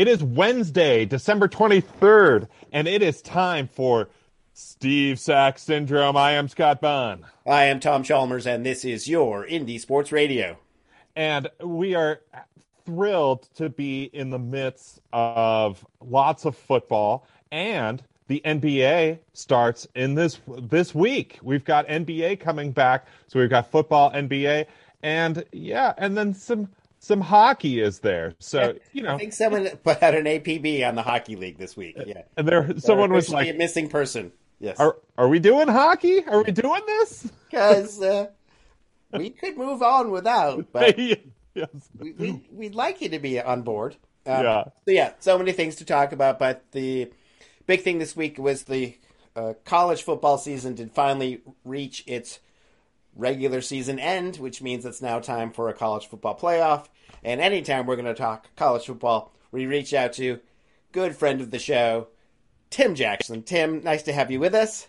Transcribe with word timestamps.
It 0.00 0.08
is 0.08 0.22
Wednesday, 0.24 1.04
December 1.04 1.46
23rd, 1.46 2.48
and 2.72 2.88
it 2.88 3.02
is 3.02 3.20
time 3.20 3.68
for 3.68 4.08
Steve 4.54 5.20
Sax 5.20 5.60
Syndrome. 5.60 6.16
I 6.16 6.32
am 6.32 6.48
Scott 6.48 6.80
Bunn. 6.80 7.26
I 7.46 7.64
am 7.64 7.80
Tom 7.80 8.02
Chalmers, 8.02 8.46
and 8.46 8.64
this 8.64 8.86
is 8.86 9.06
your 9.06 9.44
Indie 9.46 9.78
Sports 9.78 10.10
Radio. 10.10 10.56
And 11.14 11.50
we 11.62 11.94
are 11.94 12.22
thrilled 12.86 13.46
to 13.56 13.68
be 13.68 14.04
in 14.04 14.30
the 14.30 14.38
midst 14.38 15.02
of 15.12 15.84
lots 16.00 16.46
of 16.46 16.56
football 16.56 17.26
and 17.52 18.02
the 18.28 18.40
NBA 18.42 19.18
starts 19.34 19.86
in 19.94 20.14
this 20.14 20.40
this 20.62 20.94
week. 20.94 21.38
We've 21.42 21.66
got 21.66 21.86
NBA 21.88 22.40
coming 22.40 22.72
back, 22.72 23.06
so 23.28 23.38
we've 23.38 23.50
got 23.50 23.70
football, 23.70 24.10
NBA, 24.12 24.64
and 25.02 25.44
yeah, 25.52 25.92
and 25.98 26.16
then 26.16 26.32
some 26.32 26.70
some 27.00 27.22
hockey 27.22 27.80
is 27.80 27.98
there. 28.00 28.34
So 28.38 28.76
you 28.92 29.02
know, 29.02 29.14
I 29.14 29.18
think 29.18 29.32
someone 29.32 29.68
put 29.82 30.02
out 30.02 30.14
an 30.14 30.26
APB 30.26 30.86
on 30.86 30.94
the 30.94 31.02
hockey 31.02 31.34
league 31.34 31.58
this 31.58 31.76
week. 31.76 31.96
Yeah, 32.06 32.22
and 32.36 32.46
there 32.46 32.78
someone 32.78 33.12
was 33.12 33.30
like 33.30 33.48
a 33.48 33.54
missing 33.54 33.88
person. 33.88 34.32
Yes, 34.60 34.78
are 34.78 34.96
are 35.18 35.28
we 35.28 35.40
doing 35.40 35.66
hockey? 35.66 36.24
Are 36.24 36.42
we 36.44 36.52
doing 36.52 36.82
this? 36.86 37.28
Because 37.50 38.00
uh, 38.00 38.28
we 39.12 39.30
could 39.30 39.56
move 39.56 39.82
on 39.82 40.12
without, 40.12 40.66
but 40.72 40.96
yes. 40.96 41.18
we, 41.98 42.12
we 42.12 42.44
would 42.52 42.76
like 42.76 43.00
you 43.00 43.08
to 43.08 43.18
be 43.18 43.40
on 43.40 43.62
board. 43.62 43.96
Um, 44.24 44.44
yeah. 44.44 44.64
So 44.84 44.92
yeah, 44.92 45.12
so 45.18 45.36
many 45.36 45.50
things 45.50 45.74
to 45.76 45.84
talk 45.84 46.12
about, 46.12 46.38
but 46.38 46.62
the 46.70 47.10
big 47.66 47.82
thing 47.82 47.98
this 47.98 48.14
week 48.14 48.38
was 48.38 48.62
the 48.62 48.96
uh, 49.34 49.54
college 49.64 50.04
football 50.04 50.38
season 50.38 50.76
did 50.76 50.92
finally 50.92 51.40
reach 51.64 52.04
its 52.06 52.38
regular 53.14 53.60
season 53.60 53.98
end, 53.98 54.36
which 54.36 54.62
means 54.62 54.84
it's 54.84 55.02
now 55.02 55.18
time 55.18 55.52
for 55.52 55.68
a 55.68 55.74
college 55.74 56.06
football 56.08 56.38
playoff. 56.38 56.86
And 57.22 57.40
anytime 57.40 57.86
we're 57.86 57.96
going 57.96 58.06
to 58.06 58.14
talk 58.14 58.48
college 58.56 58.86
football, 58.86 59.32
we 59.52 59.66
reach 59.66 59.92
out 59.92 60.14
to 60.14 60.40
good 60.92 61.14
friend 61.16 61.40
of 61.40 61.50
the 61.50 61.58
show, 61.58 62.08
Tim 62.70 62.94
Jackson. 62.94 63.42
Tim, 63.42 63.82
nice 63.82 64.04
to 64.04 64.12
have 64.12 64.30
you 64.30 64.40
with 64.40 64.54
us. 64.54 64.86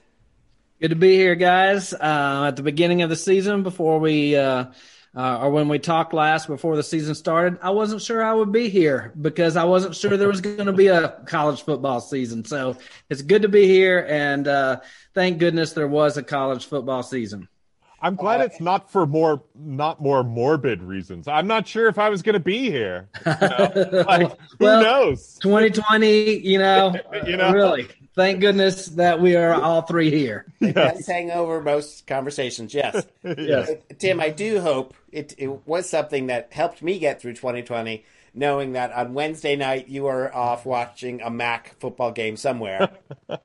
Good 0.79 0.89
to 0.89 0.95
be 0.95 1.15
here, 1.15 1.35
guys. 1.35 1.93
Uh, 1.93 2.45
at 2.47 2.55
the 2.55 2.63
beginning 2.63 3.01
of 3.01 3.09
the 3.09 3.15
season, 3.15 3.63
before 3.63 3.99
we 3.99 4.35
uh, 4.35 4.65
uh, 5.15 5.39
or 5.41 5.51
when 5.51 5.67
we 5.67 5.77
talked 5.77 6.13
last 6.13 6.47
before 6.47 6.75
the 6.75 6.83
season 6.83 7.15
started, 7.15 7.59
I 7.61 7.71
wasn't 7.71 8.01
sure 8.01 8.23
I 8.23 8.33
would 8.33 8.51
be 8.51 8.69
here 8.69 9.11
because 9.19 9.57
I 9.57 9.65
wasn't 9.65 9.95
sure 9.95 10.15
there 10.15 10.29
was 10.29 10.41
going 10.41 10.65
to 10.65 10.73
be 10.73 10.87
a 10.87 11.09
college 11.25 11.63
football 11.63 11.99
season. 11.99 12.45
So 12.45 12.77
it's 13.09 13.21
good 13.21 13.41
to 13.41 13.49
be 13.49 13.67
here, 13.67 14.05
and 14.07 14.47
uh, 14.47 14.79
thank 15.13 15.39
goodness 15.39 15.73
there 15.73 15.87
was 15.87 16.15
a 16.15 16.23
college 16.23 16.65
football 16.65 17.03
season. 17.03 17.49
I'm 18.01 18.15
glad 18.15 18.41
uh, 18.41 18.45
it's 18.45 18.59
not 18.59 18.91
for 18.91 19.05
more 19.05 19.43
not 19.55 20.01
more 20.01 20.23
morbid 20.23 20.81
reasons. 20.81 21.27
I'm 21.27 21.47
not 21.47 21.67
sure 21.67 21.87
if 21.87 21.99
I 21.99 22.09
was 22.09 22.21
going 22.23 22.33
to 22.33 22.39
be 22.39 22.69
here. 22.69 23.09
You 23.25 23.31
know? 23.41 24.03
like, 24.07 24.31
who 24.57 24.65
well, 24.65 24.83
knows? 24.83 25.37
2020, 25.43 26.39
you 26.39 26.57
know, 26.57 26.95
you 27.25 27.37
know, 27.37 27.51
really. 27.51 27.87
Thank 28.13 28.41
goodness 28.41 28.87
that 28.87 29.21
we 29.21 29.37
are 29.37 29.53
all 29.53 29.83
three 29.83 30.09
here. 30.09 30.45
Yes. 30.59 31.07
hang 31.07 31.31
over 31.31 31.61
most 31.61 32.07
conversations. 32.07 32.73
Yes. 32.73 33.05
yes. 33.23 33.71
Tim, 33.99 34.19
I 34.19 34.29
do 34.29 34.59
hope 34.59 34.95
it, 35.11 35.33
it 35.37 35.65
was 35.65 35.89
something 35.89 36.27
that 36.27 36.51
helped 36.51 36.81
me 36.81 36.99
get 36.99 37.21
through 37.21 37.35
2020 37.35 38.03
knowing 38.33 38.73
that 38.73 38.93
on 38.93 39.13
Wednesday 39.13 39.55
night 39.55 39.89
you 39.89 40.03
were 40.03 40.33
off 40.33 40.65
watching 40.65 41.21
a 41.21 41.29
Mac 41.29 41.79
football 41.79 42.11
game 42.11 42.37
somewhere. 42.37 42.89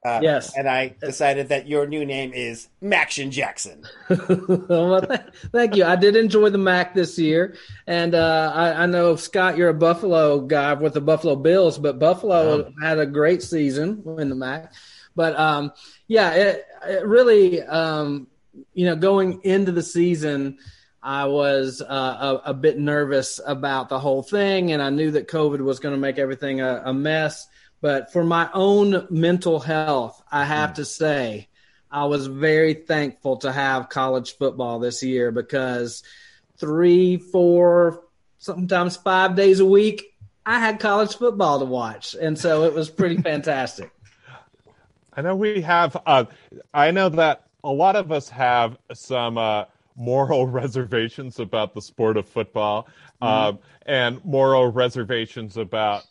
Uh, 0.04 0.20
yes. 0.20 0.56
And 0.56 0.68
I 0.68 0.94
decided 1.00 1.48
that 1.50 1.68
your 1.68 1.86
new 1.86 2.04
name 2.04 2.32
is 2.32 2.68
Maction 2.82 3.30
Jackson. 3.30 3.84
well, 4.68 5.00
th- 5.00 5.20
thank 5.52 5.76
you. 5.76 5.84
I 5.84 5.94
did 5.94 6.16
enjoy 6.16 6.50
the 6.50 6.58
Mac 6.58 6.92
this 6.92 7.16
year. 7.18 7.54
And 7.86 8.14
uh, 8.14 8.52
I, 8.52 8.82
I, 8.82 8.86
know, 8.86 9.14
Scott, 9.14 9.56
you're 9.56 9.68
a 9.68 9.74
Buffalo 9.74 10.40
guy 10.40 10.74
with 10.74 10.94
the 10.94 11.00
Buffalo 11.00 11.36
Bills, 11.36 11.78
but 11.78 12.00
Buffalo 12.00 12.72
had 12.82 12.98
a 12.98 13.06
great 13.06 13.42
season 13.44 14.02
in 14.18 14.28
the 14.28 14.34
Mac. 14.34 14.72
But 15.14 15.38
um, 15.38 15.72
yeah, 16.08 16.32
it, 16.32 16.66
it 16.84 17.06
really, 17.06 17.62
um, 17.62 18.26
you 18.74 18.86
know, 18.86 18.96
going 18.96 19.40
into 19.44 19.70
the 19.70 19.82
season– 19.82 20.58
I 21.06 21.26
was 21.26 21.80
uh, 21.80 22.40
a, 22.44 22.50
a, 22.50 22.52
bit 22.52 22.80
nervous 22.80 23.40
about 23.46 23.88
the 23.88 24.00
whole 24.00 24.24
thing, 24.24 24.72
and 24.72 24.82
I 24.82 24.90
knew 24.90 25.12
that 25.12 25.28
COVID 25.28 25.60
was 25.60 25.78
going 25.78 25.94
to 25.94 26.00
make 26.00 26.18
everything 26.18 26.60
a, 26.60 26.82
a, 26.86 26.92
mess. 26.92 27.46
But 27.80 28.12
for 28.12 28.24
my 28.24 28.50
own 28.52 29.06
mental 29.08 29.60
health, 29.60 30.20
I 30.32 30.44
have 30.44 30.70
mm. 30.70 30.74
to 30.74 30.84
say, 30.84 31.46
I 31.92 32.06
was 32.06 32.26
very 32.26 32.74
thankful 32.74 33.36
to 33.38 33.52
have 33.52 33.88
college 33.88 34.36
football 34.36 34.80
this 34.80 35.00
year 35.04 35.30
because 35.30 36.02
three, 36.58 37.18
four, 37.18 38.02
sometimes 38.38 38.96
five 38.96 39.36
days 39.36 39.60
a 39.60 39.64
week, 39.64 40.12
I 40.44 40.58
had 40.58 40.80
college 40.80 41.14
football 41.14 41.60
to 41.60 41.66
watch, 41.66 42.16
and 42.20 42.36
so 42.36 42.64
it 42.64 42.74
was 42.74 42.90
pretty 42.90 43.16
fantastic. 43.22 43.92
I 45.12 45.22
know 45.22 45.36
we 45.36 45.60
have. 45.60 45.96
Uh, 46.04 46.24
I 46.74 46.90
know 46.90 47.10
that 47.10 47.46
a 47.62 47.70
lot 47.70 47.94
of 47.94 48.10
us 48.10 48.28
have 48.28 48.76
some. 48.92 49.38
Uh, 49.38 49.66
moral 49.96 50.46
reservations 50.46 51.38
about 51.38 51.74
the 51.74 51.82
sport 51.82 52.16
of 52.16 52.28
football 52.28 52.88
mm-hmm. 53.20 53.24
um, 53.24 53.58
and 53.84 54.24
moral 54.24 54.70
reservations 54.70 55.56
about 55.56 56.04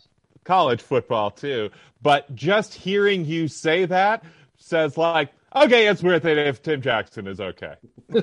college 0.43 0.81
football 0.81 1.31
too. 1.31 1.69
But 2.01 2.33
just 2.35 2.73
hearing 2.73 3.25
you 3.25 3.47
say 3.47 3.85
that 3.85 4.23
says 4.57 4.97
like, 4.97 5.31
okay, 5.55 5.87
it's 5.87 6.03
worth 6.03 6.25
it 6.25 6.37
if 6.37 6.61
Tim 6.61 6.81
Jackson 6.81 7.27
is 7.27 7.39
okay. 7.39 7.75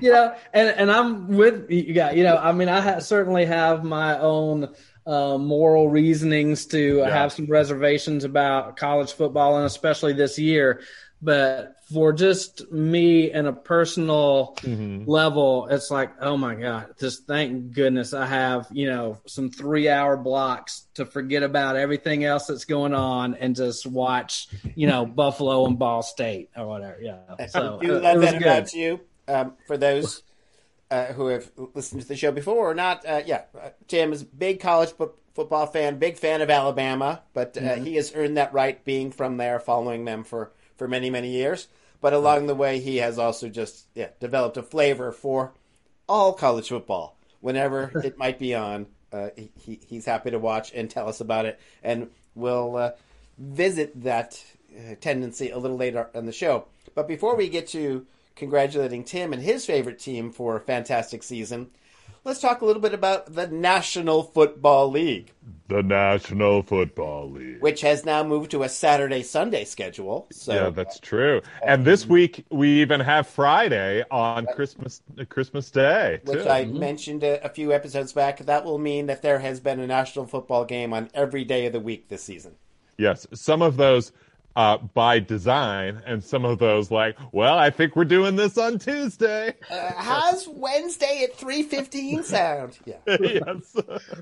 you 0.00 0.10
know, 0.12 0.34
and 0.52 0.68
and 0.68 0.90
I'm 0.90 1.28
with 1.28 1.70
you 1.70 1.92
guys. 1.92 2.16
You 2.16 2.24
know, 2.24 2.36
I 2.36 2.52
mean, 2.52 2.68
I 2.68 2.80
ha- 2.80 2.98
certainly 3.00 3.44
have 3.44 3.84
my 3.84 4.18
own 4.18 4.74
uh, 5.06 5.38
moral 5.38 5.88
reasonings 5.88 6.66
to 6.66 6.98
yeah. 6.98 7.10
have 7.10 7.32
some 7.32 7.46
reservations 7.46 8.24
about 8.24 8.76
college 8.76 9.12
football, 9.12 9.56
and 9.56 9.66
especially 9.66 10.12
this 10.12 10.38
year. 10.38 10.82
But 11.22 11.76
for 11.92 12.12
just 12.12 12.70
me 12.70 13.30
and 13.32 13.46
a 13.46 13.52
personal 13.52 14.56
mm-hmm. 14.60 15.10
level, 15.10 15.66
it's 15.68 15.90
like, 15.90 16.12
oh 16.20 16.36
my 16.36 16.54
God, 16.54 16.94
just 16.98 17.26
thank 17.26 17.72
goodness 17.72 18.14
I 18.14 18.26
have, 18.26 18.68
you 18.70 18.86
know, 18.86 19.18
some 19.26 19.50
three 19.50 19.88
hour 19.88 20.16
blocks 20.16 20.86
to 20.94 21.04
forget 21.04 21.42
about 21.42 21.76
everything 21.76 22.24
else 22.24 22.46
that's 22.46 22.64
going 22.64 22.94
on 22.94 23.34
and 23.34 23.56
just 23.56 23.86
watch, 23.86 24.48
you 24.76 24.86
know, 24.86 25.04
Buffalo 25.20 25.66
and 25.66 25.78
Ball 25.78 26.02
State 26.02 26.50
or 26.56 26.66
whatever. 26.66 26.98
Yeah. 27.00 27.46
So 27.48 27.78
I 27.80 27.84
do 27.84 27.98
love 27.98 28.20
that 28.20 28.32
good. 28.34 28.42
about 28.42 28.72
you. 28.72 29.00
Um, 29.26 29.54
for 29.66 29.76
those 29.76 30.22
uh, 30.90 31.06
who 31.06 31.26
have 31.26 31.50
listened 31.74 32.02
to 32.02 32.08
the 32.08 32.16
show 32.16 32.32
before 32.32 32.70
or 32.70 32.74
not, 32.74 33.06
uh, 33.06 33.22
yeah, 33.24 33.42
uh, 33.60 33.70
Tim 33.88 34.12
is 34.12 34.22
a 34.22 34.26
big 34.26 34.60
college 34.60 34.90
fo- 34.90 35.14
football 35.34 35.66
fan, 35.66 35.98
big 35.98 36.16
fan 36.16 36.40
of 36.40 36.50
Alabama, 36.50 37.22
but 37.32 37.56
uh, 37.56 37.60
mm-hmm. 37.60 37.84
he 37.84 37.96
has 37.96 38.12
earned 38.14 38.36
that 38.36 38.52
right 38.52 38.84
being 38.84 39.10
from 39.10 39.36
there, 39.36 39.58
following 39.58 40.04
them 40.04 40.24
for, 40.24 40.52
for 40.76 40.86
many, 40.88 41.10
many 41.10 41.30
years. 41.30 41.68
But 42.00 42.12
along 42.12 42.46
the 42.46 42.54
way, 42.54 42.80
he 42.80 42.96
has 42.96 43.18
also 43.18 43.48
just 43.48 43.86
yeah 43.94 44.08
developed 44.20 44.56
a 44.56 44.62
flavor 44.62 45.12
for 45.12 45.52
all 46.08 46.32
college 46.32 46.68
football. 46.68 47.16
Whenever 47.40 47.90
it 48.04 48.18
might 48.18 48.38
be 48.38 48.54
on, 48.54 48.86
uh, 49.12 49.30
he, 49.36 49.80
he's 49.86 50.06
happy 50.06 50.30
to 50.30 50.38
watch 50.38 50.72
and 50.74 50.90
tell 50.90 51.08
us 51.08 51.20
about 51.20 51.46
it, 51.46 51.58
and 51.82 52.10
we'll 52.34 52.76
uh, 52.76 52.90
visit 53.38 54.02
that 54.02 54.42
uh, 54.76 54.94
tendency 55.00 55.50
a 55.50 55.58
little 55.58 55.76
later 55.76 56.08
in 56.14 56.26
the 56.26 56.32
show. 56.32 56.66
But 56.94 57.08
before 57.08 57.36
we 57.36 57.48
get 57.48 57.68
to 57.68 58.06
congratulating 58.36 59.04
Tim 59.04 59.32
and 59.32 59.42
his 59.42 59.66
favorite 59.66 59.98
team 59.98 60.32
for 60.32 60.56
a 60.56 60.60
fantastic 60.60 61.22
season, 61.22 61.70
let's 62.24 62.40
talk 62.40 62.60
a 62.60 62.64
little 62.64 62.82
bit 62.82 62.94
about 62.94 63.34
the 63.34 63.46
National 63.46 64.22
Football 64.22 64.90
League. 64.90 65.32
The 65.68 65.82
National 65.82 66.62
Football 66.62 67.30
League. 67.30 67.60
Which 67.60 67.80
has 67.82 68.04
now 68.04 68.24
moved 68.24 68.50
to 68.50 68.64
a 68.64 68.68
Saturday 68.68 69.22
Sunday 69.22 69.64
schedule. 69.64 70.26
So 70.32 70.52
Yeah, 70.52 70.70
that's 70.70 70.98
true. 70.98 71.42
And 71.64 71.84
this 71.84 72.06
week 72.06 72.44
we 72.50 72.80
even 72.80 73.00
have 73.00 73.26
Friday 73.26 74.04
on 74.10 74.46
Christmas 74.54 75.02
Christmas 75.28 75.70
Day. 75.70 76.20
Which 76.24 76.42
too. 76.42 76.48
I 76.48 76.64
mm-hmm. 76.64 76.78
mentioned 76.78 77.22
a, 77.22 77.44
a 77.44 77.48
few 77.48 77.72
episodes 77.72 78.12
back. 78.12 78.38
That 78.40 78.64
will 78.64 78.78
mean 78.78 79.06
that 79.06 79.22
there 79.22 79.38
has 79.38 79.60
been 79.60 79.80
a 79.80 79.86
national 79.86 80.26
football 80.26 80.64
game 80.64 80.92
on 80.92 81.08
every 81.14 81.44
day 81.44 81.66
of 81.66 81.72
the 81.72 81.80
week 81.80 82.08
this 82.08 82.24
season. 82.24 82.56
Yes. 82.98 83.26
Some 83.32 83.62
of 83.62 83.76
those 83.76 84.12
uh, 84.60 84.76
by 84.76 85.18
design, 85.18 86.02
and 86.04 86.22
some 86.22 86.44
of 86.44 86.58
those 86.58 86.90
like, 86.90 87.16
well, 87.32 87.56
I 87.56 87.70
think 87.70 87.96
we're 87.96 88.04
doing 88.04 88.36
this 88.36 88.58
on 88.58 88.78
Tuesday. 88.78 89.54
Uh, 89.70 89.92
how's 89.96 90.46
Wednesday 90.48 91.22
at 91.24 91.34
three 91.34 91.62
fifteen 91.62 92.22
sound? 92.22 92.78
Yeah, 92.90 92.96
yes. 93.06 93.76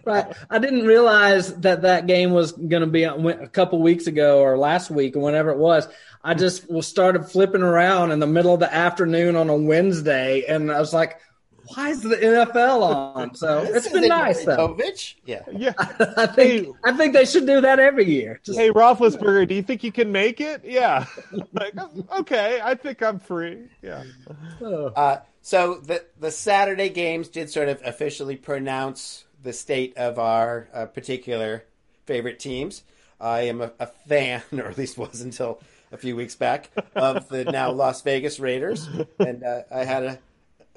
right. 0.05 0.27
I 0.51 0.59
didn't 0.59 0.85
realize 0.87 1.55
that 1.61 1.83
that 1.83 2.07
game 2.07 2.33
was 2.33 2.53
going 2.53 2.83
to 2.83 2.87
be 2.87 3.05
a 3.05 3.49
couple 3.49 3.81
weeks 3.81 4.07
ago 4.07 4.41
or 4.41 4.59
last 4.59 4.91
week 4.91 5.17
or 5.17 5.21
whenever 5.21 5.51
it 5.51 5.59
was. 5.59 5.89
I 6.23 6.35
just 6.35 6.67
started 6.85 7.25
flipping 7.25 7.63
around 7.63 8.13
in 8.13 8.19
the 8.19 8.27
middle 8.27 8.53
of 8.53 8.61
the 8.61 8.73
afternoon 8.73 9.37
on 9.37 9.49
a 9.49 9.57
Wednesday, 9.57 10.45
and 10.47 10.71
I 10.71 10.79
was 10.79 10.93
like, 10.93 11.19
why 11.75 11.91
is 11.91 12.03
the 12.03 12.17
NFL 12.17 12.83
on? 12.83 13.35
So 13.35 13.63
it's 13.63 13.89
been 13.89 14.09
nice 14.09 14.45
though. 14.45 14.79
Yeah, 15.25 15.43
yeah. 15.53 15.73
I 15.79 16.27
think 16.27 16.67
hey, 16.67 16.73
I 16.85 16.93
think 16.93 17.13
they 17.13 17.25
should 17.25 17.47
do 17.47 17.61
that 17.61 17.79
every 17.79 18.07
year. 18.07 18.41
Just... 18.43 18.59
Hey, 18.59 18.71
Roethlisberger, 18.71 19.49
do 19.49 19.55
you 19.55 19.63
think 19.63 19.85
you 19.85 19.93
can 19.93 20.13
make 20.13 20.41
it? 20.41 20.63
Yeah. 20.65 21.07
like, 21.53 21.75
okay, 22.21 22.61
I 22.63 22.75
think 22.75 23.03
I'm 23.03 23.19
free. 23.19 23.65
Yeah. 23.83 24.05
Uh, 24.61 25.19
so 25.43 25.77
the 25.77 26.05
the 26.19 26.31
Saturday 26.31 26.89
games 26.89 27.29
did 27.29 27.51
sort 27.51 27.69
of 27.69 27.81
officially 27.85 28.37
pronounce 28.37 29.25
the 29.43 29.53
state 29.53 29.97
of 29.97 30.19
our 30.19 30.69
uh, 30.73 30.87
particular 30.87 31.65
favorite 32.07 32.39
teams. 32.39 32.83
I 33.21 33.43
am 33.43 33.61
a, 33.61 33.73
a 33.79 33.87
fan, 33.87 34.43
or 34.53 34.67
at 34.67 34.79
least 34.79 34.99
was 34.99 35.21
until 35.21 35.61
a 35.91 35.97
few 35.97 36.15
weeks 36.15 36.35
back, 36.35 36.71
of 36.95 37.29
the 37.29 37.45
now 37.45 37.71
Las 37.71 38.03
Vegas 38.03 38.39
Raiders, 38.39 38.89
and 39.19 39.43
uh, 39.43 39.63
I 39.71 39.85
had 39.85 40.05
a 40.05 40.19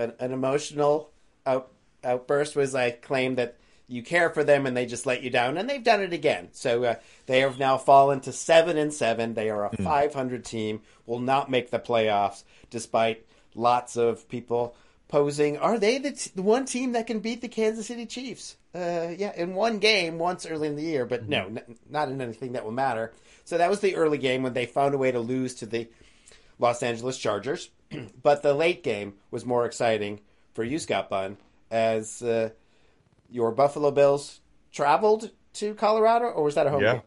an, 0.01 0.13
an 0.19 0.31
emotional 0.31 1.11
out, 1.45 1.71
outburst 2.03 2.55
was 2.55 2.75
I 2.75 2.91
claimed 2.91 3.37
that 3.37 3.57
you 3.87 4.01
care 4.01 4.29
for 4.29 4.43
them 4.43 4.65
and 4.65 4.75
they 4.75 4.85
just 4.85 5.05
let 5.05 5.21
you 5.21 5.29
down, 5.29 5.57
and 5.57 5.69
they've 5.69 5.83
done 5.83 6.01
it 6.01 6.13
again. 6.13 6.49
So 6.53 6.83
uh, 6.83 6.95
they 7.25 7.41
have 7.41 7.59
now 7.59 7.77
fallen 7.77 8.21
to 8.21 8.31
seven 8.31 8.77
and 8.77 8.93
seven. 8.93 9.33
They 9.33 9.49
are 9.49 9.65
a 9.65 9.69
mm. 9.69 9.83
500 9.83 10.45
team, 10.45 10.81
will 11.05 11.19
not 11.19 11.51
make 11.51 11.71
the 11.71 11.79
playoffs, 11.79 12.43
despite 12.69 13.25
lots 13.53 13.97
of 13.97 14.29
people 14.29 14.75
posing. 15.09 15.57
Are 15.57 15.77
they 15.77 15.97
the, 15.97 16.11
t- 16.11 16.31
the 16.33 16.41
one 16.41 16.65
team 16.65 16.93
that 16.93 17.05
can 17.05 17.19
beat 17.19 17.41
the 17.41 17.49
Kansas 17.49 17.87
City 17.87 18.05
Chiefs? 18.05 18.55
Uh, 18.73 19.09
yeah, 19.17 19.33
in 19.35 19.53
one 19.53 19.79
game 19.79 20.17
once 20.17 20.45
early 20.45 20.69
in 20.69 20.77
the 20.77 20.83
year, 20.83 21.05
but 21.05 21.27
no, 21.27 21.43
mm-hmm. 21.43 21.57
n- 21.57 21.75
not 21.89 22.07
in 22.07 22.21
anything 22.21 22.53
that 22.53 22.63
will 22.63 22.71
matter. 22.71 23.11
So 23.43 23.57
that 23.57 23.69
was 23.69 23.81
the 23.81 23.97
early 23.97 24.17
game 24.17 24.41
when 24.43 24.53
they 24.53 24.65
found 24.65 24.95
a 24.95 24.97
way 24.97 25.11
to 25.11 25.19
lose 25.19 25.55
to 25.55 25.65
the 25.65 25.89
Los 26.59 26.81
Angeles 26.81 27.17
Chargers. 27.17 27.69
but 28.23 28.43
the 28.43 28.53
late 28.53 28.83
game 28.83 29.13
was 29.29 29.45
more 29.45 29.65
exciting 29.65 30.21
for 30.53 30.63
you, 30.63 30.79
Scott 30.79 31.09
Bunn, 31.09 31.37
as 31.69 32.21
uh, 32.21 32.49
your 33.29 33.51
Buffalo 33.51 33.91
Bills 33.91 34.41
traveled 34.71 35.31
to 35.53 35.73
Colorado, 35.75 36.25
or 36.25 36.43
was 36.43 36.55
that 36.55 36.67
a 36.67 36.69
home 36.69 36.81
yeah. 36.81 36.93
game? 36.93 37.01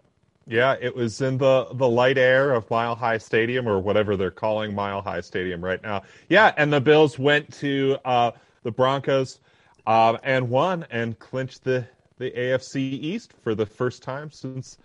Yeah, 0.47 0.77
it 0.79 0.95
was 0.95 1.23
in 1.23 1.39
the 1.39 1.69
the 1.73 1.89
light 1.89 2.19
air 2.19 2.53
of 2.53 2.71
Mile 2.71 2.95
High 2.95 3.17
Stadium 3.17 3.67
or 3.67 3.79
whatever 3.79 4.15
they're 4.15 4.31
calling 4.31 4.75
Mile 4.75 5.01
High 5.01 5.23
Stadium 5.23 5.65
right 5.65 5.83
now. 5.83 6.03
Yeah, 6.29 6.53
and 6.59 6.71
the 6.71 6.81
Bills 6.81 7.19
went 7.19 7.51
to 7.55 7.97
uh, 8.05 8.33
the 8.63 8.71
Broncos 8.71 9.41
uh, 9.87 10.19
and 10.23 10.51
won 10.51 10.85
and 10.91 11.19
clinched 11.19 11.65
the 11.65 11.87
the 12.19 12.31
AFC 12.31 12.77
East 12.77 13.33
for 13.43 13.55
the 13.55 13.67
first 13.67 14.03
time 14.03 14.31
since 14.31 14.79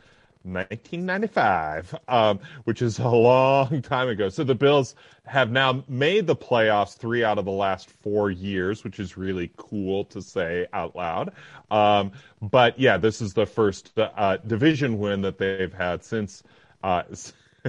1995, 0.44 1.95
um, 2.07 2.39
which 2.63 2.81
is 2.81 2.97
a 3.00 3.07
long 3.07 3.81
time 3.81 4.07
ago. 4.07 4.30
So 4.30 4.44
the 4.44 4.56
Bills 4.56 4.95
have 5.25 5.51
now 5.51 5.83
made 5.88 6.27
the 6.27 6.36
playoffs 6.36 6.97
three 6.97 7.24
out 7.24 7.38
of 7.38 7.45
the 7.45 7.51
last 7.51 7.89
four 7.89 8.31
years, 8.31 8.83
which 8.83 9.00
is 9.00 9.18
really 9.18 9.51
cool 9.57 10.06
to 10.06 10.21
say 10.21 10.68
out 10.71 10.95
loud. 10.95 11.33
Um, 11.69 12.12
but 12.41 12.80
yeah, 12.80 12.97
this 12.97 13.21
is 13.21 13.33
the 13.33 13.45
first 13.45 13.91
uh, 13.97 14.38
division 14.38 14.97
win 14.97 15.21
that 15.21 15.38
they've 15.38 15.74
had 15.74 16.03
since. 16.03 16.44
Uh, 16.83 17.03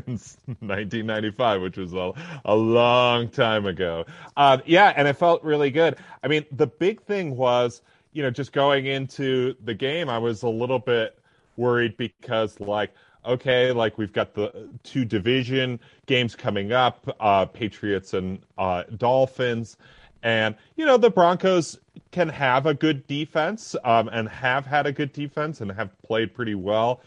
since 0.07 0.39
1995, 0.47 1.63
which 1.63 1.77
was 1.77 1.93
a, 1.95 2.13
a 2.45 2.55
long 2.55 3.29
time 3.29 3.67
ago. 3.67 4.05
Uh, 4.37 4.59
yeah, 4.65 4.93
and 4.97 5.09
it 5.09 5.15
felt 5.15 5.43
really 5.43 5.73
good. 5.73 5.97
I 6.23 6.29
mean, 6.29 6.47
the 6.53 6.69
big 6.69 7.03
thing 7.03 7.37
was, 7.37 7.83
you 8.13 8.23
know, 8.23 8.31
just 8.31 8.53
going 8.53 8.87
into 8.87 9.57
the 9.65 9.75
game, 9.75 10.09
I 10.09 10.19
was 10.19 10.45
a 10.45 10.49
little 10.49 10.79
bit 10.79 11.20
worried 11.61 11.97
because 11.97 12.59
like 12.59 12.91
okay, 13.25 13.73
like 13.73 13.99
we've 13.99 14.13
got 14.13 14.35
the 14.35 14.69
two 14.83 15.05
division 15.05 15.79
games 16.07 16.35
coming 16.35 16.73
up, 16.73 17.15
uh, 17.21 17.45
Patriots 17.45 18.15
and 18.15 18.41
uh, 18.59 18.85
Dolphins. 18.97 19.77
And, 20.23 20.55
you 20.77 20.85
know, 20.85 20.97
the 20.97 21.11
Broncos 21.11 21.79
can 22.13 22.29
have 22.29 22.67
a 22.67 22.75
good 22.75 23.07
defense 23.07 23.75
um, 23.85 24.09
and 24.09 24.29
have 24.29 24.67
had 24.67 24.87
a 24.87 24.93
good 24.93 25.13
defense 25.13 25.61
and 25.61 25.71
have 25.73 25.91
played 26.03 26.35
pretty 26.35 26.55
well 26.55 27.01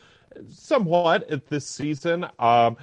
somewhat 0.49 1.29
at 1.29 1.47
this 1.47 1.65
season. 1.65 2.23
Um, 2.39 2.77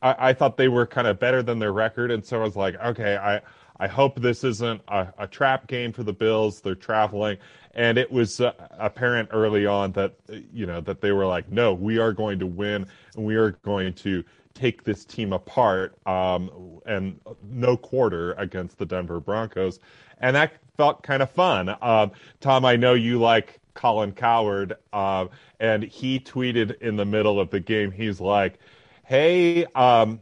I, 0.00 0.30
I, 0.30 0.32
thought 0.32 0.56
they 0.56 0.68
were 0.68 0.86
kind 0.86 1.06
of 1.06 1.18
better 1.18 1.42
than 1.42 1.58
their 1.58 1.72
record. 1.72 2.10
And 2.10 2.24
so 2.24 2.40
I 2.40 2.44
was 2.44 2.56
like, 2.56 2.76
okay, 2.76 3.16
I, 3.16 3.42
I 3.78 3.86
hope 3.86 4.20
this 4.20 4.42
isn't 4.44 4.80
a, 4.88 5.08
a 5.18 5.26
trap 5.26 5.66
game 5.66 5.92
for 5.92 6.02
the 6.02 6.12
Bills. 6.12 6.62
They're 6.62 6.74
traveling 6.74 7.36
and 7.74 7.98
it 7.98 8.10
was 8.10 8.40
uh, 8.40 8.52
apparent 8.70 9.28
early 9.32 9.66
on 9.66 9.92
that 9.92 10.14
you 10.52 10.66
know 10.66 10.80
that 10.80 11.00
they 11.00 11.12
were 11.12 11.26
like, 11.26 11.50
no, 11.50 11.74
we 11.74 11.98
are 11.98 12.12
going 12.12 12.38
to 12.38 12.46
win, 12.46 12.86
and 13.16 13.24
we 13.24 13.34
are 13.36 13.52
going 13.62 13.92
to 13.94 14.24
take 14.54 14.84
this 14.84 15.04
team 15.04 15.32
apart, 15.32 15.96
um, 16.06 16.80
and 16.86 17.20
no 17.42 17.76
quarter 17.76 18.32
against 18.34 18.78
the 18.78 18.86
Denver 18.86 19.20
Broncos, 19.20 19.80
and 20.20 20.36
that 20.36 20.52
felt 20.76 21.02
kind 21.02 21.22
of 21.22 21.30
fun. 21.30 21.74
Um, 21.82 22.12
Tom, 22.40 22.64
I 22.64 22.76
know 22.76 22.94
you 22.94 23.18
like 23.20 23.60
Colin 23.74 24.12
Cowherd, 24.12 24.74
uh, 24.92 25.26
and 25.60 25.82
he 25.82 26.20
tweeted 26.20 26.80
in 26.80 26.96
the 26.96 27.04
middle 27.04 27.40
of 27.40 27.50
the 27.50 27.60
game, 27.60 27.90
he's 27.90 28.20
like, 28.20 28.58
"Hey." 29.04 29.64
Um, 29.74 30.20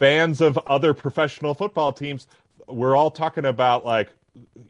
fans 0.00 0.40
of 0.40 0.58
other 0.66 0.94
professional 0.94 1.52
football 1.52 1.92
teams, 1.92 2.26
we're 2.66 2.96
all 2.96 3.10
talking 3.10 3.44
about 3.44 3.84
like 3.84 4.08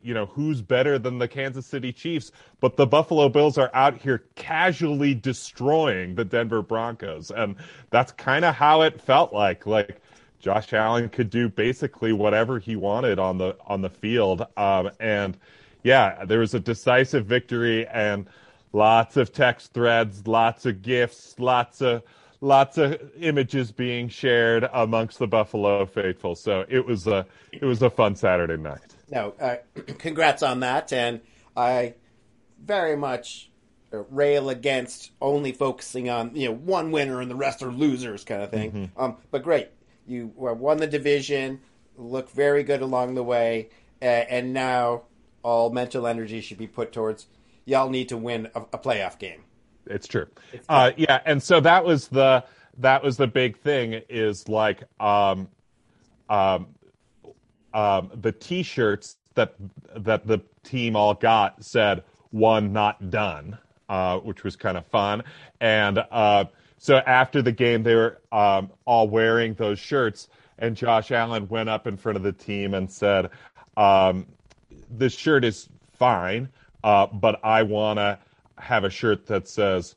you 0.02 0.14
know, 0.14 0.26
who's 0.26 0.62
better 0.62 0.98
than 0.98 1.18
the 1.18 1.28
Kansas 1.28 1.66
City 1.66 1.92
Chiefs, 1.92 2.32
but 2.60 2.76
the 2.76 2.86
Buffalo 2.86 3.28
Bills 3.28 3.58
are 3.58 3.70
out 3.74 3.96
here 3.96 4.24
casually 4.34 5.14
destroying 5.14 6.14
the 6.14 6.24
Denver 6.24 6.62
Broncos. 6.62 7.30
And 7.30 7.56
that's 7.90 8.12
kind 8.12 8.44
of 8.44 8.54
how 8.54 8.82
it 8.82 9.00
felt 9.00 9.32
like. 9.32 9.66
Like 9.66 10.00
Josh 10.38 10.72
Allen 10.72 11.08
could 11.08 11.30
do 11.30 11.48
basically 11.48 12.12
whatever 12.12 12.58
he 12.58 12.76
wanted 12.76 13.18
on 13.18 13.38
the 13.38 13.56
on 13.66 13.82
the 13.82 13.90
field. 13.90 14.46
Um, 14.56 14.90
and 14.98 15.36
yeah, 15.82 16.24
there 16.24 16.40
was 16.40 16.54
a 16.54 16.60
decisive 16.60 17.26
victory 17.26 17.86
and 17.86 18.28
lots 18.72 19.16
of 19.16 19.32
text 19.32 19.72
threads, 19.72 20.26
lots 20.26 20.66
of 20.66 20.82
gifts, 20.82 21.34
lots 21.38 21.80
of 21.80 22.02
lots 22.40 22.78
of 22.78 22.98
images 23.20 23.70
being 23.70 24.08
shared 24.08 24.68
amongst 24.72 25.18
the 25.18 25.26
Buffalo 25.26 25.84
faithful. 25.86 26.34
So 26.34 26.64
it 26.68 26.84
was 26.84 27.06
a 27.06 27.26
it 27.52 27.64
was 27.64 27.82
a 27.82 27.90
fun 27.90 28.16
Saturday 28.16 28.56
night 28.56 28.94
no, 29.10 29.34
uh, 29.40 29.56
congrats 29.98 30.42
on 30.42 30.60
that. 30.60 30.92
And 30.92 31.20
I 31.56 31.94
very 32.64 32.96
much 32.96 33.50
rail 33.92 34.50
against 34.50 35.10
only 35.20 35.52
focusing 35.52 36.08
on 36.08 36.34
you 36.34 36.48
know 36.48 36.54
one 36.54 36.92
winner 36.92 37.20
and 37.20 37.30
the 37.30 37.34
rest 37.34 37.62
are 37.62 37.72
losers 37.72 38.24
kind 38.24 38.42
of 38.42 38.50
thing. 38.50 38.72
Mm-hmm. 38.72 39.02
Um, 39.02 39.16
but 39.30 39.42
great, 39.42 39.68
you 40.06 40.32
won 40.36 40.78
the 40.78 40.86
division, 40.86 41.60
look 41.96 42.30
very 42.30 42.62
good 42.62 42.82
along 42.82 43.14
the 43.14 43.22
way, 43.22 43.70
uh, 44.00 44.04
and 44.04 44.52
now 44.52 45.02
all 45.42 45.70
mental 45.70 46.06
energy 46.06 46.40
should 46.40 46.58
be 46.58 46.66
put 46.66 46.92
towards 46.92 47.26
y'all 47.64 47.90
need 47.90 48.08
to 48.10 48.16
win 48.16 48.48
a, 48.54 48.60
a 48.60 48.78
playoff 48.78 49.18
game. 49.18 49.42
It's 49.86 50.06
true. 50.06 50.26
It's 50.52 50.64
uh, 50.68 50.92
yeah, 50.96 51.20
and 51.24 51.42
so 51.42 51.60
that 51.60 51.84
was 51.84 52.08
the 52.08 52.44
that 52.78 53.02
was 53.02 53.16
the 53.16 53.26
big 53.26 53.58
thing 53.58 54.02
is 54.08 54.48
like 54.48 54.82
um, 55.00 55.48
um, 56.28 56.68
um, 57.74 58.10
the 58.14 58.32
T-shirts 58.32 59.16
that 59.34 59.54
that 59.96 60.26
the 60.26 60.40
team 60.62 60.96
all 60.96 61.14
got 61.14 61.64
said 61.64 62.04
"one 62.30 62.72
not 62.72 63.10
done," 63.10 63.58
uh, 63.88 64.18
which 64.18 64.44
was 64.44 64.56
kind 64.56 64.76
of 64.76 64.86
fun. 64.86 65.22
And 65.60 65.98
uh, 66.10 66.44
so 66.78 66.96
after 66.96 67.42
the 67.42 67.52
game, 67.52 67.82
they 67.82 67.94
were 67.94 68.18
um, 68.32 68.70
all 68.84 69.08
wearing 69.08 69.54
those 69.54 69.78
shirts, 69.78 70.28
and 70.58 70.76
Josh 70.76 71.10
Allen 71.10 71.48
went 71.48 71.68
up 71.68 71.86
in 71.86 71.96
front 71.96 72.16
of 72.16 72.22
the 72.22 72.32
team 72.32 72.74
and 72.74 72.90
said, 72.90 73.30
um, 73.76 74.26
"This 74.90 75.14
shirt 75.14 75.44
is 75.44 75.68
fine, 75.92 76.48
uh, 76.82 77.06
but 77.06 77.40
I 77.44 77.62
want 77.62 77.98
to 77.98 78.18
have 78.58 78.84
a 78.84 78.90
shirt 78.90 79.26
that 79.26 79.48
says 79.48 79.94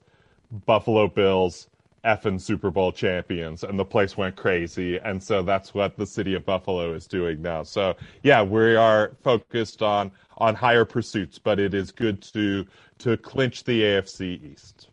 Buffalo 0.52 1.08
Bills." 1.08 1.68
Effing 2.06 2.40
Super 2.40 2.70
Bowl 2.70 2.92
champions, 2.92 3.64
and 3.64 3.80
the 3.80 3.86
place 3.86 4.18
went 4.18 4.36
crazy. 4.36 4.98
And 5.00 5.22
so 5.22 5.42
that's 5.42 5.74
what 5.74 5.98
the 5.98 6.06
city 6.06 6.34
of 6.34 6.46
Buffalo 6.46 6.94
is 6.94 7.08
doing 7.08 7.42
now. 7.42 7.64
So 7.64 7.96
yeah, 8.24 8.44
we 8.44 8.76
are 8.76 9.14
focused 9.24 9.82
on 9.82 10.12
on 10.38 10.56
higher 10.56 10.86
pursuits, 10.86 11.40
but 11.40 11.60
it 11.60 11.74
is 11.74 11.92
good 11.92 12.22
to 12.34 12.66
to 13.00 13.18
clinch 13.18 13.64
the 13.64 13.82
AFC 13.82 14.52
East. 14.52 14.90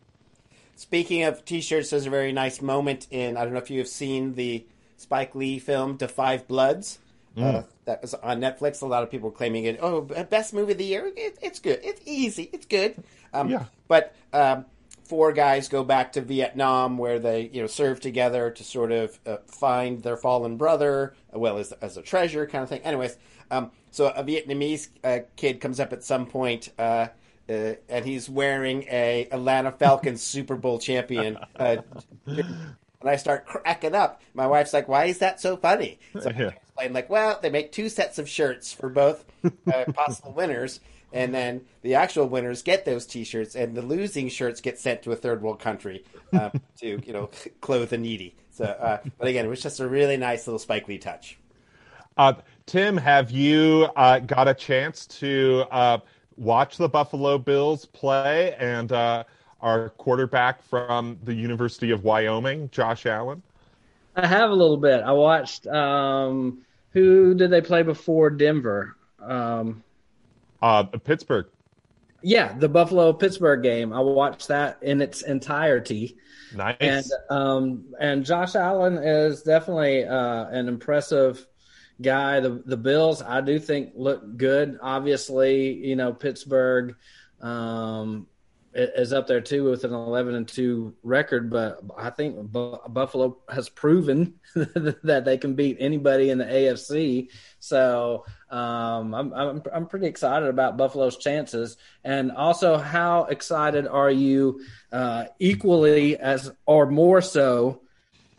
Speaking 0.75 1.23
of 1.23 1.45
t-shirts, 1.45 1.91
there's 1.91 2.07
a 2.07 2.09
very 2.09 2.31
nice 2.31 2.61
moment 2.61 3.07
in 3.11 3.37
I 3.37 3.43
don't 3.43 3.53
know 3.53 3.59
if 3.59 3.69
you 3.69 3.79
have 3.79 3.87
seen 3.87 4.33
the 4.33 4.65
Spike 4.97 5.35
Lee 5.35 5.59
film 5.59 5.97
Da 5.97 6.07
5 6.07 6.47
Bloods. 6.47 6.99
Mm. 7.37 7.55
Uh, 7.55 7.63
that 7.85 8.01
was 8.01 8.13
on 8.13 8.39
Netflix. 8.41 8.81
A 8.81 8.85
lot 8.85 9.03
of 9.03 9.09
people 9.09 9.31
claiming 9.31 9.65
it. 9.65 9.79
Oh, 9.81 10.01
best 10.01 10.53
movie 10.53 10.73
of 10.73 10.77
the 10.77 10.85
year. 10.85 11.11
It, 11.15 11.37
it's 11.41 11.59
good. 11.59 11.79
It's 11.83 12.01
easy. 12.05 12.49
It's 12.51 12.65
good. 12.65 13.01
Um, 13.33 13.49
yeah. 13.49 13.65
But 13.87 14.13
um, 14.33 14.65
four 15.11 15.33
guys 15.33 15.67
go 15.67 15.83
back 15.83 16.13
to 16.13 16.21
Vietnam 16.21 16.97
where 16.97 17.19
they 17.19 17.49
you 17.51 17.59
know 17.59 17.67
serve 17.67 17.99
together 17.99 18.49
to 18.49 18.63
sort 18.63 18.93
of 18.93 19.19
uh, 19.25 19.35
find 19.45 20.01
their 20.03 20.15
fallen 20.15 20.55
brother, 20.55 21.13
well 21.33 21.57
as 21.57 21.73
as 21.73 21.97
a 21.97 22.01
treasure 22.01 22.47
kind 22.47 22.63
of 22.63 22.69
thing. 22.69 22.79
Anyways, 22.83 23.17
um, 23.51 23.71
so 23.91 24.07
a 24.07 24.23
Vietnamese 24.23 24.87
uh, 25.03 25.19
kid 25.35 25.59
comes 25.59 25.81
up 25.81 25.91
at 25.91 26.01
some 26.05 26.27
point. 26.27 26.69
Uh, 26.79 27.07
uh 27.49 27.73
and 27.89 28.05
he's 28.05 28.29
wearing 28.29 28.83
a 28.83 29.27
Atlanta 29.33 29.73
Falcons 29.73 30.21
Super 30.35 30.55
Bowl 30.55 30.79
champion. 30.79 31.37
Uh, 31.57 31.77
and 32.25 33.09
I 33.09 33.17
start 33.17 33.45
cracking 33.45 33.93
up. 33.93 34.21
My 34.33 34.47
wife's 34.47 34.71
like, 34.71 34.87
"Why 34.87 35.05
is 35.07 35.17
that 35.17 35.41
so 35.41 35.57
funny?" 35.57 35.99
So 36.21 36.29
yeah. 36.29 36.45
I 36.45 36.47
explain, 36.51 36.93
like, 36.93 37.09
"Well, 37.09 37.37
they 37.41 37.49
make 37.49 37.73
two 37.73 37.89
sets 37.89 38.17
of 38.17 38.29
shirts 38.29 38.71
for 38.71 38.87
both 38.87 39.25
uh, 39.43 39.91
possible 39.93 40.31
winners, 40.31 40.79
and 41.13 41.33
then 41.33 41.61
the 41.81 41.95
actual 41.95 42.27
winners 42.27 42.61
get 42.61 42.85
those 42.85 43.05
T-shirts, 43.05 43.55
and 43.55 43.75
the 43.75 43.81
losing 43.81 44.29
shirts 44.29 44.61
get 44.61 44.79
sent 44.79 45.03
to 45.03 45.11
a 45.11 45.15
third 45.15 45.41
world 45.41 45.59
country 45.59 46.03
uh, 46.33 46.49
to 46.79 47.01
you 47.05 47.13
know 47.13 47.29
clothe 47.61 47.89
the 47.89 47.97
needy. 47.97 48.35
So, 48.51 48.65
uh, 48.65 48.99
but 49.17 49.27
again, 49.27 49.45
it 49.45 49.49
was 49.49 49.61
just 49.61 49.79
a 49.79 49.87
really 49.87 50.17
nice 50.17 50.47
little 50.47 50.59
Spike 50.59 50.87
Lee 50.87 50.97
touch. 50.97 51.37
Uh, 52.17 52.33
Tim, 52.65 52.97
have 52.97 53.31
you 53.31 53.87
uh, 53.95 54.19
got 54.19 54.47
a 54.47 54.53
chance 54.53 55.07
to 55.07 55.65
uh, 55.71 55.97
watch 56.37 56.77
the 56.77 56.89
Buffalo 56.89 57.37
Bills 57.37 57.85
play? 57.85 58.53
And 58.59 58.91
uh, 58.91 59.23
our 59.61 59.89
quarterback 59.91 60.61
from 60.63 61.17
the 61.23 61.33
University 61.33 61.91
of 61.91 62.03
Wyoming, 62.03 62.69
Josh 62.71 63.05
Allen? 63.05 63.41
I 64.15 64.27
have 64.27 64.49
a 64.49 64.53
little 64.53 64.77
bit. 64.77 65.01
I 65.01 65.11
watched. 65.13 65.67
Um, 65.67 66.65
who 66.91 67.33
did 67.33 67.51
they 67.51 67.61
play 67.61 67.83
before 67.83 68.29
Denver? 68.29 68.95
Um, 69.21 69.83
uh, 70.61 70.83
Pittsburgh. 70.83 71.47
Yeah, 72.23 72.53
the 72.57 72.69
Buffalo 72.69 73.13
Pittsburgh 73.13 73.63
game. 73.63 73.93
I 73.93 73.99
watched 73.99 74.47
that 74.49 74.77
in 74.83 75.01
its 75.01 75.23
entirety. 75.23 76.17
Nice. 76.55 76.77
And 76.79 77.05
um, 77.29 77.85
and 77.99 78.25
Josh 78.25 78.55
Allen 78.55 78.97
is 78.97 79.41
definitely 79.41 80.05
uh, 80.05 80.47
an 80.49 80.67
impressive 80.67 81.45
guy. 82.01 82.39
The 82.39 82.61
the 82.65 82.77
Bills, 82.77 83.21
I 83.21 83.41
do 83.41 83.57
think, 83.57 83.93
look 83.95 84.37
good. 84.37 84.77
Obviously, 84.81 85.73
you 85.73 85.95
know 85.95 86.13
Pittsburgh 86.13 86.95
um, 87.41 88.27
is 88.73 89.11
up 89.11 89.27
there 89.27 89.41
too 89.41 89.65
with 89.69 89.83
an 89.83 89.93
11 89.93 90.33
and 90.33 90.47
2 90.47 90.93
record 91.03 91.49
but 91.49 91.81
i 91.97 92.09
think 92.09 92.37
buffalo 92.51 93.37
has 93.49 93.67
proven 93.67 94.35
that 94.55 95.23
they 95.25 95.37
can 95.37 95.55
beat 95.55 95.77
anybody 95.79 96.29
in 96.29 96.37
the 96.37 96.45
afc 96.45 97.27
so 97.59 98.23
um, 98.51 99.13
I'm, 99.13 99.33
I'm, 99.33 99.63
I'm 99.73 99.85
pretty 99.87 100.07
excited 100.07 100.49
about 100.49 100.75
buffalo's 100.75 101.17
chances. 101.17 101.77
And 102.03 102.31
also 102.31 102.77
how 102.77 103.23
excited 103.25 103.87
are 103.87 104.11
you 104.11 104.61
uh, 104.91 105.25
equally 105.39 106.17
as 106.17 106.51
or 106.65 106.85
more 106.87 107.21
so 107.21 107.81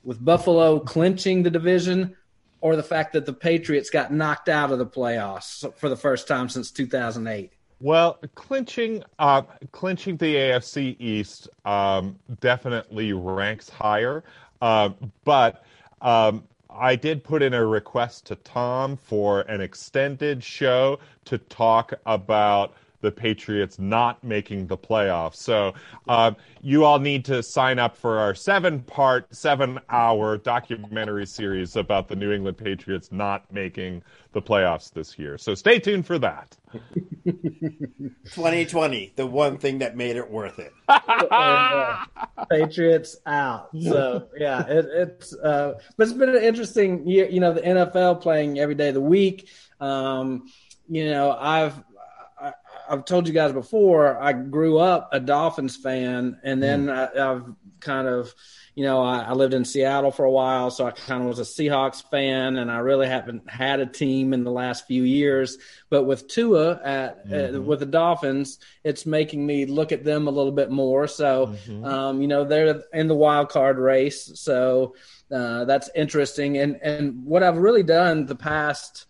with 0.04 0.22
buffalo 0.22 0.80
clinching 0.80 1.42
the 1.42 1.50
division 1.50 2.14
or 2.60 2.76
the 2.76 2.82
fact 2.82 3.14
that 3.14 3.24
the 3.24 3.32
patriots 3.32 3.88
got 3.88 4.12
knocked 4.12 4.50
out 4.50 4.70
of 4.70 4.78
the 4.78 4.86
playoffs 4.86 5.72
for 5.78 5.88
the 5.88 5.96
first 5.96 6.28
time 6.28 6.48
since 6.48 6.70
2008 6.70 7.52
well, 7.82 8.18
clinching 8.36 9.02
uh, 9.18 9.42
clinching 9.72 10.16
the 10.16 10.36
AFC 10.36 10.96
East 11.00 11.48
um, 11.64 12.16
definitely 12.40 13.12
ranks 13.12 13.68
higher, 13.68 14.22
uh, 14.60 14.90
but 15.24 15.64
um, 16.00 16.44
I 16.70 16.94
did 16.94 17.24
put 17.24 17.42
in 17.42 17.54
a 17.54 17.66
request 17.66 18.26
to 18.26 18.36
Tom 18.36 18.96
for 18.96 19.40
an 19.42 19.60
extended 19.60 20.42
show 20.44 21.00
to 21.24 21.38
talk 21.38 21.92
about 22.06 22.74
the 23.02 23.10
Patriots 23.10 23.78
not 23.78 24.22
making 24.24 24.66
the 24.68 24.78
playoffs. 24.78 25.34
So 25.36 25.74
uh, 26.08 26.32
you 26.62 26.84
all 26.84 26.98
need 26.98 27.24
to 27.26 27.42
sign 27.42 27.78
up 27.78 27.96
for 27.96 28.18
our 28.18 28.34
seven 28.34 28.80
part, 28.80 29.34
seven 29.34 29.78
hour 29.90 30.38
documentary 30.38 31.26
series 31.26 31.76
about 31.76 32.08
the 32.08 32.16
New 32.16 32.32
England 32.32 32.56
Patriots 32.56 33.12
not 33.12 33.52
making 33.52 34.02
the 34.32 34.40
playoffs 34.40 34.90
this 34.92 35.18
year. 35.18 35.36
So 35.36 35.54
stay 35.54 35.78
tuned 35.78 36.06
for 36.06 36.18
that. 36.20 36.56
2020, 37.24 39.12
the 39.16 39.26
one 39.26 39.58
thing 39.58 39.78
that 39.80 39.96
made 39.96 40.16
it 40.16 40.30
worth 40.30 40.58
it. 40.58 40.72
Patriots 42.50 43.16
out. 43.26 43.68
So 43.78 44.28
yeah, 44.38 44.66
it, 44.66 44.86
it's 44.90 45.34
uh, 45.34 45.74
but 45.96 46.04
it's 46.04 46.16
been 46.16 46.30
an 46.30 46.42
interesting 46.42 47.06
year. 47.06 47.28
You 47.28 47.40
know, 47.40 47.52
the 47.52 47.60
NFL 47.60 48.22
playing 48.22 48.58
every 48.58 48.74
day 48.74 48.88
of 48.88 48.94
the 48.94 49.00
week. 49.00 49.48
Um, 49.80 50.46
you 50.88 51.10
know, 51.10 51.32
I've 51.32 51.82
I've 52.92 53.06
told 53.06 53.26
you 53.26 53.32
guys 53.32 53.52
before, 53.52 54.22
I 54.22 54.34
grew 54.34 54.76
up 54.76 55.08
a 55.12 55.18
Dolphins 55.18 55.76
fan, 55.76 56.38
and 56.42 56.62
then 56.62 56.86
mm. 56.86 57.18
I, 57.18 57.24
have 57.24 57.46
kind 57.80 58.06
of, 58.06 58.34
you 58.74 58.84
know, 58.84 59.02
I, 59.02 59.20
I, 59.20 59.32
lived 59.32 59.54
in 59.54 59.64
Seattle 59.64 60.10
for 60.10 60.26
a 60.26 60.30
while, 60.30 60.70
so 60.70 60.84
I 60.84 60.90
kind 60.90 61.22
of 61.22 61.28
was 61.28 61.38
a 61.38 61.42
Seahawks 61.42 62.04
fan, 62.10 62.58
and 62.58 62.70
I 62.70 62.80
really 62.80 63.06
haven't 63.06 63.48
had 63.48 63.80
a 63.80 63.86
team 63.86 64.34
in 64.34 64.44
the 64.44 64.50
last 64.50 64.86
few 64.86 65.04
years. 65.04 65.56
But 65.88 66.04
with 66.04 66.28
Tua 66.28 66.82
at 66.84 67.26
mm-hmm. 67.26 67.56
uh, 67.56 67.60
with 67.62 67.80
the 67.80 67.86
Dolphins, 67.86 68.58
it's 68.84 69.06
making 69.06 69.46
me 69.46 69.64
look 69.64 69.90
at 69.90 70.04
them 70.04 70.28
a 70.28 70.30
little 70.30 70.52
bit 70.52 70.70
more. 70.70 71.08
So, 71.08 71.46
mm-hmm. 71.46 71.84
um, 71.86 72.20
you 72.20 72.28
know, 72.28 72.44
they're 72.44 72.82
in 72.92 73.08
the 73.08 73.14
wild 73.14 73.48
card 73.48 73.78
race, 73.78 74.38
so 74.38 74.96
uh, 75.30 75.64
that's 75.64 75.88
interesting. 75.94 76.58
And 76.58 76.76
and 76.82 77.24
what 77.24 77.42
I've 77.42 77.56
really 77.56 77.84
done 77.84 78.26
the 78.26 78.36
past 78.36 79.06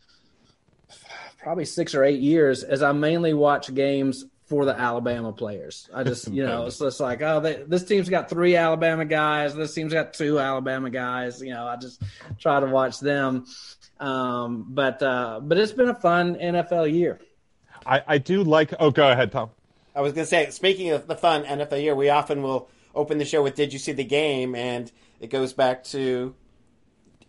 probably 1.43 1.65
six 1.65 1.95
or 1.95 2.05
eight 2.05 2.21
years 2.21 2.63
as 2.63 2.83
I 2.83 2.93
mainly 2.93 3.35
watch 3.35 3.73
games 3.75 4.25
for 4.47 4.65
the 4.65 4.79
Alabama 4.79 5.33
players. 5.33 5.89
I 5.93 6.03
just, 6.05 6.29
you 6.29 6.45
know, 6.45 6.67
it's 6.67 6.79
just 6.79 7.01
like, 7.01 7.23
oh, 7.23 7.41
they, 7.41 7.63
this 7.67 7.85
team's 7.85 8.09
got 8.09 8.31
three 8.31 8.57
Alabama 8.57 9.05
guys. 9.05 9.55
This 9.55 9.75
team's 9.75 9.93
got 9.93 10.15
two 10.15 10.39
Alabama 10.39 10.91
guys. 10.91 11.43
You 11.43 11.51
know, 11.51 11.67
I 11.67 11.77
just 11.77 12.03
try 12.39 12.61
to 12.61 12.67
watch 12.67 13.01
them. 13.01 13.47
Um, 13.99 14.67
but 14.69 15.03
uh, 15.03 15.41
but 15.43 15.59
it's 15.59 15.73
been 15.73 15.89
a 15.89 15.95
fun 15.95 16.37
NFL 16.37 16.93
year. 16.93 17.21
I, 17.87 18.03
I 18.07 18.19
do 18.19 18.43
like. 18.43 18.75
Oh, 18.79 18.91
go 18.91 19.09
ahead, 19.09 19.33
Tom. 19.33 19.51
I 19.95 20.01
was 20.01 20.13
going 20.13 20.25
to 20.25 20.29
say, 20.29 20.51
speaking 20.51 20.91
of 20.91 21.07
the 21.07 21.15
fun 21.15 21.45
NFL 21.45 21.81
year, 21.83 21.95
we 21.95 22.09
often 22.09 22.43
will 22.43 22.69
open 22.95 23.19
the 23.19 23.25
show 23.25 23.43
with 23.43 23.55
"Did 23.55 23.73
you 23.73 23.79
see 23.79 23.93
the 23.93 24.05
game?" 24.05 24.55
and 24.55 24.91
it 25.21 25.31
goes 25.31 25.53
back 25.53 25.85
to 25.85 26.35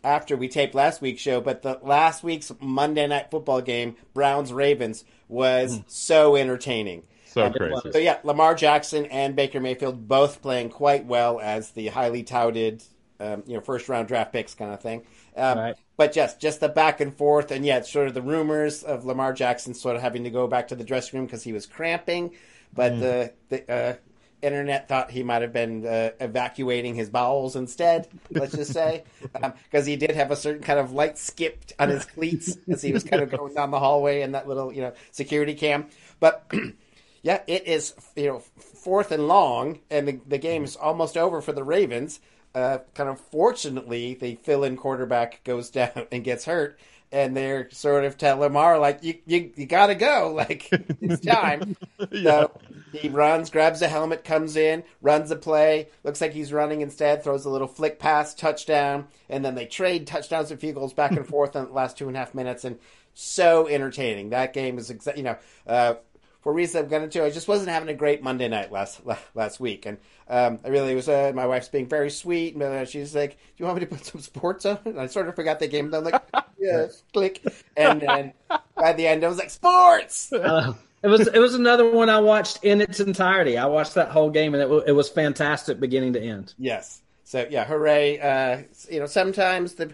after 0.04 0.36
we 0.36 0.48
taped 0.48 0.76
last 0.76 1.02
week's 1.02 1.22
show, 1.22 1.42
but 1.42 1.62
the 1.62 1.80
last 1.82 2.24
week's 2.24 2.52
Monday 2.60 3.08
night 3.08 3.32
football 3.32 3.62
game, 3.62 3.96
Browns 4.14 4.52
Ravens, 4.52 5.06
was 5.28 5.80
mm. 5.80 5.84
so 5.88 6.36
entertaining. 6.36 7.04
So 7.26 7.50
crazy. 7.50 7.92
So 7.92 7.98
yeah, 7.98 8.20
Lamar 8.24 8.54
Jackson 8.54 9.06
and 9.08 9.36
Baker 9.36 9.60
Mayfield 9.60 10.08
both 10.08 10.42
playing 10.42 10.70
quite 10.70 11.06
well 11.06 11.40
as 11.40 11.72
the 11.72 11.88
highly 11.88 12.22
touted, 12.22 12.84
um, 13.20 13.44
you 13.48 13.56
know, 13.56 13.62
first 13.62 13.90
round 13.90 14.08
draft 14.08 14.32
picks 14.32 14.54
kind 14.54 14.72
of 14.72 14.82
thing. 14.82 15.04
Um, 15.36 15.58
right. 15.58 15.76
But 15.98 16.12
just 16.12 16.40
just 16.40 16.60
the 16.60 16.70
back 16.70 17.00
and 17.00 17.16
forth, 17.16 17.52
and 17.52 17.66
yet 17.66 17.88
sort 17.88 18.08
of 18.08 18.14
the 18.14 18.22
rumors 18.22 18.84
of 18.84 19.06
Lamar 19.06 19.34
Jackson 19.34 19.74
sort 19.74 19.96
of 19.96 20.02
having 20.02 20.24
to 20.26 20.30
go 20.30 20.48
back 20.48 20.68
to 20.68 20.76
the 20.76 20.84
dressing 20.84 21.20
room 21.20 21.26
because 21.26 21.44
he 21.44 21.54
was 21.54 21.66
cramping, 21.66 22.32
but 22.74 22.94
mm. 22.94 23.00
the 23.00 23.34
the 23.50 23.72
uh, 23.74 23.96
internet 24.44 24.88
thought 24.88 25.12
he 25.12 25.24
might 25.24 25.42
have 25.42 25.54
been 25.54 25.86
uh, 25.86 26.12
evacuating 26.20 26.96
his 26.96 27.10
bowels 27.10 27.56
instead. 27.56 28.08
Let's 28.32 28.56
just 28.56 28.74
say, 28.74 29.04
because 29.22 29.54
um, 29.84 29.88
he 29.88 29.96
did 29.96 30.12
have 30.12 30.32
a 30.32 30.36
certain 30.36 30.62
kind 30.62 30.80
of 30.80 30.92
light 30.92 31.18
skipped 31.18 31.74
on 31.80 31.90
his 31.90 32.06
cleats 32.06 32.58
as 32.68 32.82
he 32.82 32.92
was 32.92 33.04
kind 33.04 33.24
of 33.24 33.32
going 33.32 33.54
down 33.54 33.72
the 33.72 33.80
hallway 33.80 34.22
in 34.22 34.34
that 34.34 34.48
little 34.48 34.74
you 34.74 34.82
know 34.82 34.94
security 35.12 35.54
cam. 35.54 35.88
But 36.20 36.52
yeah, 37.22 37.42
it 37.48 37.68
is 37.68 37.94
you 38.16 38.28
know 38.28 38.40
fourth 38.40 39.12
and 39.12 39.28
long, 39.28 39.80
and 39.90 40.08
the, 40.08 40.20
the 40.28 40.38
game 40.38 40.64
is 40.64 40.76
almost 40.76 41.18
over 41.18 41.42
for 41.42 41.54
the 41.54 41.64
Ravens. 41.64 42.20
Uh, 42.56 42.80
kind 42.94 43.10
of 43.10 43.20
fortunately, 43.20 44.14
the 44.14 44.36
fill-in 44.36 44.78
quarterback 44.78 45.44
goes 45.44 45.70
down 45.72 46.08
and 46.12 46.24
gets 46.24 46.46
hurt, 46.46 46.78
and 47.14 47.38
they're 47.38 47.70
sort 47.70 48.04
of 48.04 48.18
tell 48.18 48.40
Lamar 48.40 48.80
like 48.80 49.04
you 49.04 49.20
you, 49.26 49.52
you 49.56 49.66
gotta 49.68 49.96
go 49.96 50.34
like 50.36 50.68
it's 51.00 51.24
time. 51.24 51.78
yeah. 52.12 52.48
So 52.48 52.52
he 52.92 53.08
runs, 53.08 53.50
grabs 53.50 53.82
a 53.82 53.88
helmet, 53.88 54.24
comes 54.24 54.58
in, 54.58 54.84
runs 55.02 55.32
a 55.32 55.36
play. 55.36 55.90
Looks 56.04 56.20
like 56.20 56.34
he's 56.34 56.52
running 56.52 56.82
instead. 56.82 57.24
Throws 57.24 57.46
a 57.46 57.50
little 57.50 57.68
flick 57.68 58.00
pass, 58.00 58.34
touchdown, 58.34 59.08
and 59.30 59.46
then 59.46 59.56
they 59.56 59.66
trade 59.68 60.08
touchdowns 60.08 60.52
and 60.52 60.60
field 60.60 60.76
goals 60.76 60.94
back 60.94 61.12
and 61.12 61.28
forth 61.28 61.56
in 61.56 61.66
the 61.66 61.72
last 61.72 61.98
two 61.98 62.08
and 62.08 62.18
a 62.18 62.20
half 62.20 62.34
minutes. 62.34 62.66
And 62.66 62.80
so 63.14 63.68
entertaining. 63.68 64.32
That 64.32 64.54
game 64.54 64.78
is 64.78 64.92
exa- 64.92 65.16
you 65.16 65.24
know. 65.24 65.38
Uh, 65.68 65.96
for 66.44 66.52
reasons 66.52 66.84
I'm 66.84 66.90
going 66.90 67.04
to, 67.04 67.08
do 67.08 67.24
I 67.24 67.30
just 67.30 67.48
wasn't 67.48 67.70
having 67.70 67.88
a 67.88 67.94
great 67.94 68.22
Monday 68.22 68.50
night 68.50 68.72
last 68.72 69.02
last 69.34 69.60
week, 69.60 69.86
and 69.86 69.98
um, 70.28 70.60
I 70.64 70.68
really 70.68 70.94
was. 70.94 71.08
Uh, 71.08 71.32
my 71.34 71.48
wife's 71.48 71.70
being 71.70 71.88
very 71.88 72.10
sweet, 72.10 72.54
and 72.54 72.64
uh, 72.64 72.86
she's 72.86 73.16
like, 73.16 73.32
"Do 73.32 73.38
you 73.58 73.66
want 73.66 73.80
me 73.80 73.86
to 73.86 73.96
put 73.96 74.06
some 74.06 74.22
sports 74.22 74.66
on?" 74.66 74.78
And 74.86 75.00
I 75.00 75.08
sort 75.08 75.30
of 75.30 75.36
forgot 75.36 75.60
the 75.60 75.68
game. 75.68 75.86
And 75.86 75.96
I'm 75.96 76.04
like, 76.04 76.22
"Yes, 76.60 77.04
click." 77.14 77.42
And 77.78 78.02
then 78.02 78.34
by 78.76 78.94
the 78.94 79.08
end, 79.08 79.24
I 79.24 79.30
was 79.30 79.38
like, 79.38 79.50
"Sports." 79.50 80.34
Uh, 80.34 80.74
it 81.02 81.08
was 81.08 81.28
it 81.28 81.40
was 81.40 81.56
another 81.56 81.90
one 81.90 82.10
I 82.10 82.20
watched 82.20 82.64
in 82.64 82.82
its 82.82 83.00
entirety. 83.00 83.58
I 83.58 83.66
watched 83.66 83.96
that 83.96 84.10
whole 84.10 84.30
game, 84.30 84.54
and 84.54 84.62
it, 84.62 84.68
w- 84.68 84.84
it 84.86 84.92
was 84.92 85.10
fantastic, 85.10 85.80
beginning 85.80 86.14
to 86.14 86.22
end. 86.22 86.54
Yes. 86.58 87.02
So 87.24 87.48
yeah, 87.50 87.64
hooray! 87.64 88.20
Uh, 88.20 88.64
you 88.92 89.00
know, 89.00 89.06
sometimes 89.06 89.76
the 89.76 89.94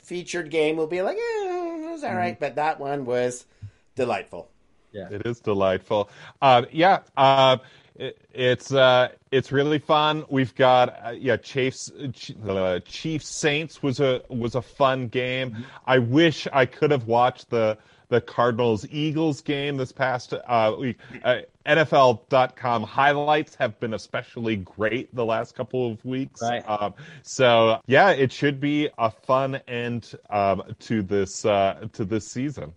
featured 0.00 0.50
game 0.50 0.76
will 0.76 0.86
be 0.86 1.02
like, 1.02 1.16
"Yeah, 1.16 1.86
it 1.86 1.90
was 1.90 2.04
all 2.04 2.14
right," 2.14 2.34
mm-hmm. 2.34 2.40
but 2.40 2.54
that 2.54 2.78
one 2.78 3.04
was 3.04 3.46
delightful. 3.96 4.48
Yeah, 4.92 5.08
it 5.10 5.26
is 5.26 5.40
delightful. 5.40 6.10
Uh, 6.40 6.62
yeah, 6.72 7.00
uh, 7.16 7.58
it, 7.94 8.18
it's 8.32 8.72
uh, 8.72 9.08
it's 9.30 9.52
really 9.52 9.78
fun. 9.78 10.24
We've 10.28 10.54
got 10.54 10.88
uh, 11.04 11.10
yeah, 11.10 11.36
Chiefs 11.36 11.90
uh, 11.90 12.80
Chiefs 12.84 13.28
Saints 13.28 13.82
was 13.82 14.00
a 14.00 14.22
was 14.28 14.54
a 14.54 14.62
fun 14.62 15.08
game. 15.08 15.50
Mm-hmm. 15.50 15.62
I 15.86 15.98
wish 15.98 16.46
I 16.52 16.66
could 16.66 16.90
have 16.90 17.06
watched 17.06 17.50
the 17.50 17.78
the 18.08 18.20
Cardinals 18.20 18.86
Eagles 18.90 19.40
game 19.40 19.76
this 19.76 19.92
past 19.92 20.32
uh, 20.32 20.74
week. 20.78 20.98
Uh, 21.22 21.40
NFL.com 21.66 22.82
highlights 22.82 23.54
have 23.56 23.78
been 23.80 23.94
especially 23.94 24.56
great 24.56 25.14
the 25.14 25.24
last 25.24 25.54
couple 25.54 25.90
of 25.90 26.02
weeks. 26.04 26.40
Right. 26.40 26.66
Um, 26.66 26.94
so 27.22 27.80
yeah, 27.86 28.10
it 28.10 28.32
should 28.32 28.60
be 28.60 28.88
a 28.96 29.10
fun 29.10 29.56
end 29.68 30.14
um, 30.30 30.62
to 30.80 31.02
this 31.02 31.44
uh, 31.44 31.86
to 31.92 32.04
this 32.04 32.26
season. 32.26 32.72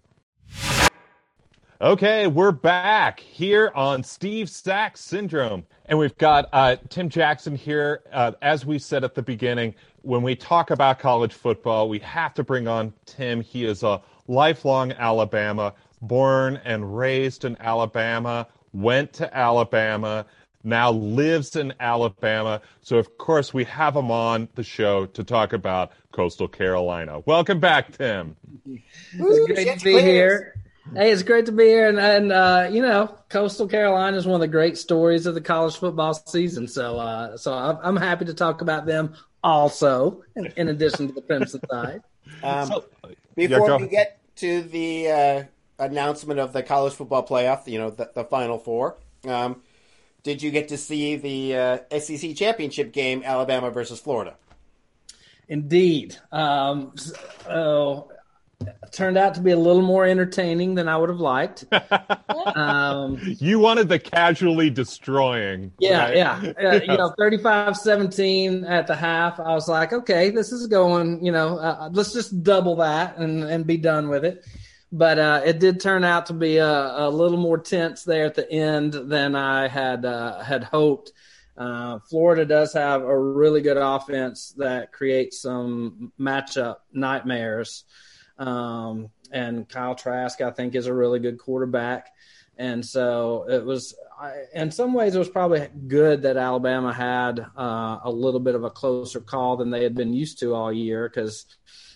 Okay, 1.81 2.27
we're 2.27 2.51
back 2.51 3.19
here 3.19 3.71
on 3.73 4.03
Steve 4.03 4.51
Sax 4.51 5.01
Syndrome. 5.01 5.65
And 5.87 5.97
we've 5.97 6.15
got 6.19 6.47
uh, 6.53 6.75
Tim 6.89 7.09
Jackson 7.09 7.55
here. 7.55 8.03
Uh, 8.13 8.33
as 8.43 8.67
we 8.67 8.77
said 8.77 9.03
at 9.03 9.15
the 9.15 9.23
beginning, 9.23 9.73
when 10.03 10.21
we 10.21 10.35
talk 10.35 10.69
about 10.69 10.99
college 10.99 11.33
football, 11.33 11.89
we 11.89 11.97
have 11.97 12.35
to 12.35 12.43
bring 12.43 12.67
on 12.67 12.93
Tim. 13.07 13.41
He 13.41 13.65
is 13.65 13.81
a 13.81 13.99
lifelong 14.27 14.91
Alabama, 14.91 15.73
born 16.03 16.61
and 16.65 16.95
raised 16.95 17.45
in 17.45 17.57
Alabama, 17.59 18.45
went 18.73 19.11
to 19.13 19.35
Alabama, 19.35 20.27
now 20.63 20.91
lives 20.91 21.55
in 21.55 21.73
Alabama. 21.79 22.61
So, 22.81 22.97
of 22.97 23.17
course, 23.17 23.55
we 23.55 23.63
have 23.63 23.95
him 23.95 24.11
on 24.11 24.49
the 24.53 24.63
show 24.63 25.07
to 25.07 25.23
talk 25.23 25.51
about 25.51 25.93
Coastal 26.11 26.47
Carolina. 26.47 27.21
Welcome 27.25 27.59
back, 27.59 27.97
Tim. 27.97 28.35
It's 28.67 29.47
great 29.47 29.79
to 29.79 29.83
be 29.83 29.99
here. 29.99 30.60
Hey, 30.93 31.11
it's 31.11 31.23
great 31.23 31.45
to 31.45 31.53
be 31.53 31.63
here, 31.63 31.87
and, 31.87 31.97
and 31.97 32.33
uh, 32.33 32.67
you 32.69 32.81
know, 32.81 33.15
Coastal 33.29 33.65
Carolina 33.65 34.17
is 34.17 34.25
one 34.25 34.35
of 34.35 34.41
the 34.41 34.47
great 34.49 34.77
stories 34.77 35.25
of 35.25 35.35
the 35.35 35.41
college 35.41 35.77
football 35.77 36.13
season. 36.13 36.67
So, 36.67 36.99
uh, 36.99 37.37
so 37.37 37.53
I'm, 37.53 37.77
I'm, 37.81 37.95
happy 37.95 38.25
to 38.25 38.33
talk 38.33 38.59
about 38.59 38.85
them 38.85 39.13
also, 39.41 40.23
in, 40.35 40.47
in 40.57 40.67
addition 40.67 41.07
to 41.07 41.13
the 41.13 41.21
Crimson 41.21 41.61
Tide. 41.61 42.01
Um, 42.43 42.67
so, 42.67 42.85
before 43.35 43.69
yeah, 43.69 43.77
we 43.77 43.87
get 43.87 44.19
to 44.37 44.61
the 44.61 45.09
uh, 45.09 45.43
announcement 45.79 46.39
of 46.39 46.53
the 46.53 46.63
college 46.63 46.93
football 46.93 47.25
playoff, 47.27 47.67
you 47.67 47.77
know, 47.77 47.89
the, 47.89 48.09
the 48.15 48.23
Final 48.23 48.57
Four, 48.57 48.95
um, 49.27 49.61
did 50.23 50.41
you 50.41 50.49
get 50.49 50.69
to 50.69 50.77
see 50.77 51.17
the 51.17 51.55
uh, 51.55 51.99
SEC 51.99 52.35
championship 52.35 52.93
game, 52.93 53.21
Alabama 53.25 53.69
versus 53.69 53.99
Florida? 53.99 54.35
Indeed. 55.47 56.15
Um, 56.31 56.93
oh, 57.49 58.09
turned 58.91 59.17
out 59.17 59.35
to 59.35 59.41
be 59.41 59.51
a 59.51 59.57
little 59.57 59.81
more 59.81 60.05
entertaining 60.05 60.75
than 60.75 60.87
I 60.87 60.97
would 60.97 61.09
have 61.09 61.19
liked. 61.19 61.65
Um, 62.55 63.19
you 63.23 63.59
wanted 63.59 63.87
the 63.87 63.99
casually 63.99 64.71
destroying. 64.71 65.71
Yeah, 65.79 66.05
right? 66.05 66.15
yeah. 66.15 66.53
Uh, 66.59 66.73
you 66.91 66.97
know, 66.97 67.13
35-17 67.19 68.67
at 68.67 68.87
the 68.87 68.95
half. 68.95 69.39
I 69.39 69.53
was 69.53 69.67
like, 69.67 69.93
okay, 69.93 70.31
this 70.31 70.51
is 70.51 70.65
going, 70.65 71.23
you 71.23 71.31
know, 71.31 71.59
uh, 71.59 71.89
let's 71.93 72.13
just 72.13 72.43
double 72.43 72.75
that 72.77 73.17
and, 73.17 73.43
and 73.43 73.67
be 73.67 73.77
done 73.77 74.09
with 74.09 74.25
it. 74.25 74.43
But 74.91 75.19
uh, 75.19 75.41
it 75.45 75.59
did 75.59 75.79
turn 75.79 76.03
out 76.03 76.25
to 76.25 76.33
be 76.33 76.57
a, 76.57 76.67
a, 76.67 77.09
little 77.09 77.37
more 77.37 77.59
tense 77.59 78.03
there 78.03 78.25
at 78.25 78.35
the 78.35 78.51
end 78.51 78.93
than 78.93 79.35
I 79.35 79.67
had 79.67 80.03
uh, 80.03 80.39
had 80.39 80.63
hoped. 80.63 81.11
Uh, 81.55 81.99
Florida 82.09 82.45
does 82.45 82.73
have 82.73 83.03
a 83.03 83.19
really 83.19 83.61
good 83.61 83.77
offense 83.77 84.53
that 84.57 84.91
creates 84.91 85.41
some 85.41 86.11
matchup 86.19 86.77
nightmares. 86.91 87.85
Um, 88.41 89.11
and 89.31 89.69
Kyle 89.69 89.95
Trask, 89.95 90.41
I 90.41 90.49
think, 90.51 90.75
is 90.75 90.87
a 90.87 90.93
really 90.93 91.19
good 91.19 91.37
quarterback. 91.37 92.11
And 92.57 92.85
so 92.85 93.45
it 93.47 93.63
was, 93.63 93.95
I, 94.19 94.33
in 94.53 94.71
some 94.71 94.93
ways, 94.93 95.15
it 95.15 95.19
was 95.19 95.29
probably 95.29 95.67
good 95.87 96.23
that 96.23 96.37
Alabama 96.37 96.91
had 96.91 97.39
uh, 97.57 97.99
a 98.03 98.11
little 98.11 98.39
bit 98.39 98.55
of 98.55 98.63
a 98.63 98.69
closer 98.69 99.19
call 99.19 99.57
than 99.57 99.69
they 99.69 99.83
had 99.83 99.95
been 99.95 100.13
used 100.13 100.39
to 100.39 100.53
all 100.53 100.73
year 100.73 101.07
because 101.07 101.45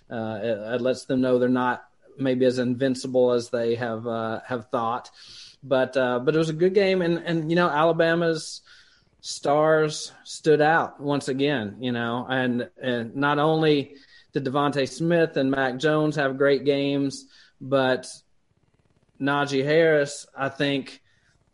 uh, 0.10 0.40
it, 0.42 0.76
it, 0.76 0.82
lets 0.82 1.06
them 1.06 1.22
know 1.22 1.40
they're 1.40 1.50
not 1.50 1.84
maybe 2.18 2.46
as 2.46 2.60
invincible 2.60 3.32
as 3.32 3.50
they 3.50 3.76
have 3.76 4.08
uh, 4.08 4.40
have 4.48 4.70
thought. 4.70 5.10
But 5.64 5.98
uh, 5.98 6.20
but 6.20 6.36
it 6.36 6.38
was 6.38 6.50
a 6.50 6.54
good 6.54 6.76
game, 6.76 7.02
and 7.02 7.18
and 7.18 7.50
you 7.50 7.56
know 7.56 7.70
Alabama's 7.70 8.62
stars 9.22 10.12
stood 10.24 10.62
out 10.62 11.02
once 11.02 11.28
again. 11.28 11.78
You 11.80 11.92
know, 11.92 12.26
and 12.30 12.70
and 12.80 13.16
not 13.16 13.40
only 13.40 13.96
did 14.36 14.44
DeVonta 14.44 14.88
Smith 14.88 15.38
and 15.38 15.50
Mac 15.50 15.78
Jones 15.78 16.18
have 16.18 16.38
great 16.38 16.66
games, 16.66 17.26
but 17.62 18.06
Najee 19.20 19.64
Harris, 19.64 20.26
I 20.38 20.50
think, 20.50 21.02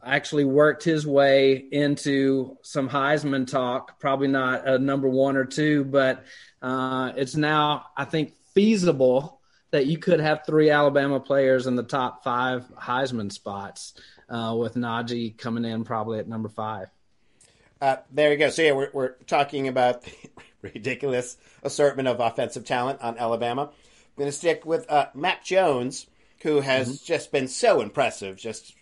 actually 0.03 0.45
worked 0.45 0.83
his 0.83 1.05
way 1.05 1.57
into 1.57 2.57
some 2.63 2.89
Heisman 2.89 3.45
talk. 3.45 3.99
Probably 3.99 4.27
not 4.27 4.67
a 4.67 4.79
number 4.79 5.07
one 5.07 5.37
or 5.37 5.45
two, 5.45 5.83
but 5.83 6.25
uh, 6.63 7.11
it's 7.15 7.35
now, 7.35 7.85
I 7.95 8.05
think, 8.05 8.33
feasible 8.55 9.39
that 9.69 9.85
you 9.85 9.99
could 9.99 10.19
have 10.19 10.41
three 10.47 10.71
Alabama 10.71 11.19
players 11.19 11.67
in 11.67 11.75
the 11.75 11.83
top 11.83 12.23
five 12.23 12.65
Heisman 12.75 13.31
spots, 13.31 13.93
uh, 14.27 14.55
with 14.57 14.73
Najee 14.73 15.37
coming 15.37 15.65
in 15.65 15.83
probably 15.83 16.17
at 16.17 16.27
number 16.27 16.49
five. 16.49 16.87
Uh, 17.79 17.97
there 18.09 18.31
you 18.31 18.37
go. 18.37 18.49
So 18.49 18.63
yeah, 18.63 18.71
we're 18.71 18.89
we're 18.91 19.13
talking 19.27 19.67
about 19.67 20.03
ridiculous 20.61 21.37
assortment 21.63 22.07
of 22.07 22.19
offensive 22.19 22.65
talent 22.65 23.01
on 23.01 23.17
Alabama. 23.17 23.63
I'm 23.63 24.17
going 24.17 24.29
to 24.29 24.37
stick 24.37 24.65
with 24.65 24.89
uh, 24.89 25.07
Mac 25.13 25.43
Jones, 25.43 26.07
who 26.41 26.61
has 26.61 26.87
mm-hmm. 26.87 27.05
just 27.05 27.31
been 27.31 27.47
so 27.47 27.81
impressive, 27.81 28.37
just 28.37 28.75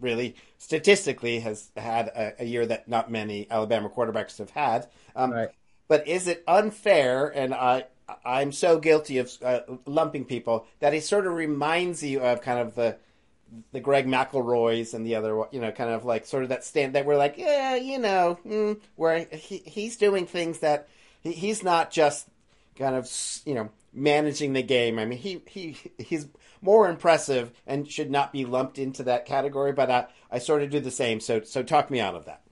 really 0.00 0.36
statistically 0.58 1.40
has 1.40 1.70
had 1.76 2.08
a, 2.08 2.42
a, 2.42 2.44
year 2.44 2.64
that 2.64 2.88
not 2.88 3.10
many 3.10 3.46
Alabama 3.50 3.90
quarterbacks 3.90 4.38
have 4.38 4.50
had. 4.50 4.88
Um, 5.14 5.32
right. 5.32 5.48
But 5.88 6.08
is 6.08 6.26
it 6.28 6.42
unfair? 6.46 7.28
And 7.28 7.52
I, 7.52 7.84
I'm 8.24 8.52
so 8.52 8.78
guilty 8.78 9.18
of 9.18 9.30
uh, 9.44 9.60
lumping 9.86 10.24
people 10.24 10.66
that 10.78 10.92
he 10.92 11.00
sort 11.00 11.26
of 11.26 11.34
reminds 11.34 12.02
you 12.02 12.20
of 12.20 12.40
kind 12.40 12.58
of 12.58 12.74
the 12.74 12.96
the 13.72 13.80
Greg 13.80 14.06
McElroys 14.06 14.94
and 14.94 15.04
the 15.04 15.16
other, 15.16 15.42
you 15.50 15.60
know, 15.60 15.72
kind 15.72 15.90
of 15.90 16.04
like 16.04 16.24
sort 16.24 16.44
of 16.44 16.50
that 16.50 16.62
stand 16.62 16.94
that 16.94 17.04
we're 17.04 17.16
like, 17.16 17.34
yeah, 17.36 17.74
you 17.74 17.98
know, 17.98 18.38
mm, 18.46 18.80
where 18.94 19.26
he, 19.32 19.58
he's 19.58 19.96
doing 19.96 20.24
things 20.24 20.60
that 20.60 20.88
he, 21.20 21.32
he's 21.32 21.62
not 21.62 21.90
just 21.90 22.28
kind 22.76 22.94
of 22.94 23.10
you 23.44 23.54
know 23.54 23.70
managing 23.92 24.52
the 24.52 24.62
game. 24.62 24.98
I 24.98 25.04
mean, 25.04 25.18
he 25.18 25.42
he 25.46 25.76
he's 25.98 26.28
more 26.62 26.88
impressive 26.88 27.52
and 27.66 27.90
should 27.90 28.10
not 28.10 28.32
be 28.32 28.44
lumped 28.44 28.78
into 28.78 29.04
that 29.04 29.26
category. 29.26 29.72
But 29.72 29.90
I 29.90 30.06
I 30.30 30.38
sort 30.38 30.62
of 30.62 30.70
do 30.70 30.80
the 30.80 30.90
same. 30.90 31.20
So 31.20 31.42
so 31.42 31.62
talk 31.62 31.90
me 31.90 32.00
out 32.00 32.14
of 32.14 32.26
that. 32.26 32.42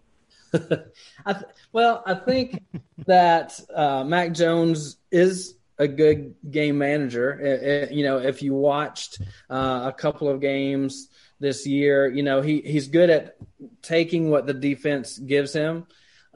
I 1.26 1.32
th- 1.32 1.44
well, 1.72 2.02
I 2.06 2.14
think 2.14 2.62
that 3.06 3.60
uh, 3.74 4.04
Mac 4.04 4.32
Jones 4.32 4.96
is 5.10 5.54
a 5.78 5.86
good 5.86 6.34
game 6.50 6.78
manager. 6.78 7.38
It, 7.38 7.62
it, 7.62 7.92
you 7.92 8.04
know, 8.04 8.18
if 8.18 8.42
you 8.42 8.54
watched 8.54 9.20
uh, 9.50 9.82
a 9.84 9.92
couple 9.92 10.28
of 10.28 10.40
games 10.40 11.08
this 11.38 11.66
year, 11.66 12.08
you 12.08 12.22
know 12.22 12.40
he 12.40 12.60
he's 12.62 12.88
good 12.88 13.10
at 13.10 13.36
taking 13.82 14.30
what 14.30 14.46
the 14.46 14.54
defense 14.54 15.18
gives 15.18 15.52
him 15.52 15.86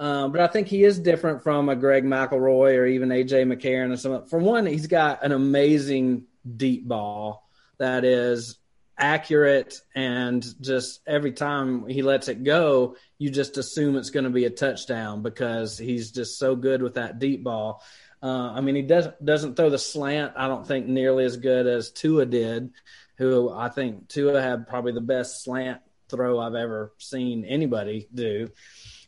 um, 0.03 0.33
but 0.33 0.41
I 0.41 0.49
think 0.49 0.67
he 0.67 0.83
is 0.83 0.99
different 0.99 1.45
from 1.45 1.69
a 1.69 1.77
Greg 1.77 2.03
McElroy 2.03 2.77
or 2.77 2.87
even 2.87 3.11
AJ 3.11 3.47
McCarron 3.47 3.93
or 3.93 3.97
something. 3.97 4.29
For 4.29 4.41
one, 4.41 4.67
he's 4.67 4.89
got 4.89 5.25
an 5.25 5.31
amazing 5.31 6.25
deep 6.57 6.89
ball 6.89 7.49
that 7.79 8.05
is 8.05 8.59
accurate 8.99 9.81
and 9.95 10.45
just 10.61 11.03
every 11.07 11.31
time 11.31 11.87
he 11.87 12.03
lets 12.03 12.27
it 12.27 12.43
go, 12.43 12.97
you 13.17 13.31
just 13.31 13.59
assume 13.59 13.95
it's 13.95 14.11
going 14.11 14.25
to 14.25 14.31
be 14.31 14.45
a 14.45 14.51
touchdown 14.51 15.23
because 15.23 15.79
he's 15.79 16.11
just 16.11 16.37
so 16.37 16.57
good 16.57 16.83
with 16.83 16.95
that 16.95 17.21
deep 17.21 17.45
ball. 17.45 17.81
Uh, 18.21 18.51
I 18.51 18.61
mean, 18.61 18.75
he 18.75 18.83
doesn't 18.83 19.25
doesn't 19.25 19.55
throw 19.55 19.71
the 19.71 19.79
slant. 19.79 20.33
I 20.35 20.49
don't 20.49 20.67
think 20.67 20.89
nearly 20.89 21.25
as 21.25 21.37
good 21.37 21.69
as 21.69 21.93
Tua 21.93 22.27
did, 22.27 22.73
who 23.19 23.51
I 23.51 23.69
think 23.69 24.09
Tua 24.09 24.43
had 24.43 24.67
probably 24.67 24.95
the 24.95 25.01
best 25.01 25.45
slant 25.45 25.81
throw 26.09 26.41
I've 26.41 26.57
ever 26.57 26.93
seen 26.99 27.45
anybody 27.45 28.09
do. 28.13 28.49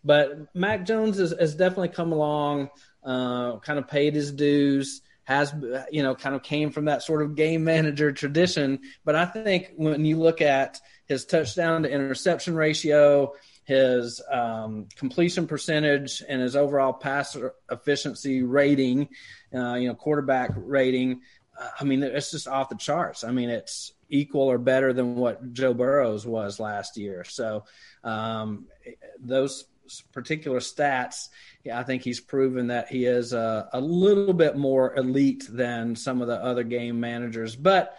But 0.04 0.54
Mac 0.54 0.84
Jones 0.84 1.18
has, 1.18 1.34
has 1.38 1.54
definitely 1.54 1.88
come 1.88 2.12
along, 2.12 2.70
uh, 3.04 3.58
kind 3.58 3.78
of 3.78 3.88
paid 3.88 4.14
his 4.14 4.32
dues, 4.32 5.00
has, 5.24 5.54
you 5.90 6.02
know, 6.02 6.14
kind 6.14 6.34
of 6.34 6.42
came 6.42 6.70
from 6.70 6.84
that 6.86 7.02
sort 7.02 7.22
of 7.22 7.34
game 7.34 7.64
manager 7.64 8.12
tradition. 8.12 8.80
But 9.04 9.14
I 9.14 9.24
think 9.24 9.72
when 9.76 10.04
you 10.04 10.18
look 10.18 10.42
at 10.42 10.80
his 11.06 11.24
touchdown 11.24 11.82
to 11.82 11.90
interception 11.90 12.54
ratio, 12.54 13.32
his 13.64 14.20
um, 14.30 14.86
completion 14.94 15.46
percentage, 15.46 16.22
and 16.28 16.42
his 16.42 16.54
overall 16.54 16.92
pass 16.92 17.36
efficiency 17.70 18.42
rating, 18.42 19.08
uh, 19.54 19.74
you 19.74 19.88
know, 19.88 19.94
quarterback 19.94 20.50
rating, 20.54 21.22
uh, 21.58 21.68
I 21.80 21.84
mean, 21.84 22.02
it's 22.02 22.30
just 22.30 22.46
off 22.46 22.68
the 22.68 22.76
charts. 22.76 23.24
I 23.24 23.30
mean, 23.30 23.48
it's 23.48 23.92
equal 24.10 24.50
or 24.50 24.58
better 24.58 24.92
than 24.92 25.16
what 25.16 25.52
Joe 25.54 25.72
Burrows 25.72 26.26
was 26.26 26.60
last 26.60 26.98
year. 26.98 27.24
So 27.24 27.64
um, 28.02 28.66
those 29.18 29.64
particular 30.12 30.60
stats, 30.60 31.28
yeah, 31.64 31.78
I 31.78 31.82
think 31.82 32.02
he's 32.02 32.20
proven 32.20 32.68
that 32.68 32.88
he 32.88 33.04
is 33.06 33.32
a, 33.32 33.68
a, 33.72 33.80
little 33.80 34.32
bit 34.32 34.56
more 34.56 34.96
elite 34.96 35.46
than 35.50 35.96
some 35.96 36.20
of 36.20 36.28
the 36.28 36.42
other 36.42 36.62
game 36.62 37.00
managers. 37.00 37.56
But 37.56 37.96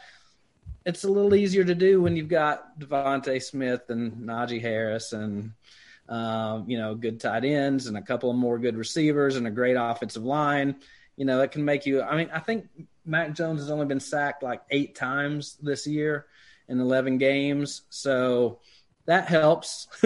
it's 0.86 1.04
a 1.04 1.10
little 1.10 1.34
easier 1.34 1.64
to 1.64 1.76
do 1.76 2.02
when 2.02 2.16
you've 2.16 2.30
got 2.30 2.80
DeVonta 2.80 3.42
Smith 3.42 3.90
and 3.90 4.28
Najee 4.28 4.62
Harris 4.62 5.14
and 5.14 5.52
um, 6.08 6.70
you 6.70 6.78
know 6.78 6.94
good 6.94 7.20
tight 7.20 7.44
ends 7.44 7.88
and 7.88 7.98
a 7.98 8.02
couple 8.02 8.30
of 8.30 8.36
more 8.36 8.60
good 8.60 8.78
receivers 8.78 9.36
and 9.36 9.48
a 9.48 9.52
great 9.52 9.76
offensive 9.76 10.24
line. 10.24 10.76
You 11.18 11.26
know, 11.26 11.42
it 11.42 11.52
can 11.52 11.66
make 11.66 11.86
you. 11.86 12.02
I 12.02 12.16
mean, 12.18 12.30
I 12.32 12.40
think 12.40 12.68
Mac 13.06 13.34
Jones 13.34 13.62
has 13.62 13.72
only 13.72 13.86
been 13.86 14.00
sacked 14.00 14.44
like 14.44 14.62
eight 14.70 14.96
times 14.96 15.58
this 15.62 15.88
year 15.88 16.26
in 16.68 16.80
11 16.80 17.18
games. 17.18 17.84
So 17.90 18.60
that 19.06 19.28
helps. 19.28 19.88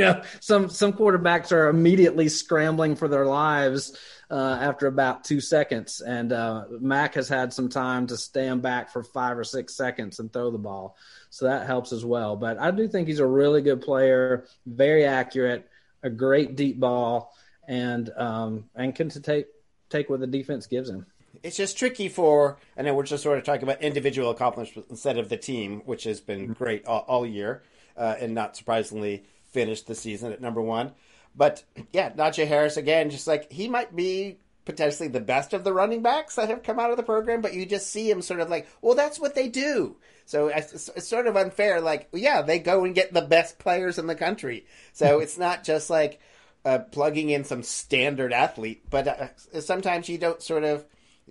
know, 0.00 0.22
some 0.40 0.68
some 0.68 0.92
quarterbacks 0.92 1.52
are 1.52 1.68
immediately 1.68 2.28
scrambling 2.28 2.96
for 2.96 3.08
their 3.08 3.26
lives 3.26 3.96
uh, 4.30 4.58
after 4.60 4.86
about 4.86 5.24
two 5.24 5.40
seconds, 5.40 6.00
and 6.00 6.32
uh, 6.32 6.64
Mac 6.80 7.14
has 7.14 7.28
had 7.28 7.52
some 7.52 7.68
time 7.68 8.06
to 8.08 8.16
stand 8.16 8.62
back 8.62 8.92
for 8.92 9.02
five 9.02 9.38
or 9.38 9.44
six 9.44 9.76
seconds 9.76 10.18
and 10.18 10.32
throw 10.32 10.50
the 10.50 10.58
ball, 10.58 10.96
so 11.30 11.46
that 11.46 11.66
helps 11.66 11.92
as 11.92 12.04
well. 12.04 12.36
But 12.36 12.58
I 12.58 12.70
do 12.70 12.88
think 12.88 13.08
he's 13.08 13.20
a 13.20 13.26
really 13.26 13.62
good 13.62 13.82
player, 13.82 14.46
very 14.66 15.04
accurate, 15.04 15.68
a 16.02 16.10
great 16.10 16.56
deep 16.56 16.80
ball, 16.80 17.32
and 17.68 18.10
um, 18.16 18.64
and 18.74 18.94
can 18.94 19.10
take 19.10 19.46
take 19.88 20.10
what 20.10 20.20
the 20.20 20.26
defense 20.26 20.66
gives 20.66 20.90
him. 20.90 21.06
It's 21.44 21.56
just 21.56 21.78
tricky 21.78 22.08
for, 22.08 22.58
and 22.76 22.84
then 22.86 22.96
we're 22.96 23.04
just 23.04 23.22
sort 23.22 23.38
of 23.38 23.44
talking 23.44 23.62
about 23.62 23.80
individual 23.80 24.30
accomplishments 24.30 24.90
instead 24.90 25.16
of 25.16 25.28
the 25.28 25.36
team, 25.36 25.82
which 25.86 26.02
has 26.02 26.20
been 26.20 26.52
great 26.52 26.84
all, 26.86 27.04
all 27.06 27.24
year 27.24 27.62
uh, 27.96 28.16
and 28.20 28.34
not 28.34 28.56
surprisingly 28.56 29.24
finished 29.50 29.86
the 29.86 29.94
season 29.94 30.32
at 30.32 30.40
number 30.40 30.60
one. 30.60 30.92
But 31.34 31.64
yeah, 31.92 32.10
Najee 32.10 32.46
Harris 32.46 32.76
again, 32.76 33.10
just 33.10 33.26
like 33.26 33.52
he 33.52 33.68
might 33.68 33.94
be 33.94 34.38
potentially 34.64 35.08
the 35.08 35.20
best 35.20 35.52
of 35.52 35.64
the 35.64 35.72
running 35.72 36.02
backs 36.02 36.36
that 36.36 36.48
have 36.48 36.62
come 36.62 36.78
out 36.78 36.90
of 36.90 36.96
the 36.96 37.02
program, 37.02 37.40
but 37.40 37.54
you 37.54 37.66
just 37.66 37.90
see 37.90 38.10
him 38.10 38.22
sort 38.22 38.40
of 38.40 38.50
like, 38.50 38.68
well, 38.82 38.94
that's 38.94 39.18
what 39.18 39.34
they 39.34 39.48
do. 39.48 39.96
So 40.26 40.48
it's, 40.48 40.88
it's 40.94 41.08
sort 41.08 41.26
of 41.26 41.36
unfair. 41.36 41.80
Like, 41.80 42.08
yeah, 42.12 42.42
they 42.42 42.58
go 42.58 42.84
and 42.84 42.94
get 42.94 43.12
the 43.12 43.22
best 43.22 43.58
players 43.58 43.98
in 43.98 44.06
the 44.06 44.14
country. 44.14 44.66
So 44.92 45.18
it's 45.20 45.38
not 45.38 45.64
just 45.64 45.90
like 45.90 46.20
uh, 46.64 46.78
plugging 46.78 47.30
in 47.30 47.44
some 47.44 47.62
standard 47.62 48.32
athlete, 48.32 48.82
but 48.88 49.08
uh, 49.08 49.60
sometimes 49.60 50.08
you 50.08 50.18
don't 50.18 50.42
sort 50.42 50.64
of. 50.64 50.84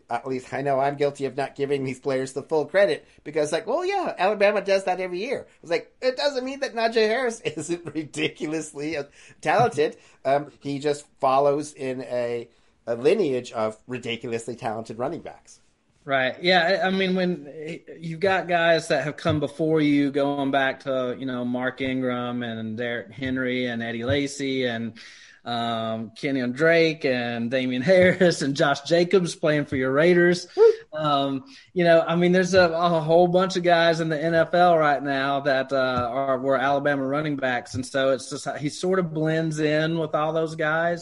At 0.10 0.28
least 0.28 0.54
I 0.54 0.62
know 0.62 0.80
I'm 0.80 0.96
guilty 0.96 1.26
of 1.26 1.38
not 1.38 1.56
giving 1.56 1.84
these 1.84 2.00
players 2.00 2.34
the 2.34 2.42
full 2.42 2.66
credit 2.66 3.08
because, 3.24 3.52
like, 3.52 3.68
well, 3.68 3.86
yeah, 3.86 4.16
Alabama 4.18 4.62
does 4.62 4.86
that 4.86 5.00
every 5.00 5.20
year. 5.20 5.48
It's 5.62 5.72
like 5.72 5.94
it 6.02 6.18
doesn't 6.18 6.44
mean 6.44 6.62
that 6.62 6.74
Najee 6.74 7.08
Harris 7.08 7.42
isn't 7.46 7.94
ridiculously 7.94 8.98
uh, 8.98 9.04
talented. 9.42 9.98
Um, 10.26 10.52
he 10.62 10.80
just 10.80 11.06
follows 11.20 11.74
in 11.74 12.02
a 12.02 12.50
a 12.88 12.96
lineage 12.96 13.52
of 13.52 13.78
ridiculously 13.88 14.56
talented 14.56 14.98
running 14.98 15.22
backs. 15.22 15.60
Right. 16.06 16.42
Yeah. 16.42 16.82
I 16.84 16.90
mean, 16.90 17.16
when 17.16 17.82
you've 18.00 18.20
got 18.20 18.48
guys 18.48 18.88
that 18.88 19.04
have 19.04 19.16
come 19.16 19.40
before 19.40 19.80
you, 19.80 20.10
going 20.10 20.50
back 20.50 20.80
to 20.82 21.16
you 21.20 21.28
know 21.28 21.46
Mark 21.46 21.82
Ingram 21.82 22.42
and 22.42 22.78
Derrick 22.78 23.12
Henry 23.12 23.68
and 23.68 23.84
Eddie 23.84 24.06
Lacy 24.06 24.66
and 24.66 24.94
um, 25.50 26.12
Kenyan 26.12 26.54
Drake 26.54 27.06
and 27.06 27.50
Damien 27.50 27.82
Harris 27.82 28.42
and 28.42 28.56
Josh 28.56 28.82
Jacobs 28.82 29.36
playing 29.36 29.66
for 29.66 29.76
your 29.76 29.92
Raiders. 29.92 30.48
Um, 30.94 31.46
you 31.74 31.84
know, 31.84 32.02
I 32.02 32.16
mean, 32.16 32.32
there's 32.32 32.54
a, 32.54 32.70
a, 32.70 33.00
whole 33.00 33.28
bunch 33.28 33.56
of 33.56 33.64
guys 33.64 34.00
in 34.00 34.10
the 34.10 34.18
NFL 34.18 34.80
right 34.80 35.02
now 35.02 35.42
that 35.42 35.72
uh, 35.72 36.10
are 36.12 36.40
were 36.40 36.58
Alabama 36.58 37.06
running 37.06 37.36
backs, 37.36 37.76
and 37.76 37.86
so 37.86 38.12
it's 38.12 38.30
just 38.30 38.48
he 38.58 38.70
sort 38.70 39.00
of 39.00 39.14
blends 39.14 39.60
in 39.60 39.98
with 39.98 40.14
all 40.16 40.34
those 40.34 40.56
guys 40.56 41.02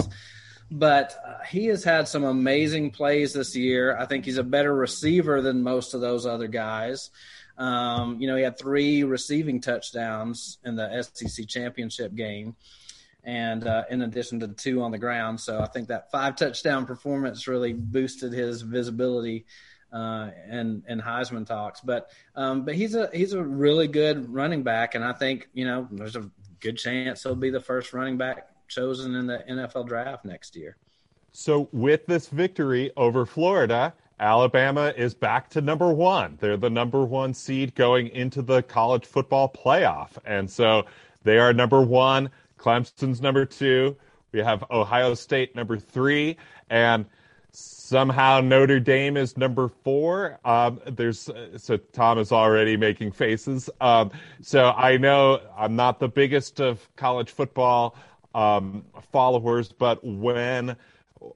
but 0.70 1.18
uh, 1.26 1.44
he 1.50 1.68
has 1.68 1.84
had 1.84 2.10
some 2.10 2.26
amazing 2.26 2.92
plays 2.92 3.34
this 3.34 3.56
year. 3.56 3.98
I 3.98 4.06
think 4.06 4.26
he's 4.26 4.38
a 4.38 4.44
better 4.44 4.76
receiver 4.76 5.42
than 5.42 5.64
most 5.64 5.94
of 5.94 6.02
those 6.02 6.26
other 6.26 6.48
guys. 6.48 7.10
Um, 7.58 8.20
you 8.20 8.28
know, 8.28 8.36
he 8.36 8.44
had 8.44 8.60
three 8.60 9.04
receiving 9.04 9.62
touchdowns 9.62 10.60
in 10.64 10.76
the 10.76 11.04
SEC 11.04 11.48
championship 11.48 12.14
game, 12.14 12.56
and 13.28 13.68
uh, 13.68 13.84
in 13.92 14.02
addition 14.02 14.40
to 14.40 14.48
the 14.48 14.54
two 14.54 14.82
on 14.82 14.90
the 14.90 14.98
ground. 14.98 15.40
So 15.40 15.60
I 15.60 15.68
think 15.68 15.90
that 15.90 16.10
five 16.10 16.38
touchdown 16.38 16.86
performance 16.86 17.48
really 17.48 17.74
boosted 17.74 18.32
his 18.32 18.62
visibility 18.62 19.46
uh, 19.94 20.32
and 20.50 20.84
and 20.88 21.02
Heisman 21.02 21.46
talks. 21.46 21.82
But 21.82 22.10
um, 22.36 22.66
but 22.66 22.74
he's 22.74 22.96
a 22.96 23.10
he's 23.14 23.34
a 23.34 23.44
really 23.44 23.88
good 23.88 24.34
running 24.34 24.64
back, 24.64 24.96
and 24.96 25.04
I 25.04 25.14
think 25.14 25.50
you 25.54 25.66
know 25.66 25.88
there's 25.92 26.16
a 26.16 26.30
good 26.62 26.78
chance 26.78 27.22
he'll 27.22 27.36
be 27.36 27.52
the 27.52 27.60
first 27.60 27.94
running 27.94 28.18
back 28.18 28.50
chosen 28.68 29.14
in 29.14 29.28
the 29.28 29.44
NFL 29.50 29.88
draft 29.88 30.26
next 30.26 30.56
year. 30.56 30.78
So, 31.34 31.70
with 31.72 32.06
this 32.08 32.30
victory 32.30 32.92
over 32.98 33.26
Florida, 33.26 33.94
Alabama 34.20 34.94
is 34.98 35.14
back 35.14 35.50
to 35.52 35.62
number 35.62 35.92
one. 35.92 36.38
They're 36.40 36.58
the 36.58 36.70
number 36.70 37.04
one 37.04 37.34
seed 37.34 37.76
going 37.76 38.08
into 38.08 38.42
the 38.42 38.64
college 38.64 39.06
football 39.06 39.48
playoff. 39.48 40.12
And 40.26 40.50
so 40.50 40.86
they 41.24 41.38
are 41.38 41.54
number 41.54 41.82
one. 41.82 42.32
Clemson's 42.58 43.22
number 43.22 43.46
two. 43.46 43.96
We 44.32 44.40
have 44.40 44.64
Ohio 44.70 45.14
State 45.14 45.56
number 45.56 45.78
three. 45.78 46.38
And 46.70 47.06
somehow 47.52 48.42
Notre 48.42 48.80
Dame 48.80 49.18
is 49.18 49.38
number 49.38 49.68
four. 49.68 50.40
Um, 50.46 50.80
there's 50.86 51.30
so 51.58 51.78
Tom 51.78 52.20
is 52.20 52.32
already 52.32 52.78
making 52.78 53.12
faces. 53.12 53.70
Um, 53.82 54.12
so 54.42 54.72
I 54.72 54.98
know 54.98 55.42
I'm 55.58 55.76
not 55.76 56.00
the 56.00 56.08
biggest 56.08 56.60
of 56.60 56.88
college 56.96 57.32
football 57.32 57.96
um, 58.36 58.86
followers, 59.12 59.72
but 59.72 60.04
when 60.04 60.76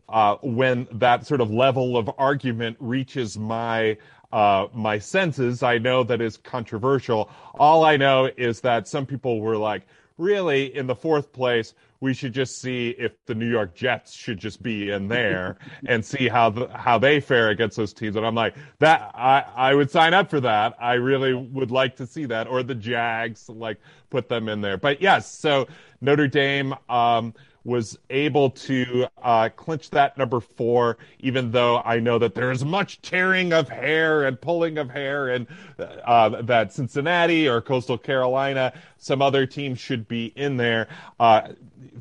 uh, 0.09 0.35
when 0.41 0.87
that 0.91 1.25
sort 1.25 1.41
of 1.41 1.49
level 1.49 1.97
of 1.97 2.09
argument 2.17 2.77
reaches 2.79 3.37
my 3.37 3.97
uh, 4.31 4.67
my 4.73 4.99
senses, 4.99 5.63
I 5.63 5.77
know 5.77 6.03
that 6.03 6.21
is 6.21 6.37
controversial. 6.37 7.29
All 7.55 7.83
I 7.83 7.97
know 7.97 8.29
is 8.37 8.61
that 8.61 8.87
some 8.87 9.05
people 9.05 9.41
were 9.41 9.57
like, 9.57 9.83
really, 10.21 10.75
in 10.75 10.87
the 10.87 10.95
fourth 10.95 11.33
place, 11.33 11.73
we 11.99 12.13
should 12.13 12.33
just 12.33 12.59
see 12.59 12.89
if 12.89 13.13
the 13.25 13.35
New 13.35 13.49
York 13.49 13.75
Jets 13.75 14.13
should 14.13 14.39
just 14.39 14.61
be 14.61 14.89
in 14.89 15.07
there 15.07 15.57
and 15.85 16.03
see 16.03 16.27
how 16.27 16.49
the, 16.49 16.67
how 16.69 16.97
they 16.97 17.19
fare 17.19 17.49
against 17.49 17.77
those 17.77 17.93
teams. 17.93 18.15
And 18.15 18.25
I'm 18.25 18.35
like, 18.35 18.55
that 18.79 19.11
I 19.13 19.45
I 19.55 19.75
would 19.75 19.91
sign 19.91 20.13
up 20.13 20.29
for 20.29 20.39
that. 20.41 20.75
I 20.79 20.93
really 20.93 21.33
would 21.33 21.71
like 21.71 21.95
to 21.97 22.07
see 22.07 22.25
that, 22.25 22.47
or 22.47 22.63
the 22.63 22.75
Jags, 22.75 23.49
like 23.49 23.79
put 24.09 24.29
them 24.29 24.49
in 24.49 24.61
there. 24.61 24.77
But 24.77 25.01
yes, 25.01 25.31
so 25.31 25.67
Notre 26.01 26.27
Dame 26.27 26.75
um, 26.89 27.33
was 27.63 27.97
able 28.09 28.49
to 28.49 29.05
uh, 29.21 29.49
clinch 29.55 29.89
that 29.91 30.17
number 30.17 30.39
four, 30.39 30.97
even 31.19 31.51
though 31.51 31.81
I 31.85 31.99
know 31.99 32.17
that 32.19 32.33
there 32.33 32.51
is 32.51 32.65
much 32.65 33.01
tearing 33.01 33.53
of 33.53 33.69
hair 33.69 34.23
and 34.23 34.39
pulling 34.39 34.77
of 34.77 34.89
hair, 34.89 35.29
and 35.29 35.45
uh, 35.77 36.41
that 36.41 36.73
Cincinnati 36.73 37.47
or 37.47 37.61
Coastal 37.61 37.97
Carolina, 37.97 38.73
some 38.97 39.21
other 39.21 39.45
team 39.45 39.75
should 39.75 40.07
be 40.07 40.33
in 40.35 40.57
there. 40.57 40.87
Uh, 41.19 41.49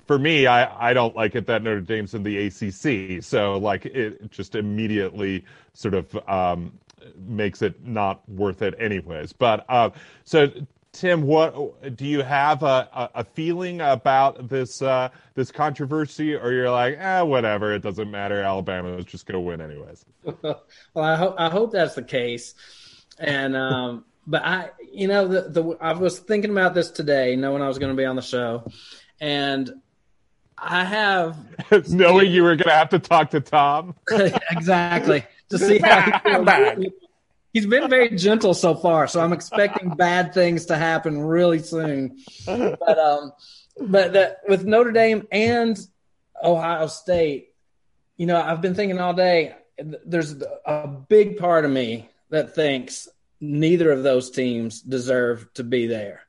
for 0.07 0.18
me, 0.18 0.46
I, 0.46 0.90
I 0.90 0.94
don't 0.94 1.14
like 1.14 1.35
it 1.35 1.46
that 1.46 1.62
Notre 1.62 1.81
Dame's 1.81 2.14
in 2.14 2.23
the 2.23 2.46
ACC, 2.46 3.23
so 3.23 3.59
like 3.59 3.85
it 3.87 4.31
just 4.31 4.55
immediately 4.55 5.44
sort 5.75 5.94
of 5.94 6.16
um, 6.29 6.73
makes 7.16 7.62
it 7.62 7.85
not 7.87 8.27
worth 8.29 8.62
it, 8.62 8.75
anyways. 8.79 9.33
But 9.33 9.64
uh, 9.68 9.90
so 10.25 10.51
Tim, 10.92 11.22
what 11.22 11.96
do 11.96 12.05
you 12.05 12.22
have 12.22 12.62
a, 12.64 13.11
a 13.14 13.24
feeling 13.24 13.81
about 13.81 14.48
this 14.48 14.83
uh, 14.83 15.11
this 15.35 15.53
controversy, 15.53 16.35
or 16.35 16.53
you're 16.53 16.70
like, 16.70 16.98
ah, 17.00 17.18
eh, 17.18 17.20
whatever, 17.22 17.72
it 17.72 17.83
doesn't 17.83 18.11
matter. 18.11 18.42
Alabama 18.42 18.96
is 18.96 19.05
just 19.05 19.26
going 19.26 19.35
to 19.35 19.40
win 19.40 19.61
anyways. 19.61 20.05
well, 20.42 20.64
I 20.96 21.14
hope 21.14 21.37
I 21.38 21.48
hope 21.48 21.70
that's 21.72 21.94
the 21.94 22.03
case, 22.03 22.55
and 23.18 23.57
um, 23.57 24.05
but 24.26 24.44
I, 24.44 24.70
you 24.92 25.07
know, 25.07 25.29
the, 25.29 25.42
the 25.42 25.76
I 25.81 25.92
was 25.92 26.18
thinking 26.18 26.50
about 26.50 26.74
this 26.74 26.90
today, 26.90 27.37
knowing 27.37 27.62
I 27.62 27.68
was 27.68 27.79
going 27.79 27.92
to 27.92 27.96
be 27.96 28.05
on 28.05 28.16
the 28.16 28.22
show, 28.22 28.64
and 29.20 29.70
I 30.59 30.85
have 30.85 31.37
knowing 31.88 32.31
you 32.31 32.42
were 32.42 32.57
going 32.57 32.68
to 32.68 32.74
have 32.74 32.90
to 32.90 32.98
talk 32.98 33.31
to 33.31 33.40
Tom. 33.40 33.94
Exactly. 34.50 35.24
To 35.50 35.59
see 35.59 35.79
how 35.79 36.20
he 36.76 36.90
he's 37.52 37.66
been 37.66 37.88
very 37.88 38.10
gentle 38.16 38.54
so 38.54 38.74
far, 38.74 39.06
so 39.06 39.20
I'm 39.20 39.32
expecting 39.32 39.90
bad 39.96 40.34
things 40.34 40.66
to 40.66 40.76
happen 40.76 41.20
really 41.20 41.58
soon. 41.60 42.18
But 42.46 42.98
um, 42.98 43.32
but 43.80 44.12
the, 44.12 44.36
with 44.48 44.64
Notre 44.64 44.92
Dame 44.92 45.26
and 45.30 45.78
Ohio 46.42 46.86
State, 46.86 47.50
you 48.16 48.26
know, 48.26 48.40
I've 48.40 48.60
been 48.60 48.74
thinking 48.74 48.98
all 48.98 49.14
day. 49.14 49.54
There's 50.04 50.34
a 50.66 50.86
big 50.86 51.38
part 51.38 51.64
of 51.64 51.70
me 51.70 52.10
that 52.28 52.54
thinks 52.54 53.08
neither 53.40 53.90
of 53.90 54.02
those 54.02 54.30
teams 54.30 54.82
deserve 54.82 55.52
to 55.54 55.64
be 55.64 55.86
there. 55.86 56.22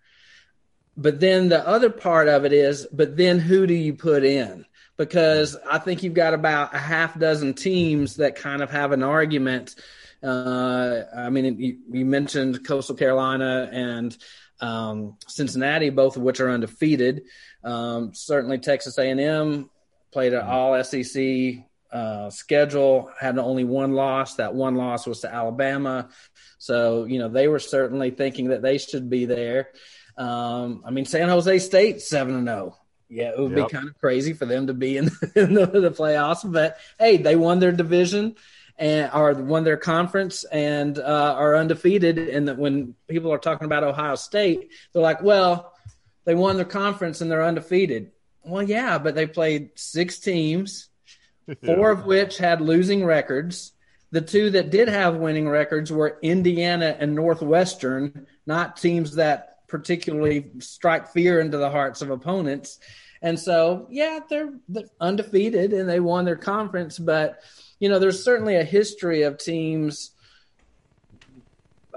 But 0.95 1.19
then 1.19 1.49
the 1.49 1.65
other 1.67 1.89
part 1.89 2.27
of 2.27 2.45
it 2.45 2.53
is, 2.53 2.87
but 2.91 3.17
then 3.17 3.39
who 3.39 3.67
do 3.67 3.73
you 3.73 3.93
put 3.93 4.23
in? 4.23 4.65
Because 4.97 5.57
I 5.69 5.79
think 5.79 6.03
you've 6.03 6.13
got 6.13 6.33
about 6.33 6.73
a 6.73 6.77
half 6.77 7.17
dozen 7.17 7.53
teams 7.53 8.17
that 8.17 8.35
kind 8.35 8.61
of 8.61 8.71
have 8.71 8.91
an 8.91 9.03
argument 9.03 9.75
uh, 10.23 11.03
I 11.15 11.29
mean, 11.29 11.59
you, 11.59 11.77
you, 11.91 12.05
mentioned 12.05 12.65
Coastal 12.65 12.95
Carolina 12.95 13.69
and 13.71 14.15
um, 14.59 15.17
Cincinnati, 15.27 15.89
both 15.89 16.15
of 16.15 16.21
which 16.21 16.39
are 16.39 16.49
undefeated. 16.49 17.23
Um, 17.63 18.13
certainly, 18.13 18.59
Texas 18.59 18.97
A&M 18.97 19.69
played 20.11 20.33
an 20.33 20.41
All 20.41 20.81
SEC 20.83 21.65
uh, 21.91 22.29
schedule, 22.29 23.09
had 23.19 23.37
only 23.37 23.63
one 23.63 23.93
loss. 23.93 24.35
That 24.35 24.53
one 24.53 24.75
loss 24.75 25.07
was 25.07 25.21
to 25.21 25.33
Alabama. 25.33 26.09
So, 26.59 27.05
you 27.05 27.19
know, 27.19 27.29
they 27.29 27.47
were 27.47 27.59
certainly 27.59 28.11
thinking 28.11 28.49
that 28.49 28.61
they 28.61 28.77
should 28.77 29.09
be 29.09 29.25
there. 29.25 29.69
Um, 30.17 30.83
I 30.85 30.91
mean, 30.91 31.05
San 31.05 31.29
Jose 31.29 31.59
State 31.59 32.01
seven 32.01 32.35
and 32.35 32.47
zero. 32.47 32.75
Oh. 32.75 32.77
Yeah, 33.09 33.31
it 33.31 33.39
would 33.39 33.57
yep. 33.57 33.67
be 33.67 33.73
kind 33.73 33.89
of 33.89 33.99
crazy 33.99 34.31
for 34.31 34.45
them 34.45 34.67
to 34.67 34.73
be 34.73 34.95
in, 34.95 35.05
in 35.35 35.53
the, 35.53 35.65
the, 35.65 35.91
playoffs, 35.91 36.49
but 36.49 36.77
hey, 36.97 37.17
they 37.17 37.35
won 37.35 37.59
their 37.59 37.73
division 37.73 38.37
and 38.81 39.11
are 39.11 39.35
won 39.35 39.63
their 39.63 39.77
conference 39.77 40.43
and 40.45 40.97
uh, 40.97 41.35
are 41.37 41.55
undefeated. 41.55 42.17
And 42.17 42.47
that 42.47 42.57
when 42.57 42.95
people 43.07 43.31
are 43.31 43.37
talking 43.37 43.65
about 43.65 43.83
Ohio 43.83 44.15
State, 44.15 44.71
they're 44.91 45.03
like, 45.03 45.21
well, 45.21 45.73
they 46.25 46.33
won 46.33 46.55
their 46.55 46.65
conference 46.65 47.21
and 47.21 47.31
they're 47.31 47.43
undefeated. 47.43 48.11
Well, 48.43 48.63
yeah, 48.63 48.97
but 48.97 49.13
they 49.13 49.27
played 49.27 49.69
six 49.75 50.17
teams, 50.17 50.89
four 51.63 51.91
yeah. 51.91 51.91
of 51.91 52.05
which 52.05 52.39
had 52.39 52.59
losing 52.59 53.05
records. 53.05 53.73
The 54.09 54.21
two 54.21 54.49
that 54.49 54.71
did 54.71 54.87
have 54.87 55.15
winning 55.15 55.47
records 55.47 55.91
were 55.91 56.17
Indiana 56.23 56.97
and 56.99 57.13
Northwestern, 57.13 58.25
not 58.47 58.77
teams 58.77 59.15
that 59.15 59.67
particularly 59.67 60.49
strike 60.57 61.09
fear 61.09 61.39
into 61.39 61.59
the 61.59 61.69
hearts 61.69 62.01
of 62.01 62.09
opponents. 62.09 62.79
And 63.21 63.39
so, 63.39 63.85
yeah, 63.91 64.21
they're, 64.27 64.55
they're 64.67 64.85
undefeated 64.99 65.71
and 65.71 65.87
they 65.87 65.99
won 65.99 66.25
their 66.25 66.35
conference, 66.35 66.97
but– 66.97 67.43
you 67.81 67.89
know, 67.89 67.97
there's 67.97 68.23
certainly 68.23 68.55
a 68.55 68.63
history 68.63 69.23
of 69.23 69.39
teams 69.39 70.11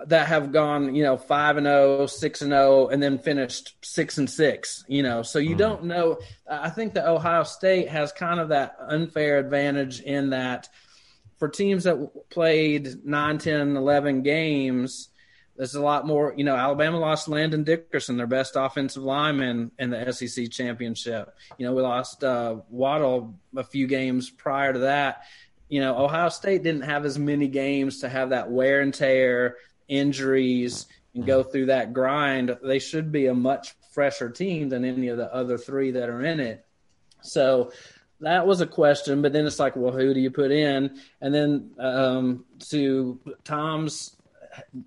that 0.07 0.27
have 0.27 0.51
gone, 0.51 0.95
you 0.95 1.03
know, 1.03 1.19
five 1.19 1.59
and 1.59 1.67
0, 1.67 2.07
6 2.07 2.43
and 2.43 2.51
0, 2.51 2.89
and 2.89 3.03
then 3.03 3.19
finished 3.19 3.77
six 3.85 4.17
and 4.17 4.29
six, 4.29 4.83
you 4.89 5.03
know. 5.03 5.23
So 5.23 5.39
you 5.39 5.55
mm. 5.55 5.59
don't 5.59 5.85
know. 5.85 6.19
I 6.51 6.71
think 6.71 6.95
that 6.95 7.07
Ohio 7.07 7.45
State 7.45 7.91
has 7.91 8.13
kind 8.13 8.41
of 8.41 8.49
that 8.49 8.77
unfair 8.81 9.39
advantage 9.39 10.01
in 10.01 10.31
that 10.31 10.71
for 11.39 11.49
teams 11.49 11.85
that 11.85 12.31
played 12.31 13.05
9, 13.05 13.39
10, 13.39 13.77
11 13.77 14.23
games, 14.23 15.11
there's 15.57 15.75
a 15.75 15.83
lot 15.83 16.07
more, 16.07 16.33
you 16.35 16.45
know, 16.45 16.57
Alabama 16.57 16.99
lost 16.99 17.29
Landon 17.29 17.63
Dickerson, 17.63 18.17
their 18.17 18.27
best 18.27 18.57
offensive 18.57 19.03
lineman 19.03 19.71
in 19.79 19.91
the 19.91 20.11
SEC 20.13 20.51
championship. 20.51 21.35
You 21.59 21.67
know, 21.67 21.75
we 21.75 21.83
lost 21.83 22.25
uh, 22.25 22.57
Waddle 22.71 23.39
a 23.55 23.63
few 23.63 23.87
games 23.87 24.31
prior 24.31 24.73
to 24.73 24.79
that 24.81 25.25
you 25.69 25.81
know, 25.81 25.97
Ohio 25.97 26.29
State 26.29 26.63
didn't 26.63 26.83
have 26.83 27.05
as 27.05 27.19
many 27.19 27.49
games 27.49 28.01
to 28.01 28.09
have 28.09 28.31
that 28.31 28.51
wear 28.51 28.81
and 28.81 28.93
tear, 28.93 29.57
injuries, 29.89 30.87
and 31.15 31.27
go 31.27 31.43
through 31.43 31.67
that 31.67 31.93
grind. 31.93 32.57
They 32.63 32.79
should 32.79 33.11
be 33.11 33.27
a 33.27 33.35
much 33.35 33.75
fresher 33.93 34.31
team 34.31 34.69
than 34.69 34.85
any 34.85 35.09
of 35.09 35.17
the 35.17 35.33
other 35.33 35.57
three 35.57 35.93
that 35.93 36.09
are 36.09 36.25
in 36.25 36.41
it. 36.41 36.65
So 37.23 37.73
that 38.21 38.47
was 38.47 38.61
a 38.61 38.67
question, 38.67 39.23
but 39.23 39.33
then 39.33 39.47
it's 39.47 39.59
like, 39.59 39.77
well, 39.77 39.93
who 39.93 40.13
do 40.13 40.21
you 40.21 40.31
put 40.31 40.51
in? 40.51 40.99
And 41.21 41.35
then 41.35 41.71
um, 41.79 42.45
to 42.71 43.19
Tom's 43.45 44.17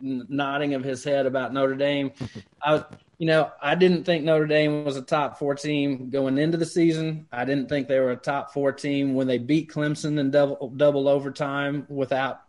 nodding 0.01 0.73
of 0.73 0.83
his 0.83 1.03
head 1.03 1.25
about 1.25 1.53
Notre 1.53 1.75
Dame, 1.75 2.11
I 2.61 2.83
you 3.17 3.25
know, 3.25 3.51
I 3.61 3.75
didn't 3.75 4.03
think 4.03 4.23
Notre 4.23 4.45
Dame 4.45 4.85
was 4.85 4.95
a 4.95 5.01
top 5.01 5.39
four 5.39 5.55
team 5.55 6.09
going 6.09 6.37
into 6.37 6.57
the 6.57 6.65
season. 6.65 7.27
I 7.31 7.45
didn't 7.45 7.67
think 7.67 7.87
they 7.87 7.99
were 7.99 8.11
a 8.11 8.15
top 8.15 8.53
four 8.53 8.71
team 8.71 9.15
when 9.15 9.25
they 9.25 9.39
beat 9.39 9.71
Clemson 9.71 10.19
in 10.19 10.29
double 10.29 10.69
double 10.69 11.07
overtime 11.07 11.87
without 11.89 12.41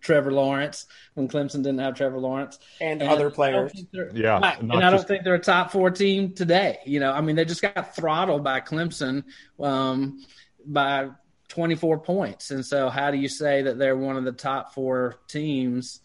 Trevor 0.00 0.32
Lawrence 0.32 0.86
when 1.14 1.28
Clemson 1.28 1.62
didn't 1.62 1.78
have 1.78 1.94
Trevor 1.94 2.18
Lawrence 2.18 2.58
and, 2.80 3.00
and 3.00 3.10
other 3.10 3.30
players. 3.30 3.72
Yeah, 3.92 4.40
right. 4.40 4.60
and 4.60 4.72
I 4.72 4.90
don't 4.90 5.06
think 5.06 5.22
they're 5.22 5.34
a 5.34 5.38
top 5.38 5.70
four 5.70 5.90
team 5.90 6.34
today. 6.34 6.78
You 6.84 6.98
know, 6.98 7.12
I 7.12 7.20
mean, 7.20 7.36
they 7.36 7.44
just 7.44 7.62
got 7.62 7.94
throttled 7.94 8.42
by 8.42 8.60
Clemson 8.60 9.24
um, 9.60 10.24
by 10.66 11.10
24 11.48 12.00
points, 12.00 12.50
and 12.50 12.66
so 12.66 12.88
how 12.88 13.12
do 13.12 13.18
you 13.18 13.28
say 13.28 13.62
that 13.62 13.78
they're 13.78 13.96
one 13.96 14.16
of 14.16 14.24
the 14.24 14.32
top 14.32 14.74
four 14.74 15.16
teams 15.28 16.00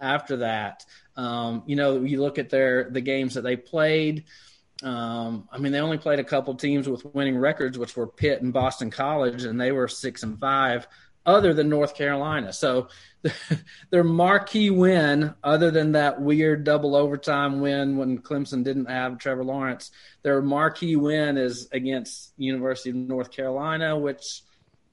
after 0.00 0.38
that? 0.38 0.84
Um, 1.16 1.62
you 1.66 1.76
know, 1.76 2.02
you 2.02 2.20
look 2.20 2.38
at 2.38 2.50
their 2.50 2.90
the 2.90 3.00
games 3.00 3.34
that 3.34 3.42
they 3.42 3.56
played. 3.56 4.24
Um, 4.82 5.48
I 5.50 5.58
mean, 5.58 5.72
they 5.72 5.80
only 5.80 5.98
played 5.98 6.18
a 6.18 6.24
couple 6.24 6.54
teams 6.54 6.88
with 6.88 7.04
winning 7.14 7.38
records, 7.38 7.78
which 7.78 7.96
were 7.96 8.06
Pitt 8.06 8.42
and 8.42 8.52
Boston 8.52 8.90
College, 8.90 9.44
and 9.44 9.60
they 9.60 9.72
were 9.72 9.88
six 9.88 10.22
and 10.22 10.38
five, 10.38 10.86
other 11.24 11.54
than 11.54 11.70
North 11.70 11.94
Carolina. 11.94 12.52
So 12.52 12.88
their 13.90 14.04
marquee 14.04 14.70
win, 14.70 15.34
other 15.42 15.70
than 15.70 15.92
that 15.92 16.20
weird 16.20 16.64
double 16.64 16.94
overtime 16.94 17.60
win 17.60 17.96
when 17.96 18.18
Clemson 18.18 18.62
didn't 18.62 18.86
have 18.86 19.18
Trevor 19.18 19.44
Lawrence, 19.44 19.90
their 20.22 20.42
marquee 20.42 20.96
win 20.96 21.38
is 21.38 21.68
against 21.72 22.32
University 22.36 22.90
of 22.90 22.96
North 22.96 23.30
Carolina, 23.30 23.98
which 23.98 24.42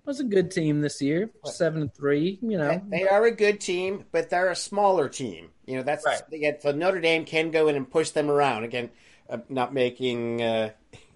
was 0.06 0.20
a 0.20 0.26
good 0.26 0.52
team 0.52 0.82
this 0.82 1.02
year, 1.02 1.30
seven 1.46 1.82
and 1.84 1.94
three. 1.94 2.40
You 2.42 2.58
know, 2.58 2.82
they 2.90 3.08
are 3.08 3.26
a 3.26 3.32
good 3.32 3.60
team, 3.62 4.06
but 4.12 4.30
they're 4.30 4.52
a 4.52 4.56
smaller 4.56 5.10
team. 5.10 5.50
You 5.66 5.78
know, 5.78 5.84
that's 5.84 6.06
right. 6.06 6.22
Again, 6.32 6.58
so 6.60 6.72
Notre 6.72 7.00
Dame 7.00 7.26
can 7.26 7.52
go 7.52 7.68
in 7.68 7.76
and 7.76 7.90
push 7.90 8.12
them 8.12 8.30
around. 8.30 8.64
Again, 8.64 8.90
uh, 9.30 9.38
not 9.50 9.74
making 9.74 10.42
uh, 10.42 10.72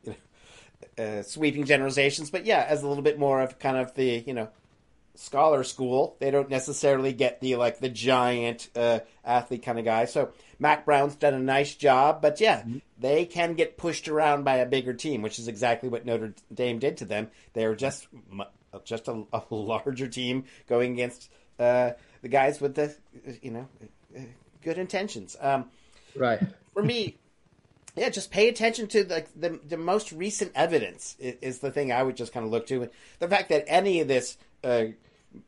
uh, 0.97 1.21
sweeping 1.23 1.65
generalizations, 1.65 2.29
but 2.29 2.45
yeah, 2.45 2.65
as 2.67 2.83
a 2.83 2.88
little 2.88 3.03
bit 3.03 3.19
more 3.19 3.41
of 3.41 3.60
kind 3.60 3.77
of 3.77 3.93
the 3.95 4.23
you 4.25 4.33
know 4.33 4.49
scholar 5.17 5.63
school. 5.63 6.15
They 6.19 6.31
don't 6.31 6.49
necessarily 6.49 7.12
get 7.12 7.41
the 7.41 7.55
like 7.55 7.79
the 7.79 7.89
giant 7.89 8.69
uh, 8.75 8.99
athlete 9.25 9.63
kind 9.63 9.79
of 9.79 9.86
guy. 9.86 10.05
So 10.05 10.31
Mack 10.60 10.86
Brown's 10.86 11.15
done 11.15 11.33
a 11.33 11.39
nice 11.39 11.75
job, 11.75 12.21
but 12.21 12.39
yeah, 12.39 12.62
mm-hmm. 12.62 12.77
they 12.97 13.25
can 13.25 13.53
get 13.55 13.77
pushed 13.77 14.07
around 14.07 14.43
by 14.43 14.57
a 14.57 14.65
bigger 14.65 14.93
team, 14.93 15.21
which 15.21 15.39
is 15.39 15.47
exactly 15.47 15.89
what 15.89 16.05
Notre 16.05 16.33
Dame 16.53 16.79
did 16.79 16.97
to 16.97 17.05
them. 17.05 17.29
They 17.53 17.65
are 17.65 17.75
just 17.75 18.07
just 18.83 19.07
a, 19.07 19.23
a 19.33 19.41
larger 19.49 20.07
team 20.07 20.45
going 20.67 20.93
against 20.93 21.29
uh, 21.60 21.91
the 22.21 22.29
guys 22.29 22.62
with 22.62 22.75
the 22.75 22.95
you 23.41 23.51
know 23.51 23.67
good 24.62 24.78
intentions. 24.78 25.36
Um, 25.39 25.65
right. 26.15 26.41
For 26.74 26.84
me, 26.84 27.17
yeah, 27.96 28.10
just 28.10 28.32
pay 28.32 28.48
attention 28.48 28.88
to 28.88 29.04
the, 29.04 29.26
the, 29.36 29.60
the 29.67 29.78
most 29.78 30.12
recent 30.12 30.52
evidence 30.56 31.15
is, 31.20 31.36
is, 31.41 31.60
the 31.60 31.72
thing 31.72 31.91
I 31.91 32.04
would 32.04 32.15
just 32.15 32.32
kind 32.32 32.46
of 32.46 32.52
look 32.52 32.67
to. 32.67 32.89
The 33.20 33.28
fact 33.28 33.50
that 33.50 33.63
any 33.67 34.02
of 34.02 34.08
this 34.08 34.38
uh, 34.63 34.86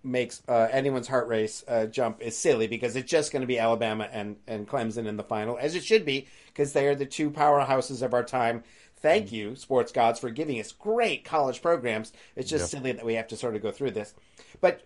makes 0.03 0.41
uh, 0.47 0.67
anyone's 0.71 1.07
heart 1.07 1.27
race 1.27 1.63
uh, 1.67 1.85
jump 1.85 2.21
is 2.21 2.35
silly 2.35 2.67
because 2.67 2.95
it's 2.95 3.09
just 3.09 3.31
going 3.31 3.41
to 3.41 3.47
be 3.47 3.59
Alabama 3.59 4.07
and, 4.11 4.37
and 4.47 4.67
Clemson 4.67 5.05
in 5.05 5.17
the 5.17 5.23
final, 5.23 5.57
as 5.59 5.75
it 5.75 5.83
should 5.83 6.05
be, 6.05 6.27
because 6.47 6.73
they 6.73 6.87
are 6.87 6.95
the 6.95 7.05
two 7.05 7.29
powerhouses 7.29 8.01
of 8.01 8.13
our 8.13 8.23
time. 8.23 8.63
Thank 8.97 9.31
you, 9.31 9.55
sports 9.55 9.91
gods, 9.91 10.19
for 10.19 10.29
giving 10.29 10.59
us 10.59 10.71
great 10.71 11.23
college 11.23 11.61
programs. 11.61 12.11
It's 12.35 12.49
just 12.49 12.69
silly 12.69 12.91
that 12.91 13.05
we 13.05 13.13
have 13.13 13.27
to 13.29 13.37
sort 13.37 13.55
of 13.55 13.61
go 13.61 13.71
through 13.71 13.91
this. 13.91 14.13
But 14.59 14.81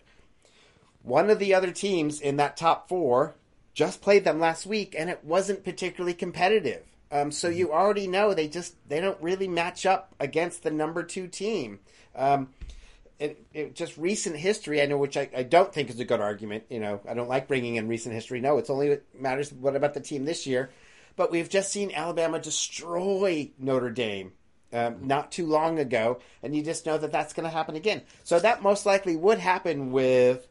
one 1.01 1.29
of 1.29 1.39
the 1.39 1.53
other 1.53 1.71
teams 1.71 2.21
in 2.21 2.37
that 2.37 2.55
top 2.55 2.87
four 2.87 3.35
just 3.73 4.01
played 4.01 4.23
them 4.23 4.39
last 4.39 4.65
week, 4.65 4.95
and 4.97 5.09
it 5.09 5.23
wasn't 5.23 5.63
particularly 5.63 6.13
competitive. 6.13 6.83
Um, 7.11 7.31
so 7.31 7.49
mm-hmm. 7.49 7.57
you 7.57 7.71
already 7.71 8.07
know 8.07 8.33
they 8.33 8.47
just 8.47 8.75
they 8.87 8.99
don't 8.99 9.21
really 9.21 9.47
match 9.47 9.85
up 9.85 10.13
against 10.19 10.63
the 10.63 10.71
number 10.71 11.03
two 11.03 11.27
team. 11.27 11.79
Um, 12.15 12.49
it, 13.19 13.45
it, 13.53 13.75
just 13.75 13.97
recent 13.97 14.35
history, 14.35 14.81
I 14.81 14.85
know, 14.85 14.97
which 14.97 15.15
I, 15.15 15.29
I, 15.35 15.43
don't 15.43 15.73
think 15.73 15.89
is 15.89 15.99
a 15.99 16.05
good 16.05 16.19
argument. 16.19 16.65
You 16.69 16.79
know, 16.79 16.99
I 17.07 17.13
don't 17.13 17.29
like 17.29 17.47
bringing 17.47 17.75
in 17.75 17.87
recent 17.87 18.13
history. 18.13 18.41
No, 18.41 18.57
it's 18.57 18.69
only 18.69 18.89
what 18.89 19.03
matters. 19.17 19.53
What 19.53 19.75
about 19.75 19.93
the 19.93 20.01
team 20.01 20.25
this 20.25 20.45
year? 20.45 20.71
But 21.15 21.31
we've 21.31 21.49
just 21.49 21.71
seen 21.71 21.91
Alabama 21.93 22.39
destroy 22.39 23.51
Notre 23.59 23.91
Dame 23.91 24.33
um, 24.73 25.07
not 25.07 25.31
too 25.31 25.45
long 25.45 25.79
ago, 25.79 26.19
and 26.41 26.55
you 26.55 26.63
just 26.63 26.85
know 26.85 26.97
that 26.97 27.11
that's 27.11 27.33
going 27.33 27.45
to 27.45 27.55
happen 27.55 27.75
again. 27.75 28.01
So 28.23 28.39
that 28.39 28.63
most 28.63 28.85
likely 28.85 29.15
would 29.15 29.37
happen 29.37 29.91
with 29.91 30.47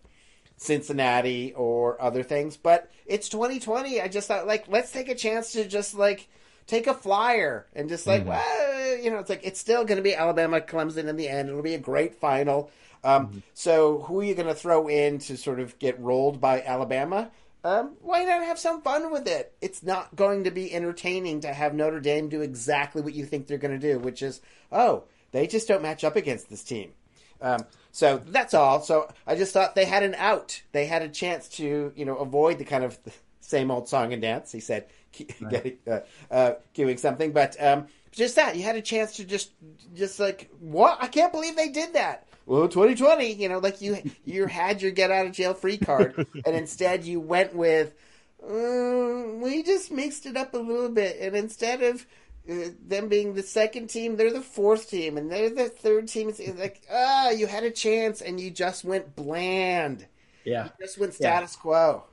Cincinnati 0.63 1.53
or 1.55 2.01
other 2.01 2.23
things. 2.23 2.57
But 2.57 2.91
it's 3.07 3.29
2020. 3.29 4.01
I 4.01 4.09
just 4.09 4.29
thought, 4.29 4.47
like, 4.47 4.67
let's 4.69 4.93
take 4.93 5.09
a 5.09 5.15
chance 5.15 5.53
to 5.53 5.67
just 5.67 5.95
like 5.95 6.29
take 6.67 6.87
a 6.87 6.95
flyer 6.95 7.67
and 7.75 7.89
just 7.89 8.07
like, 8.07 8.25
mm-hmm. 8.25 8.31
well, 8.31 8.99
you 8.99 9.11
know, 9.11 9.19
it's 9.19 9.31
like 9.31 9.45
it's 9.45 9.61
still 9.61 9.85
going 9.85 9.97
to 9.97 10.03
be 10.03 10.15
Alabama 10.15 10.61
Clemson 10.61 11.09
in 11.09 11.17
the 11.17 11.29
end. 11.29 11.49
It'll 11.49 11.63
be 11.63 11.75
a 11.75 11.79
great 11.79 12.15
final. 12.15 12.71
Um, 13.05 13.27
mm-hmm. 13.27 13.39
So 13.55 14.01
who 14.03 14.21
are 14.21 14.25
you 14.25 14.35
going 14.35 14.49
to 14.49 14.55
throw 14.55 14.89
in 14.89 15.19
to 15.21 15.37
sort 15.37 15.61
of 15.61 15.79
get 15.79 15.99
rolled 15.99 16.41
by 16.41 16.63
Alabama? 16.63 17.31
Um, 17.65 17.93
why 18.01 18.25
not 18.25 18.43
have 18.43 18.59
some 18.59 18.83
fun 18.83 19.13
with 19.13 19.29
it? 19.29 19.53
It's 19.61 19.83
not 19.83 20.17
going 20.17 20.45
to 20.45 20.51
be 20.51 20.73
entertaining 20.73 21.41
to 21.41 21.53
have 21.53 21.75
Notre 21.75 22.01
Dame 22.01 22.29
do 22.29 22.41
exactly 22.41 23.03
what 23.03 23.15
you 23.15 23.25
think 23.25 23.47
they're 23.47 23.59
going 23.59 23.79
to 23.79 23.93
do, 23.93 24.01
which 24.01 24.21
is, 24.21 24.41
oh, 24.73 25.05
they 25.31 25.47
just 25.47 25.69
don't 25.69 25.83
match 25.83 26.03
up 26.03 26.17
against 26.17 26.51
this 26.51 26.65
team. 26.65 26.93
Um, 27.41 27.65
so 27.93 28.23
that's 28.27 28.55
all. 28.55 28.81
So 28.81 29.13
I 29.27 29.37
just 29.37 29.53
thought 29.53 29.75
they 29.75 29.85
had 29.85 30.03
an 30.03 30.15
out. 30.17 30.63
They 30.73 30.87
had 30.87 31.03
a 31.03 31.09
chance 31.09 31.49
to, 31.51 31.93
you 31.95 32.05
know, 32.07 32.17
avoid 32.17 32.59
the 32.59 32.65
kind 32.65 32.85
of 32.85 32.99
same 33.41 33.71
old 33.71 33.87
song 33.87 34.13
and 34.15 34.23
dance. 34.23 34.51
He 34.51 34.61
said, 34.61 34.87
right. 35.19 35.51
getting, 35.51 35.79
uh, 35.87 36.01
uh, 36.31 36.55
doing 36.73 36.97
something, 36.97 37.33
but 37.33 37.55
um, 37.63 37.87
just 38.11 38.37
that 38.37 38.57
you 38.57 38.63
had 38.63 38.77
a 38.77 38.83
chance 38.83 39.17
to 39.17 39.25
just, 39.25 39.51
just 39.95 40.19
like, 40.19 40.51
what? 40.59 40.99
I 41.03 41.07
can't 41.07 41.33
believe 41.33 41.55
they 41.55 41.69
did 41.69 41.93
that. 41.93 42.27
Well, 42.47 42.67
2020, 42.67 43.35
you 43.35 43.49
know, 43.49 43.59
like 43.59 43.81
you, 43.83 43.99
you 44.25 44.47
had 44.47 44.83
your 44.83 44.91
get 44.91 45.11
out 45.11 45.27
of 45.27 45.33
jail 45.33 45.55
free 45.55 45.77
card, 45.77 46.27
and 46.47 46.57
instead 46.57 47.05
you 47.05 47.21
went 47.21 47.55
with, 47.55 47.95
uh, 48.43 49.37
we 49.37 49.63
just 49.63 49.93
mixed 49.93 50.27
it 50.27 50.37
up 50.37 50.55
a 50.55 50.59
little 50.59 50.89
bit, 50.89 51.19
and 51.21 51.37
instead 51.37 51.83
of 51.83 52.07
them 52.47 53.09
being 53.09 53.35
the 53.35 53.43
second 53.43 53.89
team, 53.89 54.17
they're 54.17 54.33
the 54.33 54.41
fourth 54.41 54.91
team, 54.91 55.17
and 55.17 55.31
they're 55.31 55.51
the 55.51 55.69
third 55.69 56.09
team. 56.09 56.29
It's 56.29 56.41
like, 56.59 56.83
ah, 56.91 57.31
you 57.31 57.47
had 57.47 57.65
a 57.65 57.71
chance, 57.71 58.21
and 58.21 58.41
you 58.41 58.51
just 58.51 58.85
went 58.85 59.15
bland. 59.15 60.07
Yeah, 60.45 60.65
you 60.65 60.71
just 60.81 60.99
went 60.99 61.15
status 61.15 61.57
yeah. 61.57 61.63
quo. 61.63 62.05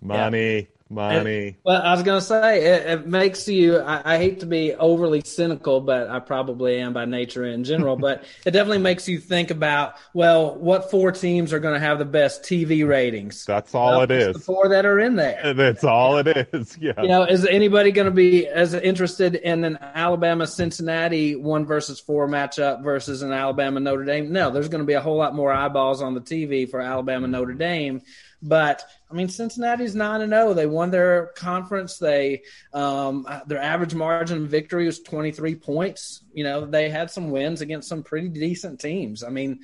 Money. 0.00 0.56
Yeah 0.58 0.66
money. 0.92 1.56
well, 1.64 1.80
I 1.80 1.92
was 1.92 2.02
going 2.02 2.20
to 2.20 2.24
say 2.24 2.64
it, 2.64 2.86
it, 2.86 3.06
makes 3.06 3.48
you. 3.48 3.78
I, 3.78 4.14
I, 4.14 4.18
hate 4.18 4.40
to 4.40 4.46
be 4.46 4.74
overly 4.74 5.22
cynical, 5.24 5.80
but 5.80 6.08
I 6.08 6.20
probably 6.20 6.78
am 6.78 6.92
by 6.92 7.04
nature 7.04 7.44
in 7.44 7.64
general. 7.64 7.96
but 7.96 8.24
it 8.46 8.52
definitely 8.52 8.78
makes 8.78 9.08
you 9.08 9.18
think 9.18 9.50
about 9.50 9.94
well, 10.14 10.54
what 10.56 10.90
four 10.90 11.12
teams 11.12 11.52
are 11.52 11.58
going 11.58 11.74
to 11.74 11.80
have 11.80 11.98
the 11.98 12.04
best 12.04 12.42
TV 12.42 12.86
ratings? 12.86 13.44
That's 13.44 13.74
all 13.74 13.92
well, 13.92 14.02
it 14.02 14.10
is. 14.10 14.34
The 14.34 14.40
four 14.42 14.68
that 14.68 14.86
are 14.86 15.00
in 15.00 15.16
there. 15.16 15.54
That's 15.54 15.84
all 15.84 16.18
it 16.18 16.48
is. 16.52 16.76
Yeah. 16.82 17.00
You 17.00 17.08
know, 17.08 17.22
is 17.22 17.46
anybody 17.46 17.92
going 17.92 18.06
to 18.06 18.10
be 18.10 18.48
as 18.48 18.74
interested 18.74 19.36
in 19.36 19.62
an 19.62 19.78
Alabama 19.80 20.46
Cincinnati 20.48 21.36
one 21.36 21.64
versus 21.64 22.00
four 22.00 22.26
matchup 22.26 22.82
versus 22.82 23.22
an 23.22 23.30
Alabama 23.30 23.78
Notre 23.78 24.04
Dame? 24.04 24.32
No, 24.32 24.50
there's 24.50 24.68
going 24.68 24.80
to 24.80 24.86
be 24.86 24.94
a 24.94 25.00
whole 25.00 25.16
lot 25.16 25.34
more 25.34 25.52
eyeballs 25.52 26.02
on 26.02 26.14
the 26.14 26.20
TV 26.20 26.68
for 26.68 26.80
Alabama 26.80 27.28
Notre 27.28 27.54
Dame. 27.54 28.02
But 28.42 28.82
I 29.10 29.14
mean, 29.14 29.28
Cincinnati's 29.28 29.94
nine 29.94 30.20
and 30.20 30.32
zero. 30.32 30.48
Oh. 30.48 30.54
They 30.54 30.66
won 30.66 30.90
their 30.90 31.26
conference. 31.36 31.98
They 31.98 32.42
um, 32.72 33.26
their 33.46 33.60
average 33.60 33.94
margin 33.94 34.44
of 34.44 34.50
victory 34.50 34.86
was 34.86 35.00
23 35.00 35.54
points. 35.56 36.24
You 36.32 36.44
know, 36.44 36.66
they 36.66 36.90
had 36.90 37.10
some 37.10 37.30
wins 37.30 37.60
against 37.60 37.88
some 37.88 38.02
pretty 38.02 38.28
decent 38.28 38.80
teams. 38.80 39.22
I 39.22 39.28
mean, 39.28 39.60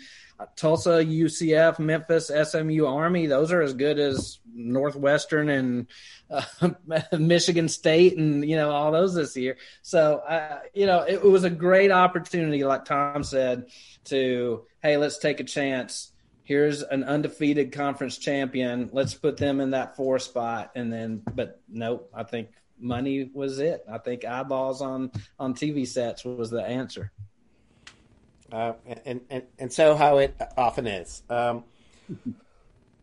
Tulsa, 0.57 1.05
UCF, 1.05 1.79
Memphis, 1.79 2.29
SMU, 2.29 2.87
Army, 2.87 3.27
those 3.27 3.51
are 3.51 3.61
as 3.61 3.75
good 3.75 3.99
as 3.99 4.39
Northwestern 4.55 5.49
and 5.49 5.87
uh, 6.31 6.45
Michigan 7.19 7.69
State 7.69 8.17
and, 8.17 8.49
you 8.49 8.57
know, 8.57 8.71
all 8.71 8.93
those 8.93 9.15
this 9.15 9.37
year. 9.37 9.57
So, 9.83 10.19
uh, 10.19 10.61
you 10.75 10.87
know, 10.87 11.01
it, 11.01 11.15
it 11.15 11.25
was 11.25 11.45
a 11.45 11.51
great 11.51 11.91
opportunity, 11.91 12.63
like 12.63 12.85
Tom 12.85 13.25
said, 13.25 13.67
to, 14.05 14.65
hey, 14.81 14.97
let's 14.97 15.19
take 15.19 15.41
a 15.41 15.45
chance. 15.45 16.13
Here's 16.49 16.81
an 16.81 17.05
undefeated 17.05 17.73
conference 17.73 18.17
champion. 18.17 18.89
Let's 18.91 19.13
put 19.13 19.37
them 19.37 19.61
in 19.61 19.73
that 19.73 19.97
four 19.97 20.19
spot. 20.19 20.71
And 20.75 20.91
then, 20.91 21.23
but 21.35 21.61
nope, 21.69 22.09
I 22.15 22.23
think 22.23 22.49
money 22.81 23.29
was 23.35 23.59
it. 23.59 23.85
I 23.87 23.99
think 23.99 24.25
eyeballs 24.25 24.81
on, 24.81 25.13
on 25.39 25.53
TV 25.53 25.87
sets 25.87 26.25
was 26.25 26.49
the 26.49 26.63
answer. 26.63 27.13
Uh, 28.51 28.73
and, 29.05 29.21
and 29.29 29.43
and 29.59 29.71
so 29.71 29.95
how 29.95 30.17
it 30.17 30.35
often 30.57 30.87
is. 30.87 31.23
Um, 31.29 31.65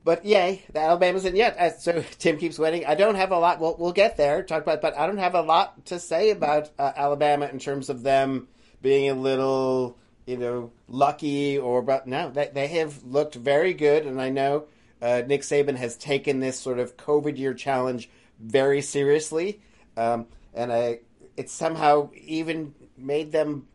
but 0.03 0.25
yay, 0.25 0.63
the 0.73 0.79
Alabama's 0.79 1.25
in 1.25 1.35
yet. 1.35 1.55
Uh, 1.55 1.69
so 1.69 2.03
Tim 2.17 2.39
keeps 2.39 2.57
winning. 2.57 2.87
I 2.87 2.95
don't 2.95 3.13
have 3.13 3.29
a 3.31 3.37
lot. 3.37 3.59
We'll 3.59 3.75
we'll 3.77 3.93
get 3.93 4.17
there. 4.17 4.41
Talk 4.41 4.63
about, 4.63 4.81
but 4.81 4.97
I 4.97 5.05
don't 5.05 5.19
have 5.19 5.35
a 5.35 5.41
lot 5.41 5.85
to 5.85 5.99
say 5.99 6.31
about 6.31 6.71
uh, 6.79 6.93
Alabama 6.95 7.45
in 7.45 7.59
terms 7.59 7.91
of 7.91 8.01
them 8.01 8.47
being 8.81 9.07
a 9.07 9.13
little, 9.13 9.99
you 10.25 10.37
know, 10.37 10.71
lucky 10.87 11.57
or 11.57 11.81
but 11.81 12.07
no, 12.07 12.29
they 12.29 12.49
they 12.53 12.67
have 12.67 13.03
looked 13.03 13.35
very 13.35 13.73
good, 13.73 14.05
and 14.05 14.21
I 14.21 14.29
know 14.29 14.65
uh, 15.01 15.21
Nick 15.25 15.41
Saban 15.41 15.75
has 15.75 15.97
taken 15.97 16.39
this 16.39 16.59
sort 16.59 16.79
of 16.79 16.97
COVID 16.97 17.37
year 17.37 17.53
challenge 17.53 18.09
very 18.39 18.81
seriously, 18.81 19.61
um, 19.97 20.27
and 20.53 20.71
I 20.71 20.99
it's 21.37 21.51
somehow 21.51 22.09
even 22.15 22.73
made 22.97 23.31
them 23.31 23.67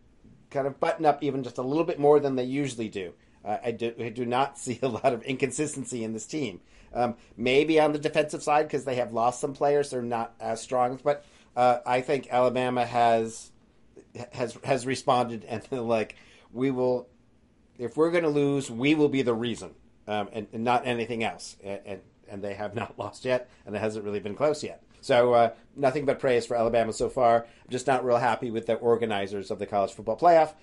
kind 0.50 0.66
of 0.66 0.80
button 0.80 1.06
up 1.06 1.22
even 1.22 1.42
just 1.42 1.58
a 1.58 1.62
little 1.62 1.84
bit 1.84 1.98
more 1.98 2.18
than 2.18 2.36
they 2.36 2.44
usually 2.44 2.88
do. 2.88 3.12
Uh, 3.44 3.58
I, 3.64 3.70
do 3.70 3.94
I 3.98 4.08
do 4.08 4.26
not 4.26 4.58
see 4.64 4.78
a 4.82 4.88
lot 4.88 5.12
of 5.12 5.22
inconsistency 5.22 6.04
in 6.04 6.12
this 6.12 6.26
team. 6.26 6.60
Um, 6.92 7.14
maybe 7.36 7.78
on 7.78 7.92
the 7.92 7.98
defensive 7.98 8.42
side 8.42 8.66
because 8.66 8.84
they 8.84 8.96
have 8.96 9.12
lost 9.12 9.40
some 9.40 9.54
players, 9.54 9.90
they're 9.90 10.02
not 10.02 10.34
as 10.40 10.60
strong. 10.60 10.98
But 11.02 11.24
uh, 11.56 11.78
I 11.86 12.00
think 12.00 12.28
Alabama 12.30 12.84
has 12.84 13.52
has 14.32 14.58
has 14.64 14.86
responded 14.86 15.44
and 15.44 15.62
like 15.70 16.16
we 16.52 16.70
will, 16.70 17.08
if 17.78 17.96
we're 17.96 18.10
going 18.10 18.24
to 18.24 18.30
lose, 18.30 18.70
we 18.70 18.94
will 18.94 19.08
be 19.08 19.22
the 19.22 19.34
reason, 19.34 19.70
um, 20.06 20.28
and, 20.32 20.46
and, 20.52 20.64
not 20.64 20.86
anything 20.86 21.24
else. 21.24 21.56
And, 21.62 21.80
and, 21.84 22.00
and 22.28 22.42
they 22.42 22.54
have 22.54 22.74
not 22.82 22.98
lost 22.98 23.24
yet, 23.24 23.50
and 23.66 23.74
it 23.74 23.78
hasn't 23.78 24.04
really 24.04 24.20
been 24.20 24.34
close 24.34 24.62
yet. 24.62 24.82
So 25.00 25.32
uh, 25.32 25.50
nothing 25.76 26.04
but 26.04 26.18
praise 26.18 26.46
for 26.46 26.56
Alabama 26.56 26.92
so 26.92 27.08
far. 27.08 27.46
I'm 27.64 27.70
just 27.70 27.86
not 27.86 28.04
real 28.04 28.18
happy 28.18 28.50
with 28.50 28.66
the 28.66 28.74
organizers 28.74 29.50
of 29.50 29.58
the 29.58 29.66
college 29.66 29.92
football 29.92 30.16
playoff. 30.16 30.54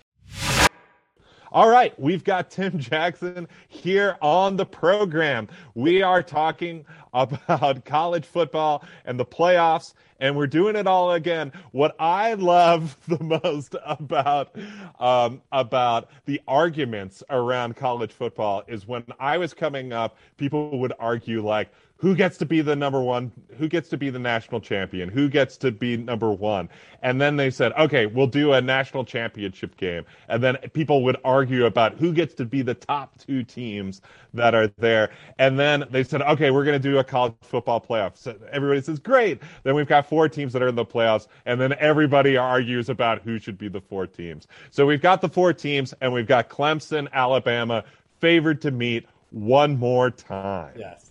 All 1.52 1.70
right, 1.70 1.98
we've 1.98 2.24
got 2.24 2.52
Tim 2.52 2.78
Jackson 2.80 3.48
here 3.70 4.18
on 4.22 4.58
the 4.58 4.66
program. 4.66 5.48
We 5.76 6.02
are 6.02 6.22
talking 6.22 6.86
about 7.14 7.86
college 7.86 8.26
football 8.26 8.84
and 9.06 9.20
the 9.20 9.26
playoffs, 9.26 9.94
and 10.20 10.36
we're 10.36 10.48
doing 10.48 10.76
it 10.76 10.88
all 10.88 11.14
again. 11.14 11.54
What 11.72 11.96
I 12.00 12.34
love 12.34 12.98
the 13.08 13.24
most 13.24 13.76
about 13.86 14.56
um, 15.00 15.42
about 15.52 16.10
the 16.26 16.42
arguments 16.48 17.24
around 17.30 17.78
college 17.78 18.12
football 18.12 18.64
is 18.68 18.86
when 18.88 19.06
I 19.20 19.38
was 19.38 19.54
coming 19.54 19.94
up, 19.94 20.18
people 20.36 20.78
would 20.80 20.94
argue 21.00 21.46
like, 21.46 21.70
who 21.98 22.16
gets 22.16 22.38
to 22.38 22.46
be 22.46 22.62
the 22.62 22.76
number 22.76 23.02
one? 23.02 23.32
Who 23.58 23.68
gets 23.68 23.90
to 23.90 23.98
be 23.98 24.10
the 24.10 24.20
national 24.20 24.62
champion? 24.62 25.10
Who 25.10 25.30
gets 25.30 25.58
to 25.58 25.72
be 25.72 25.98
number 25.98 26.32
one? 26.32 26.70
And 27.02 27.20
then 27.20 27.38
they 27.38 27.50
said 27.50 27.74
okay 27.74 28.06
we'll 28.06 28.28
do 28.28 28.54
a 28.54 28.62
national 28.62 29.04
championship 29.04 29.76
game. 29.78 30.06
And 30.30 30.44
then 30.44 30.58
people 30.74 31.04
would 31.04 31.18
argue 31.24 31.66
about 31.66 31.96
who 31.96 32.14
gets 32.14 32.34
to 32.36 32.46
be 32.46 32.62
the 32.62 32.76
top 32.76 33.18
two 33.18 33.44
teams 33.44 34.02
that 34.34 34.54
are 34.54 34.68
there. 34.78 35.10
And 35.40 35.60
then 35.60 35.86
they 35.90 36.04
said 36.04 36.22
okay 36.22 36.52
we're 36.52 36.64
going 36.64 36.80
to 36.80 36.90
do 36.90 37.00
a 37.00 37.04
college 37.04 37.34
football 37.42 37.82
playoff. 37.82 38.18
So 38.18 38.36
everybody 38.52 38.82
says 38.82 39.00
great. 39.00 39.42
Then 39.64 39.76
we've 39.76 39.88
got 39.88 40.08
four 40.08 40.30
teams 40.30 40.54
that 40.54 40.62
are 40.62 40.68
in 40.68 40.76
the 40.76 40.86
playoffs. 40.86 41.28
And 41.46 41.60
then 41.60 41.74
everybody 41.80 42.38
argues 42.38 42.90
about 42.90 43.22
who 43.24 43.40
should 43.40 43.58
be 43.58 43.70
the 43.70 43.82
four 43.82 44.06
teams. 44.06 44.48
So 44.70 44.86
we've 44.86 45.02
got 45.02 45.22
the 45.22 45.30
four 45.30 45.52
teams 45.52 45.94
and 46.02 46.14
we've 46.14 46.28
got 46.28 46.50
clemson 46.50 47.12
alabama 47.12 47.84
favored 48.20 48.62
to 48.62 48.72
meet 48.72 49.08
one 49.32 49.78
more 49.78 50.12
time. 50.12 50.74
Yes 50.78 51.07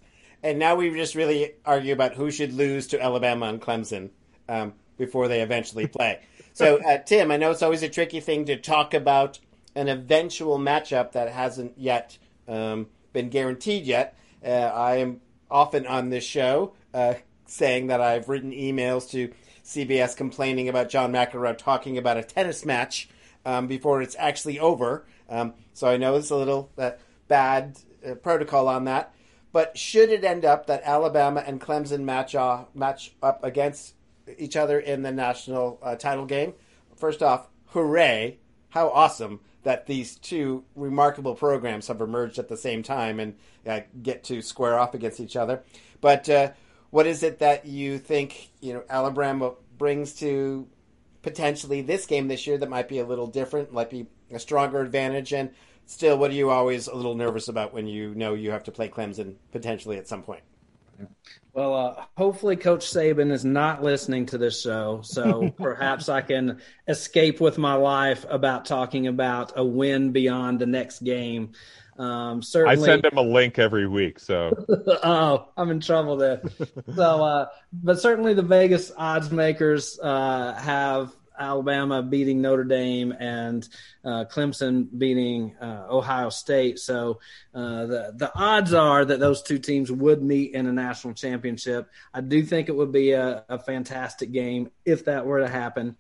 and 0.47 0.61
now 0.61 0.77
we 0.77 0.91
just 0.91 1.17
really 1.17 1.55
argue 1.65 1.93
about 1.93 2.15
who 2.15 2.31
should 2.31 2.53
lose 2.53 2.87
to 2.89 3.03
Alabama 3.03 3.47
and 3.47 3.61
Clemson 3.61 4.11
um, 4.49 4.75
before 4.97 5.27
they 5.27 5.41
eventually 5.41 5.87
play. 5.89 6.21
So, 6.53 6.79
uh, 6.87 6.99
Tim, 6.99 7.33
I 7.33 7.37
know 7.37 7.51
it's 7.51 7.63
always 7.63 7.83
a 7.83 7.89
tricky 7.89 8.21
thing 8.21 8.45
to 8.45 8.57
talk 8.57 8.95
about 8.95 9.41
an 9.75 9.89
eventual 9.89 10.57
matchup 10.57 11.13
that 11.13 11.33
hasn't 11.33 11.77
yet 11.77 12.17
um, 12.47 12.87
been 13.13 13.29
guaranteed 13.29 13.87
yet. 13.87 14.17
Uh, 14.45 14.51
I 14.51 14.99
am 14.99 15.21
often 15.51 15.85
on 15.85 16.11
this 16.11 16.25
show 16.25 16.75
uh, 16.95 17.15
saying 17.47 17.89
that 17.89 18.01
I've 18.01 18.29
written 18.29 18.53
emails 18.53 19.11
to 19.11 19.33
CBS 19.65 20.17
complaining 20.17 20.69
about 20.69 20.89
John 20.91 21.13
McEnroe 21.13 21.59
talking 21.59 21.99
about 21.99 22.19
a 22.19 22.23
tennis 22.23 22.65
match 22.65 23.09
um, 23.45 23.67
before 23.67 24.01
it's 24.01 24.15
actually 24.17 24.61
over. 24.61 25.05
Um, 25.29 25.55
so 25.75 25.89
I 25.89 25.97
know 25.97 26.15
it's 26.15 26.31
a 26.31 26.37
little 26.37 26.71
uh, 26.79 26.93
bad 27.27 27.79
uh, 28.09 28.15
protocol 28.15 28.69
on 28.69 28.85
that. 28.85 29.13
But 29.57 29.79
should 29.79 30.11
it 30.11 30.23
end 30.23 30.45
up 30.45 30.67
that 30.67 30.83
Alabama 30.85 31.43
and 31.47 31.59
Clemson 31.59 32.01
match 32.01 32.35
uh, 32.35 32.67
match 32.75 33.15
up 33.23 33.43
against 33.43 33.95
each 34.37 34.55
other 34.55 34.79
in 34.79 35.01
the 35.01 35.11
national 35.11 35.79
uh, 35.83 35.97
title 35.97 36.27
game, 36.27 36.53
first 36.95 37.23
off, 37.23 37.49
hooray! 37.69 38.37
How 38.69 38.91
awesome 38.91 39.41
that 39.63 39.87
these 39.87 40.17
two 40.17 40.65
remarkable 40.75 41.35
programs 41.35 41.89
have 41.89 42.03
emerged 42.03 42.39
at 42.39 42.49
the 42.49 42.57
same 42.59 42.83
time 42.83 43.19
and 43.19 43.35
uh, 43.67 43.81
get 44.03 44.25
to 44.25 44.43
square 44.43 44.79
off 44.79 44.93
against 44.93 45.21
each 45.21 45.37
other. 45.37 45.63
But 46.03 46.29
uh, 46.29 46.53
what 46.91 47.07
is 47.07 47.23
it 47.23 47.39
that 47.39 47.65
you 47.65 47.99
think 47.99 48.51
you 48.61 48.75
know 48.75 48.83
Alabama 48.91 49.55
brings 49.79 50.13
to 50.17 50.69
potentially 51.23 51.81
this 51.81 52.05
game 52.05 52.29
this 52.29 52.47
year 52.47 52.59
that 52.59 52.69
might 52.69 52.91
be 52.91 52.99
a 52.99 53.07
little 53.07 53.27
different, 53.27 53.73
might 53.73 53.89
be 53.89 54.07
a 54.31 54.39
stronger 54.39 54.83
advantage, 54.83 55.33
and 55.33 55.49
still, 55.87 56.19
what 56.19 56.31
are 56.31 56.35
you 56.35 56.51
always 56.51 56.89
a 56.89 56.95
little 56.95 57.15
nervous 57.15 57.49
about 57.49 57.73
when 57.73 57.87
you 57.87 58.15
know 58.15 58.35
you 58.35 58.51
have 58.51 58.65
to 58.65 58.73
play 58.73 58.89
Clemson 58.89 59.35
potentially 59.53 59.97
at 59.97 60.07
some 60.07 60.23
point? 60.23 60.43
Well, 61.53 61.75
uh, 61.75 62.05
hopefully, 62.19 62.57
Coach 62.57 62.85
Saban 62.87 63.33
is 63.33 63.45
not 63.45 63.83
listening 63.83 64.27
to 64.27 64.39
this 64.39 64.61
show, 64.61 65.01
so 65.03 65.51
perhaps 65.57 66.09
I 66.09 66.21
can 66.21 66.61
escape 66.87 67.41
with 67.41 67.57
my 67.57 67.75
life 67.75 68.27
about 68.29 68.67
talking 68.67 69.07
about 69.07 69.53
a 69.57 69.65
win 69.65 70.13
beyond 70.13 70.59
the 70.59 70.67
next 70.67 71.03
game. 71.03 71.53
Um, 71.99 72.43
certainly, 72.43 72.83
I 72.83 72.85
send 72.85 73.07
him 73.07 73.17
a 73.17 73.23
link 73.23 73.59
every 73.59 73.89
week, 73.89 74.19
so 74.19 74.53
oh, 75.03 75.49
I'm 75.57 75.71
in 75.71 75.81
trouble 75.81 76.17
there. 76.17 76.43
so, 76.95 77.25
uh, 77.25 77.47
but 77.73 78.01
certainly 78.01 78.35
the 78.35 78.43
Vegas 78.43 78.93
odds 78.95 79.31
makers 79.31 79.99
uh, 80.03 80.53
have 80.55 81.15
Alabama 81.39 82.03
beating 82.03 82.43
Notre 82.43 82.65
Dame 82.65 83.15
and 83.19 83.67
uh, 84.07 84.25
Clemson 84.25 84.87
beating 84.97 85.57
uh, 85.61 85.87
Ohio 85.91 86.31
State. 86.31 86.79
So 86.79 87.19
uh, 87.53 87.87
the 87.87 88.13
the 88.17 88.33
odds 88.35 88.73
are 88.73 89.05
that 89.05 89.19
those 89.19 89.43
two 89.43 89.59
teams 89.59 89.91
would 89.91 90.23
meet 90.23 90.55
in 90.55 90.69
a 90.69 90.73
national 90.73 91.15
championship. 91.15 91.91
I 92.15 92.21
do 92.21 92.45
think 92.45 92.69
it 92.69 92.77
would 92.77 92.93
be 92.93 93.13
a, 93.13 93.45
a 93.49 93.59
fantastic 93.59 94.31
game 94.31 94.71
if 94.85 95.07
that 95.07 95.27
were 95.27 95.41
to 95.41 95.49
happen. 95.49 95.97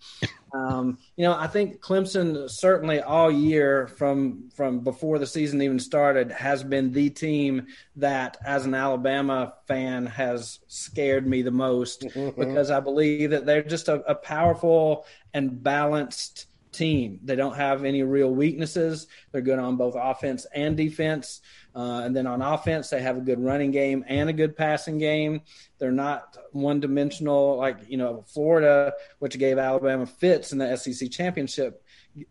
Um, 0.55 0.99
you 1.17 1.25
know, 1.25 1.35
I 1.35 1.49
think 1.49 1.81
Clemson 1.81 2.49
certainly 2.49 3.01
all 3.01 3.31
year 3.31 3.89
from 3.89 4.51
from 4.55 4.81
before 4.81 5.19
the 5.19 5.27
season 5.27 5.61
even 5.61 5.81
started 5.81 6.31
has 6.31 6.63
been 6.63 6.93
the 6.93 7.11
team 7.11 7.67
that, 7.97 8.37
as 8.45 8.65
an 8.67 8.75
Alabama 8.75 9.55
fan, 9.67 10.07
has 10.07 10.61
scared 10.69 11.27
me 11.27 11.43
the 11.43 11.51
most 11.51 12.03
mm-hmm. 12.03 12.41
because 12.41 12.71
I 12.71 12.79
believe 12.79 13.31
that 13.31 13.47
they're 13.47 13.65
just 13.65 13.89
a, 13.89 13.95
a 14.09 14.15
powerful 14.15 15.05
and 15.35 15.61
balanced 15.63 16.47
team. 16.77 17.21
They 17.25 17.37
don't 17.37 17.57
have 17.57 17.85
any 17.85 18.03
real 18.03 18.31
weaknesses. 18.31 19.07
They're 19.33 19.41
good 19.41 19.59
on 19.59 19.77
both 19.77 19.95
offense 19.97 20.47
and 20.55 20.77
defense. 20.77 21.41
Uh, 21.75 22.03
and 22.05 22.17
then 22.17 22.27
on 22.27 22.43
offense, 22.43 22.89
they 22.91 23.03
have 23.03 23.17
a 23.17 23.21
good 23.21 23.41
running 23.41 23.71
game 23.71 24.05
and 24.09 24.31
a 24.31 24.33
good 24.33 24.57
passing 24.57 24.99
game. 24.99 25.43
They're 25.79 25.93
not 25.93 26.37
one 26.53 26.81
dimensional 26.81 27.57
like, 27.57 27.79
you 27.89 27.97
know, 27.97 28.25
Florida, 28.29 28.93
which 29.19 29.39
gave 29.39 29.59
Alabama 29.59 30.07
fits 30.07 30.53
in 30.53 30.59
the 30.59 30.77
SEC 30.77 31.11
championship. 31.11 31.83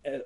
Uh, 0.06 0.20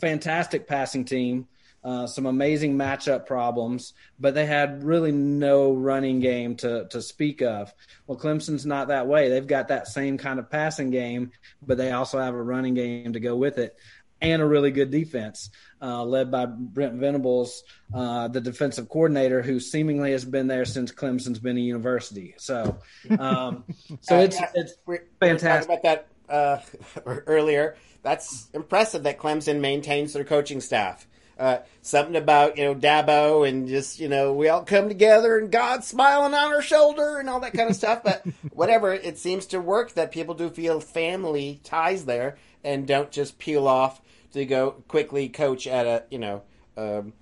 fantastic 0.00 0.66
passing 0.66 1.04
team. 1.04 1.46
Uh, 1.84 2.06
some 2.06 2.24
amazing 2.24 2.78
matchup 2.78 3.26
problems, 3.26 3.92
but 4.18 4.32
they 4.32 4.46
had 4.46 4.82
really 4.82 5.12
no 5.12 5.74
running 5.74 6.18
game 6.18 6.56
to, 6.56 6.86
to 6.88 7.02
speak 7.02 7.42
of. 7.42 7.74
Well, 8.06 8.16
Clemson's 8.16 8.64
not 8.64 8.88
that 8.88 9.06
way. 9.06 9.28
They've 9.28 9.46
got 9.46 9.68
that 9.68 9.86
same 9.86 10.16
kind 10.16 10.38
of 10.38 10.48
passing 10.48 10.90
game, 10.90 11.32
but 11.60 11.76
they 11.76 11.92
also 11.92 12.18
have 12.18 12.32
a 12.32 12.42
running 12.42 12.72
game 12.72 13.12
to 13.12 13.20
go 13.20 13.36
with 13.36 13.58
it. 13.58 13.76
and 14.22 14.40
a 14.40 14.46
really 14.46 14.70
good 14.70 14.90
defense, 14.90 15.50
uh, 15.82 16.02
led 16.02 16.30
by 16.30 16.46
Brent 16.46 16.94
Venables, 16.94 17.62
uh, 17.92 18.28
the 18.28 18.40
defensive 18.40 18.88
coordinator, 18.88 19.42
who 19.42 19.60
seemingly 19.60 20.12
has 20.12 20.24
been 20.24 20.46
there 20.46 20.64
since 20.64 20.90
Clemson's 20.90 21.38
been 21.38 21.58
a 21.58 21.60
university. 21.60 22.34
So, 22.38 22.78
um, 23.18 23.64
so 24.00 24.18
it's 24.20 24.40
yeah, 24.40 24.50
it's 24.54 24.74
fantastic. 25.20 25.70
About 25.70 25.82
that 25.82 26.08
uh, 26.28 26.58
earlier. 27.06 27.76
That's 28.02 28.48
impressive 28.52 29.02
that 29.04 29.18
Clemson 29.18 29.60
maintains 29.60 30.12
their 30.12 30.24
coaching 30.24 30.60
staff. 30.60 31.06
Uh, 31.38 31.58
something 31.82 32.14
about 32.14 32.56
you 32.56 32.64
know 32.64 32.74
Dabo 32.74 33.48
and 33.48 33.66
just 33.66 33.98
you 33.98 34.08
know 34.08 34.32
we 34.32 34.48
all 34.48 34.62
come 34.62 34.88
together 34.88 35.36
and 35.38 35.50
God 35.50 35.82
smiling 35.82 36.32
on 36.32 36.52
our 36.52 36.62
shoulder 36.62 37.18
and 37.18 37.28
all 37.28 37.40
that 37.40 37.54
kind 37.54 37.68
of 37.68 37.76
stuff. 37.76 38.02
But 38.04 38.24
whatever, 38.52 38.92
it 38.92 39.18
seems 39.18 39.46
to 39.46 39.60
work 39.60 39.94
that 39.94 40.12
people 40.12 40.34
do 40.34 40.48
feel 40.48 40.80
family 40.80 41.60
ties 41.64 42.04
there 42.04 42.38
and 42.62 42.86
don't 42.86 43.10
just 43.10 43.38
peel 43.38 43.66
off 43.66 44.00
to 44.32 44.44
go 44.44 44.82
quickly 44.88 45.28
coach 45.28 45.66
at 45.66 45.86
a 45.86 46.04
you 46.10 46.18
know 46.18 46.42
um, 46.76 47.12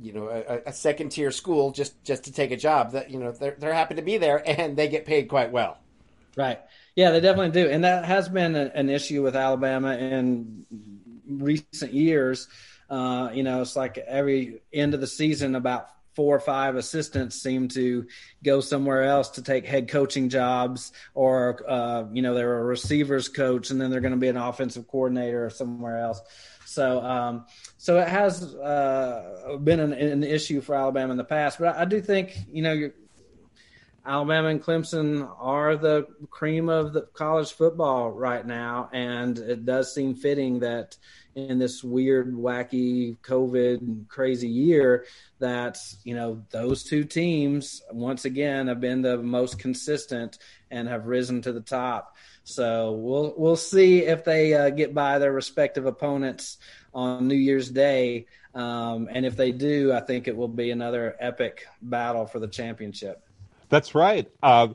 you 0.00 0.12
know 0.12 0.28
a, 0.28 0.68
a 0.70 0.72
second 0.72 1.10
tier 1.10 1.30
school 1.30 1.70
just 1.70 2.02
just 2.04 2.24
to 2.24 2.32
take 2.32 2.50
a 2.50 2.56
job. 2.56 2.92
That 2.92 3.10
you 3.10 3.18
know 3.20 3.32
they're 3.32 3.56
they're 3.58 3.74
happy 3.74 3.94
to 3.94 4.02
be 4.02 4.18
there 4.18 4.42
and 4.48 4.76
they 4.76 4.88
get 4.88 5.06
paid 5.06 5.28
quite 5.28 5.52
well. 5.52 5.78
Right. 6.36 6.58
Yeah, 6.96 7.10
they 7.10 7.20
definitely 7.20 7.52
do, 7.52 7.68
and 7.68 7.84
that 7.84 8.04
has 8.04 8.28
been 8.28 8.54
a, 8.56 8.70
an 8.74 8.88
issue 8.88 9.22
with 9.22 9.36
Alabama 9.36 9.96
in 9.96 10.66
recent 11.28 11.92
years. 11.92 12.48
Uh, 12.90 13.30
you 13.32 13.42
know, 13.44 13.62
it's 13.62 13.76
like 13.76 13.98
every 13.98 14.62
end 14.72 14.94
of 14.94 15.00
the 15.00 15.06
season, 15.06 15.54
about 15.54 15.88
four 16.14 16.36
or 16.36 16.40
five 16.40 16.74
assistants 16.74 17.40
seem 17.40 17.68
to 17.68 18.06
go 18.42 18.60
somewhere 18.60 19.04
else 19.04 19.30
to 19.30 19.42
take 19.42 19.64
head 19.64 19.88
coaching 19.88 20.28
jobs, 20.28 20.92
or 21.14 21.64
uh, 21.68 22.04
you 22.12 22.20
know, 22.20 22.34
they're 22.34 22.58
a 22.58 22.64
receivers 22.64 23.28
coach, 23.28 23.70
and 23.70 23.80
then 23.80 23.90
they're 23.90 24.00
going 24.00 24.12
to 24.12 24.18
be 24.18 24.28
an 24.28 24.36
offensive 24.36 24.88
coordinator 24.88 25.46
or 25.46 25.50
somewhere 25.50 25.98
else. 25.98 26.20
So, 26.66 27.00
um, 27.00 27.46
so 27.78 27.98
it 27.98 28.08
has 28.08 28.54
uh, 28.54 29.56
been 29.62 29.80
an, 29.80 29.92
an, 29.92 30.22
issue 30.22 30.60
for 30.60 30.74
Alabama 30.74 31.10
in 31.10 31.16
the 31.16 31.24
past, 31.24 31.58
but 31.58 31.76
I, 31.76 31.82
I 31.82 31.84
do 31.84 32.00
think 32.00 32.36
you 32.52 32.62
know 32.62 32.90
Alabama 34.04 34.48
and 34.48 34.62
Clemson 34.62 35.30
are 35.38 35.76
the 35.76 36.06
cream 36.30 36.68
of 36.68 36.92
the 36.92 37.02
college 37.12 37.52
football 37.52 38.10
right 38.10 38.46
now, 38.46 38.88
and 38.92 39.38
it 39.38 39.64
does 39.64 39.94
seem 39.94 40.14
fitting 40.14 40.60
that 40.60 40.96
in 41.48 41.58
this 41.58 41.82
weird, 41.82 42.34
wacky, 42.34 43.16
COVID 43.18 44.08
crazy 44.08 44.48
year, 44.48 45.06
that 45.38 45.78
you 46.04 46.14
know 46.14 46.42
those 46.50 46.84
two 46.84 47.04
teams 47.04 47.82
once 47.90 48.24
again 48.24 48.68
have 48.68 48.80
been 48.80 49.02
the 49.02 49.18
most 49.18 49.58
consistent 49.58 50.38
and 50.70 50.88
have 50.88 51.06
risen 51.06 51.42
to 51.42 51.52
the 51.52 51.60
top. 51.60 52.16
So 52.44 52.92
we'll 52.92 53.34
we'll 53.36 53.56
see 53.56 54.04
if 54.04 54.24
they 54.24 54.54
uh, 54.54 54.70
get 54.70 54.94
by 54.94 55.18
their 55.18 55.32
respective 55.32 55.86
opponents 55.86 56.58
on 56.92 57.28
New 57.28 57.36
Year's 57.36 57.70
Day, 57.70 58.26
um, 58.54 59.08
and 59.10 59.24
if 59.24 59.36
they 59.36 59.52
do, 59.52 59.92
I 59.92 60.00
think 60.00 60.28
it 60.28 60.36
will 60.36 60.48
be 60.48 60.70
another 60.70 61.16
epic 61.20 61.66
battle 61.80 62.26
for 62.26 62.38
the 62.38 62.48
championship. 62.48 63.22
That's 63.68 63.94
right. 63.94 64.28
Uh, 64.42 64.68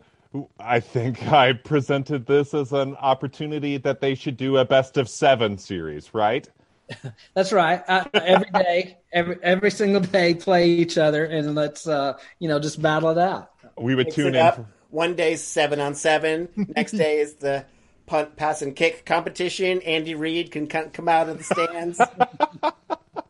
I 0.60 0.80
think 0.80 1.28
I 1.32 1.54
presented 1.54 2.26
this 2.26 2.54
as 2.54 2.72
an 2.72 2.96
opportunity 2.98 3.78
that 3.78 4.02
they 4.02 4.16
should 4.16 4.38
do 4.38 4.58
a 4.58 4.66
best 4.66 4.98
of 4.98 5.10
seven 5.10 5.58
series, 5.58 6.14
right? 6.14 6.50
That's 7.34 7.52
right. 7.52 7.84
Uh, 7.88 8.06
every 8.14 8.50
day, 8.52 8.98
every 9.12 9.38
every 9.42 9.72
single 9.72 10.02
day, 10.02 10.36
play 10.36 10.70
each 10.70 10.98
other, 10.98 11.26
and 11.26 11.56
let's 11.56 11.88
uh, 11.88 12.18
you 12.40 12.48
know 12.48 12.60
just 12.60 12.82
battle 12.82 13.10
it 13.10 13.18
out. 13.18 13.52
We 13.78 13.96
would 13.96 14.08
Mix 14.08 14.16
tune 14.16 14.36
in. 14.36 14.52
For... 14.54 14.68
One 14.92 15.16
day's 15.16 15.44
seven 15.44 15.80
on 15.80 15.96
seven. 15.96 16.48
Next 16.56 16.92
day 16.94 17.20
is 17.20 17.36
the 17.36 17.66
punt, 18.06 18.36
pass, 18.36 18.62
and 18.62 18.76
kick 18.76 19.04
competition. 19.06 19.82
Andy 19.82 20.14
Reid 20.16 20.52
can 20.52 20.68
come 20.68 21.10
out 21.10 21.28
of 21.28 21.40
the 21.40 21.44
stands. 21.44 22.00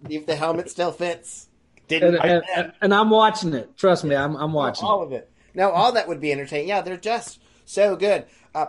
if 0.10 0.26
the 0.26 0.36
helmet 0.36 0.70
still 0.70 0.92
fits. 0.92 1.48
Didn't 1.88 2.16
and, 2.16 2.44
and, 2.56 2.74
and, 2.82 2.94
I'm 2.94 3.10
watching 3.10 3.54
it. 3.54 3.78
Trust 3.78 4.04
me, 4.04 4.16
I'm 4.16 4.36
I'm 4.36 4.54
watching 4.54 4.86
all 4.86 5.04
of 5.04 5.12
it. 5.12 5.30
No, 5.56 5.72
all 5.72 5.94
that 5.94 6.08
would 6.08 6.20
be 6.20 6.32
entertaining. 6.32 6.68
Yeah, 6.68 6.82
they're 6.82 6.98
just 6.98 7.40
so 7.66 7.96
good. 7.96 8.26
Uh, 8.54 8.68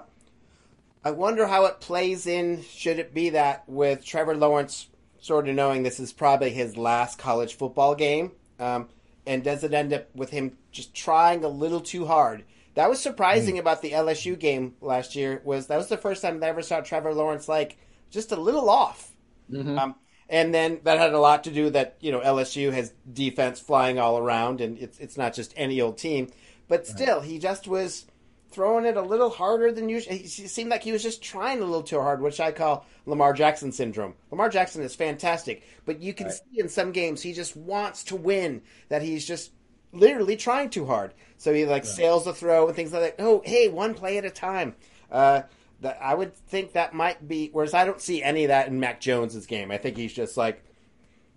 I 1.05 1.11
wonder 1.11 1.47
how 1.47 1.67
it 1.67 1.81
plays 1.81 2.27
in. 2.27 2.63
Should 2.63 2.99
it 2.99 3.15
be 3.15 3.31
that 3.31 3.69
with 3.69 4.05
Trevor 4.05 4.37
Lawrence 4.37 4.89
sort 5.21 5.49
of 5.49 5.55
knowing 5.55 5.83
this 5.83 6.01
is 6.01 6.13
probably 6.13 6.51
his 6.51 6.77
last 6.77 7.19
college 7.19 7.57
football 7.57 7.95
game, 7.95 8.33
um, 8.59 8.89
and 9.27 9.43
does 9.43 9.65
it 9.65 9.75
end 9.75 9.93
up 9.93 10.15
with 10.15 10.31
him 10.31 10.57
just 10.71 10.95
trying 10.95 11.45
a 11.45 11.49
little 11.49 11.81
too 11.81 12.07
hard? 12.07 12.45
That 12.75 12.91
was 12.91 13.01
surprising 13.01 13.57
mm. 13.57 13.61
about 13.61 13.83
the 13.83 13.93
LSU 13.93 14.39
game 14.39 14.75
last 14.81 15.17
year. 15.17 15.41
Was 15.45 15.67
that 15.69 15.79
was 15.79 15.89
the 15.89 15.97
first 15.97 16.23
time 16.23 16.43
I 16.43 16.49
ever 16.49 16.63
saw 16.63 16.81
Trevor 16.81 17.15
Lawrence 17.15 17.49
like 17.49 17.77
just 18.11 18.33
a 18.33 18.37
little 18.37 18.69
off. 18.69 19.13
Mm-hmm. 19.51 19.79
Um, 19.79 19.95
and 20.29 20.53
then 20.53 20.81
that 20.85 20.99
had 20.99 21.13
a 21.13 21.21
lot 21.21 21.45
to 21.45 21.51
do 21.51 21.71
that 21.71 21.97
you 22.01 22.13
know 22.13 22.21
LSU 22.21 22.73
has 22.73 22.93
defense 23.11 23.61
flying 23.61 23.99
all 23.99 24.19
around, 24.19 24.61
and 24.61 24.79
it's 24.79 24.99
it's 24.99 25.17
not 25.17 25.35
just 25.35 25.55
any 25.57 25.81
old 25.81 25.99
team. 25.99 26.29
But 26.69 26.87
still, 26.87 27.19
right. 27.19 27.27
he 27.27 27.39
just 27.39 27.69
was 27.69 28.07
throwing 28.51 28.87
it 28.87 28.97
a 28.97 29.03
little 29.03 29.31
harder 29.31 29.71
than 29.73 29.89
usual. 29.89 30.15
He 30.15 30.27
seemed 30.27 30.71
like 30.71 30.83
he 30.83 30.93
was 30.93 31.03
just 31.03 31.23
trying 31.23 31.59
a 31.61 31.65
little 31.65 31.83
too 31.83 32.01
hard, 32.01 32.21
which 32.21 32.41
I 32.41 32.53
call 32.53 32.87
Lamar 33.05 33.33
Jackson 33.33 33.71
syndrome. 33.73 34.15
Lamar 34.31 34.49
Jackson 34.49 34.83
is 34.83 34.95
fantastic, 34.95 35.63
but 35.85 36.01
you 36.01 36.15
can 36.15 36.27
right. 36.27 36.35
see 36.35 36.61
in 36.61 36.69
some 36.69 36.93
games 36.93 37.23
he 37.23 37.33
just 37.33 37.57
wants 37.57 38.05
to 38.05 38.17
win, 38.17 38.63
that 38.89 39.03
he's 39.03 39.27
just 39.27 39.53
literally 39.93 40.37
trying 40.37 40.71
too 40.71 40.87
hard. 40.87 41.13
So 41.39 41.53
he 41.53 41.67
like 41.67 41.85
right. 41.85 41.93
sails 41.93 42.25
the 42.25 42.33
throw 42.33 42.67
and 42.67 42.75
things 42.75 42.93
like 42.93 43.17
that. 43.17 43.23
Oh, 43.23 43.43
hey, 43.45 43.69
one 43.69 43.95
play 43.95 44.19
at 44.19 44.25
a 44.25 44.31
time. 44.31 44.75
Uh, 45.11 45.43
that 45.81 45.99
I 46.01 46.15
would 46.15 46.35
think 46.35 46.73
that 46.73 46.95
might 46.95 47.27
be. 47.29 47.51
Whereas 47.53 47.75
I 47.75 47.85
don't 47.85 48.01
see 48.01 48.23
any 48.23 48.45
of 48.45 48.49
that 48.49 48.69
in 48.69 48.81
Mac 48.81 49.01
Jones's 49.01 49.47
game. 49.47 49.71
I 49.71 49.77
think 49.77 49.97
he's 49.97 50.13
just 50.13 50.37
like 50.37 50.65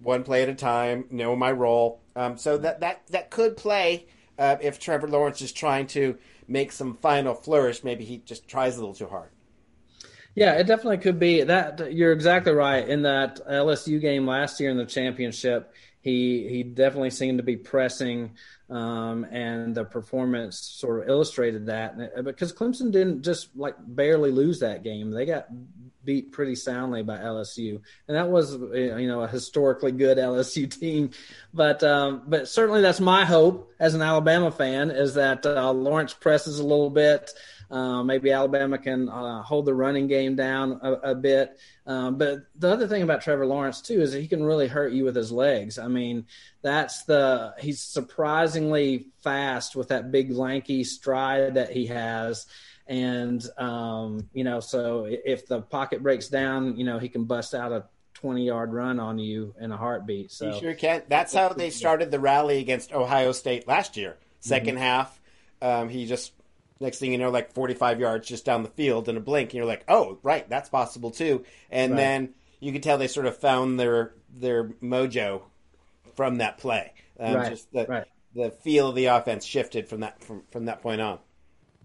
one 0.01 0.23
play 0.23 0.43
at 0.43 0.49
a 0.49 0.55
time, 0.55 1.05
know 1.11 1.36
my 1.36 1.51
role. 1.51 1.99
Um, 2.15 2.38
so 2.38 2.57
that 2.57 2.80
that 2.80 3.05
that 3.07 3.30
could 3.30 3.57
play 3.57 4.07
uh, 4.39 4.57
if 4.61 4.79
Trevor 4.79 5.07
Lawrence 5.07 5.41
is 5.41 5.51
trying 5.51 5.85
to 5.87 6.17
make 6.47 6.71
some 6.71 6.95
final 6.95 7.35
flourish, 7.35 7.83
maybe 7.83 8.05
he 8.05 8.17
just 8.19 8.47
tries 8.47 8.77
a 8.77 8.79
little 8.79 8.95
too 8.95 9.07
hard. 9.07 9.29
Yeah, 10.36 10.53
it 10.53 10.67
definitely 10.67 10.99
could 10.99 11.19
be 11.19 11.43
that. 11.43 11.93
You're 11.93 12.11
exactly 12.13 12.53
right. 12.53 12.88
In 12.88 13.01
that 13.03 13.45
LSU 13.47 13.99
game 13.99 14.25
last 14.25 14.59
year 14.59 14.69
in 14.69 14.77
the 14.77 14.86
championship, 14.86 15.73
he 16.01 16.47
he 16.47 16.63
definitely 16.63 17.09
seemed 17.09 17.39
to 17.39 17.43
be 17.43 17.57
pressing, 17.57 18.32
um, 18.69 19.25
and 19.32 19.75
the 19.75 19.84
performance 19.84 20.57
sort 20.57 21.03
of 21.03 21.09
illustrated 21.09 21.65
that. 21.65 22.23
Because 22.23 22.53
Clemson 22.53 22.91
didn't 22.91 23.23
just 23.23 23.49
like 23.55 23.75
barely 23.80 24.32
lose 24.32 24.59
that 24.59 24.84
game; 24.84 25.11
they 25.11 25.25
got 25.25 25.47
beat 26.05 26.32
pretty 26.32 26.55
soundly 26.55 27.03
by 27.03 27.17
LSU, 27.17 27.82
and 28.07 28.15
that 28.15 28.30
was 28.30 28.53
you 28.53 29.07
know 29.07 29.21
a 29.21 29.27
historically 29.27 29.91
good 29.91 30.17
LSU 30.19 30.69
team. 30.71 31.09
But 31.53 31.84
um, 31.84 32.23
but 32.27 32.47
certainly 32.47 32.82
that's 32.82 33.01
my 33.01 33.25
hope 33.25 33.73
as 33.80 33.93
an 33.93 34.01
Alabama 34.01 34.51
fan 34.51 34.91
is 34.91 35.15
that 35.15 35.45
uh, 35.45 35.71
Lawrence 35.71 36.13
presses 36.13 36.59
a 36.59 36.63
little 36.65 36.89
bit. 36.89 37.32
Uh, 37.70 38.03
maybe 38.03 38.32
Alabama 38.32 38.78
can 38.78 39.09
uh, 39.09 39.43
hold 39.43 39.65
the 39.65 39.74
running 39.74 40.07
game 40.07 40.36
down 40.36 40.80
a, 40.82 40.93
a 40.93 41.15
bit. 41.15 41.59
Um, 41.86 42.17
but 42.17 42.39
the 42.55 42.72
other 42.72 42.88
thing 42.88 43.03
about 43.03 43.22
Trevor 43.22 43.45
Lawrence 43.45 43.82
too 43.82 44.01
is 44.01 44.11
he 44.11 44.28
can 44.28 44.43
really 44.43 44.67
hurt 44.67 44.91
you 44.91 45.03
with 45.03 45.15
his 45.15 45.32
legs. 45.32 45.78
I 45.78 45.88
mean, 45.88 46.26
that's 46.61 47.03
the 47.03 47.53
he's 47.59 47.82
surprisingly 47.82 49.07
fast 49.24 49.76
with 49.76 49.89
that 49.89 50.11
big 50.11 50.32
lanky 50.32 50.84
stride 50.84 51.55
that 51.55 51.72
he 51.72 51.88
has 51.88 52.47
and 52.89 53.47
um, 53.57 54.28
you 54.34 54.43
know, 54.43 54.59
so 54.59 55.05
if 55.07 55.45
the 55.45 55.61
pocket 55.61 56.01
breaks 56.01 56.28
down, 56.28 56.76
you 56.76 56.84
know, 56.84 56.97
he 56.97 57.07
can 57.07 57.26
bust 57.26 57.53
out 57.53 57.72
a 57.72 57.86
20 58.15 58.45
yard 58.45 58.74
run 58.74 58.99
on 58.99 59.20
you 59.20 59.53
in 59.61 59.72
a 59.72 59.78
heartbeat. 59.78 60.32
So 60.32 60.51
he 60.51 60.59
sure 60.59 60.74
can. 60.74 61.03
That's 61.07 61.34
how 61.34 61.49
they 61.49 61.70
started 61.70 62.09
the 62.09 62.20
rally 62.20 62.57
against 62.59 62.91
Ohio 62.91 63.32
State 63.32 63.67
last 63.67 63.95
year. 63.95 64.17
2nd 64.41 64.63
mm-hmm. 64.63 64.78
half, 64.78 65.20
um, 65.61 65.89
he 65.89 66.07
just 66.07 66.32
next 66.80 66.99
thing 66.99 67.11
you 67.11 67.17
know, 67.17 67.30
like 67.30 67.53
45 67.53 67.99
yards 67.99 68.27
just 68.27 68.45
down 68.45 68.63
the 68.63 68.69
field 68.69 69.09
in 69.09 69.17
a 69.17 69.19
blink, 69.19 69.49
and 69.49 69.55
you're 69.55 69.65
like, 69.65 69.84
oh, 69.88 70.19
right, 70.23 70.47
that's 70.49 70.69
possible 70.69 71.11
too. 71.11 71.43
And 71.69 71.93
right. 71.93 71.97
then 71.97 72.34
you 72.59 72.71
could 72.71 72.84
tell 72.84 72.97
they 72.97 73.07
sort 73.07 73.25
of 73.25 73.38
found 73.38 73.80
their 73.80 74.13
their 74.34 74.65
mojo 74.65 75.43
from 76.15 76.38
that 76.38 76.57
play. 76.57 76.93
Um, 77.19 77.36
right. 77.36 77.49
Just 77.49 77.71
the 77.71 77.86
right. 77.86 78.07
the 78.36 78.51
feel 78.51 78.89
of 78.89 78.95
the 78.95 79.05
offense 79.05 79.45
shifted 79.45 79.88
from 79.88 80.01
that 80.01 80.23
from, 80.23 80.43
from 80.51 80.65
that 80.65 80.82
point 80.82 81.01
on. 81.01 81.19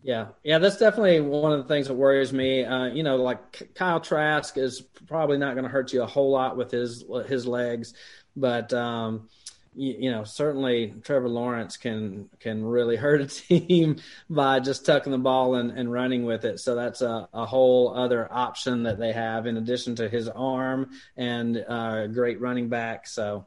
Yeah, 0.02 0.26
yeah, 0.42 0.58
that's 0.58 0.76
definitely 0.76 1.20
one 1.22 1.52
of 1.52 1.62
the 1.62 1.68
things 1.74 1.88
that 1.88 1.94
worries 1.94 2.30
me. 2.30 2.62
Uh, 2.62 2.86
you 2.86 3.02
know, 3.02 3.16
like 3.16 3.74
Kyle 3.74 4.00
Trask 4.00 4.58
is 4.58 4.82
probably 5.06 5.38
not 5.38 5.54
going 5.54 5.64
to 5.64 5.70
hurt 5.70 5.94
you 5.94 6.02
a 6.02 6.06
whole 6.06 6.30
lot 6.30 6.58
with 6.58 6.70
his 6.70 7.04
his 7.26 7.46
legs, 7.46 7.94
but 8.36 8.72
um, 8.74 9.30
you, 9.74 9.96
you, 10.00 10.10
know, 10.10 10.24
certainly 10.24 10.94
Trevor 11.02 11.28
Lawrence 11.28 11.76
can 11.76 12.28
can 12.40 12.64
really 12.64 12.96
hurt 13.04 13.20
a 13.20 13.26
team 13.26 13.96
by 14.28 14.60
just 14.60 14.86
tucking 14.86 15.12
the 15.12 15.18
ball 15.18 15.54
and, 15.54 15.70
and 15.70 15.92
running 15.92 16.24
with 16.24 16.44
it. 16.44 16.60
So 16.60 16.74
that's 16.74 17.02
a, 17.02 17.28
a 17.32 17.46
whole 17.46 17.94
other 17.94 18.32
option 18.32 18.84
that 18.84 18.98
they 18.98 19.12
have 19.12 19.46
in 19.46 19.56
addition 19.56 19.96
to 19.96 20.08
his 20.08 20.28
arm 20.28 20.90
and 21.16 21.56
uh, 21.68 22.06
great 22.08 22.40
running 22.40 22.68
back. 22.68 23.06
So 23.06 23.46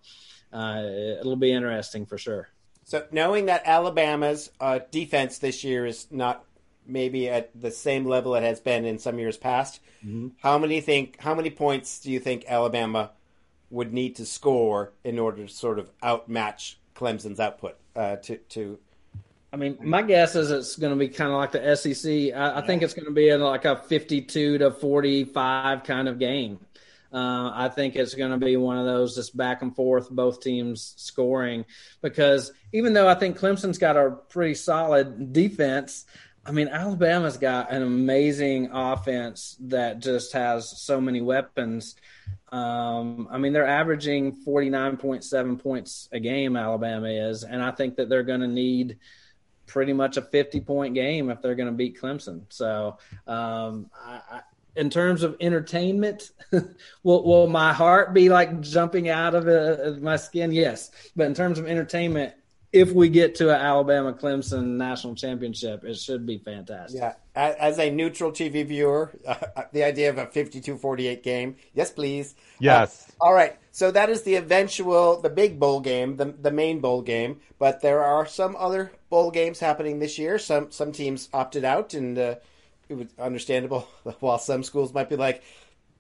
uh, 0.54 0.84
it'll 1.20 1.36
be 1.36 1.52
interesting 1.52 2.06
for 2.06 2.18
sure. 2.18 2.50
So 2.84 3.06
knowing 3.12 3.48
that 3.48 3.64
Alabama's 3.66 4.50
uh, 4.62 4.80
defense 4.92 5.40
this 5.40 5.64
year 5.64 5.86
is 5.86 6.08
not 6.10 6.46
maybe 6.86 7.30
at 7.30 7.50
the 7.60 7.72
same 7.72 8.06
level 8.06 8.36
it 8.36 8.44
has 8.44 8.60
been 8.60 8.86
in 8.86 8.98
some 8.98 9.20
years 9.20 9.38
past. 9.38 9.82
Mm-hmm. 10.06 10.30
How 10.42 10.58
many 10.58 10.82
think? 10.82 11.20
How 11.20 11.36
many 11.36 11.50
points 11.50 12.00
do 12.00 12.12
you 12.12 12.20
think 12.20 12.46
Alabama 12.48 13.12
would 13.70 13.94
need 13.94 14.16
to 14.16 14.26
score 14.26 14.94
in 15.04 15.20
order 15.20 15.46
to 15.46 15.54
sort 15.54 15.80
of 15.80 15.90
outmatch 16.02 16.78
Clemson's 16.96 17.40
output 17.40 17.78
uh, 17.96 18.16
to 18.18 18.38
to 18.38 18.80
I 19.52 19.56
mean, 19.56 19.78
my 19.82 20.02
guess 20.02 20.36
is 20.36 20.52
it's 20.52 20.76
going 20.76 20.92
to 20.92 21.00
be 21.00 21.08
kind 21.08 21.32
of 21.32 21.38
like 21.38 21.52
the 21.52 21.76
SEC. 21.76 22.36
I, 22.36 22.60
I 22.60 22.66
think 22.66 22.82
it's 22.82 22.94
going 22.94 23.06
to 23.06 23.14
be 23.14 23.30
in 23.30 23.40
like 23.40 23.64
a 23.64 23.78
52 23.78 24.58
to 24.58 24.72
45 24.72 25.84
kind 25.84 26.10
of 26.10 26.20
game. 26.20 26.60
Uh, 27.14 27.52
I 27.54 27.70
think 27.70 27.96
it's 27.96 28.14
going 28.14 28.32
to 28.32 28.38
be 28.38 28.58
one 28.58 28.78
of 28.78 28.86
those 28.86 29.16
just 29.16 29.38
back 29.38 29.62
and 29.62 29.74
forth, 29.74 30.10
both 30.10 30.42
teams 30.42 30.94
scoring. 30.98 31.64
Because 32.02 32.52
even 32.74 32.94
though 32.94 33.08
I 33.08 33.16
think 33.16 33.40
Clemson's 33.40 33.78
got 33.78 33.96
a 33.96 34.12
pretty 34.12 34.56
solid 34.56 35.32
defense, 35.32 36.06
I 36.46 36.52
mean, 36.52 36.68
Alabama's 36.68 37.38
got 37.38 37.72
an 37.72 37.84
amazing 37.84 38.70
offense 38.72 39.56
that 39.62 40.00
just 40.00 40.34
has 40.34 40.80
so 40.82 41.00
many 41.00 41.22
weapons. 41.22 41.96
Um, 42.52 43.28
I 43.30 43.38
mean, 43.38 43.54
they're 43.54 43.68
averaging 43.68 44.36
49.7 44.46 45.60
points 45.60 46.08
a 46.12 46.20
game, 46.20 46.56
Alabama 46.56 47.08
is. 47.08 47.44
And 47.44 47.62
I 47.62 47.72
think 47.72 47.96
that 47.98 48.10
they're 48.10 48.24
going 48.24 48.42
to 48.42 48.48
need 48.48 48.98
pretty 49.66 49.94
much 49.94 50.18
a 50.18 50.22
50 50.22 50.62
point 50.62 50.94
game 50.94 51.30
if 51.30 51.42
they're 51.42 51.56
going 51.56 51.68
to 51.68 51.74
beat 51.74 52.00
Clemson. 52.00 52.44
So, 52.50 52.98
um, 53.28 53.90
I, 54.02 54.22
I, 54.32 54.42
in 54.78 54.90
terms 54.90 55.24
of 55.24 55.36
entertainment, 55.42 56.32
will, 57.04 57.24
will 57.24 57.48
my 57.48 57.74
heart 57.74 58.14
be 58.14 58.30
like 58.30 58.62
jumping 58.62 59.10
out 59.10 59.34
of 59.36 59.48
uh, 59.48 60.00
my 60.00 60.16
skin? 60.16 60.52
Yes. 60.52 60.92
But 61.16 61.26
in 61.26 61.34
terms 61.34 61.60
of 61.60 61.68
entertainment, 61.68 62.34
if 62.74 62.92
we 62.92 63.08
get 63.10 63.36
to 63.36 63.50
an 63.50 63.62
Alabama 63.62 64.14
Clemson 64.14 64.78
national 64.78 65.16
championship, 65.16 65.84
it 65.86 65.96
should 65.96 66.26
be 66.26 66.38
fantastic. 66.38 67.00
Yeah. 67.00 67.14
As 67.34 67.80
a 67.80 67.90
neutral 67.90 68.32
TV 68.32 68.66
viewer, 68.66 69.12
uh, 69.26 69.64
the 69.72 69.84
idea 69.84 70.10
of 70.10 70.18
a 70.18 70.26
52 70.26 70.78
48 70.78 71.24
game, 71.24 71.56
yes, 71.74 71.92
please. 71.92 72.36
Yes. 72.60 73.10
Uh, 73.22 73.26
all 73.26 73.34
right. 73.34 73.58
So 73.72 73.92
that 73.92 74.10
is 74.10 74.24
the 74.24 74.36
eventual, 74.36 75.22
the 75.22 75.30
big 75.30 75.60
bowl 75.60 75.80
game, 75.80 76.18
the, 76.18 76.26
the 76.26 76.52
main 76.52 76.80
bowl 76.80 77.02
game. 77.02 77.40
But 77.58 77.82
there 77.82 78.04
are 78.04 78.26
some 78.26 78.56
other 78.58 78.92
bowl 79.10 79.32
games 79.32 79.60
happening 79.60 80.00
this 80.00 80.18
year. 80.18 80.38
Some 80.38 80.72
some 80.72 80.92
teams 80.92 81.30
opted 81.34 81.64
out, 81.64 81.94
and 81.94 82.18
uh, 82.18 82.36
it 82.90 82.96
was 82.96 83.08
understandable. 83.20 83.88
While 84.20 84.40
some 84.40 84.64
schools 84.64 84.94
might 84.94 85.10
be 85.10 85.16
like, 85.16 85.44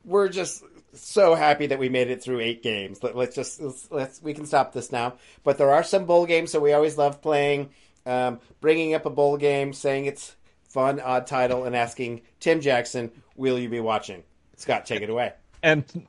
"We're 0.03 0.29
just 0.29 0.63
so 1.01 1.35
happy 1.35 1.67
that 1.67 1.79
we 1.79 1.89
made 1.89 2.09
it 2.09 2.21
through 2.21 2.39
eight 2.39 2.63
games. 2.63 3.01
Let, 3.03 3.15
us 3.15 3.35
just 3.35 3.61
let's, 3.61 3.91
let's, 3.91 4.21
we 4.21 4.33
can 4.33 4.45
stop 4.45 4.73
this 4.73 4.91
now." 4.91 5.15
But 5.43 5.57
there 5.57 5.71
are 5.71 5.83
some 5.83 6.05
bowl 6.05 6.25
games, 6.25 6.51
so 6.51 6.59
we 6.59 6.73
always 6.73 6.97
love 6.97 7.21
playing, 7.21 7.69
um, 8.05 8.39
bringing 8.61 8.93
up 8.93 9.05
a 9.05 9.09
bowl 9.09 9.37
game, 9.37 9.73
saying 9.73 10.05
it's 10.05 10.35
fun, 10.69 10.99
odd 10.99 11.27
title, 11.27 11.65
and 11.65 11.75
asking 11.75 12.21
Tim 12.39 12.61
Jackson, 12.61 13.11
"Will 13.35 13.59
you 13.59 13.69
be 13.69 13.79
watching?" 13.79 14.23
Scott, 14.55 14.85
take 14.85 15.01
it 15.01 15.09
away. 15.09 15.33
And 15.63 16.07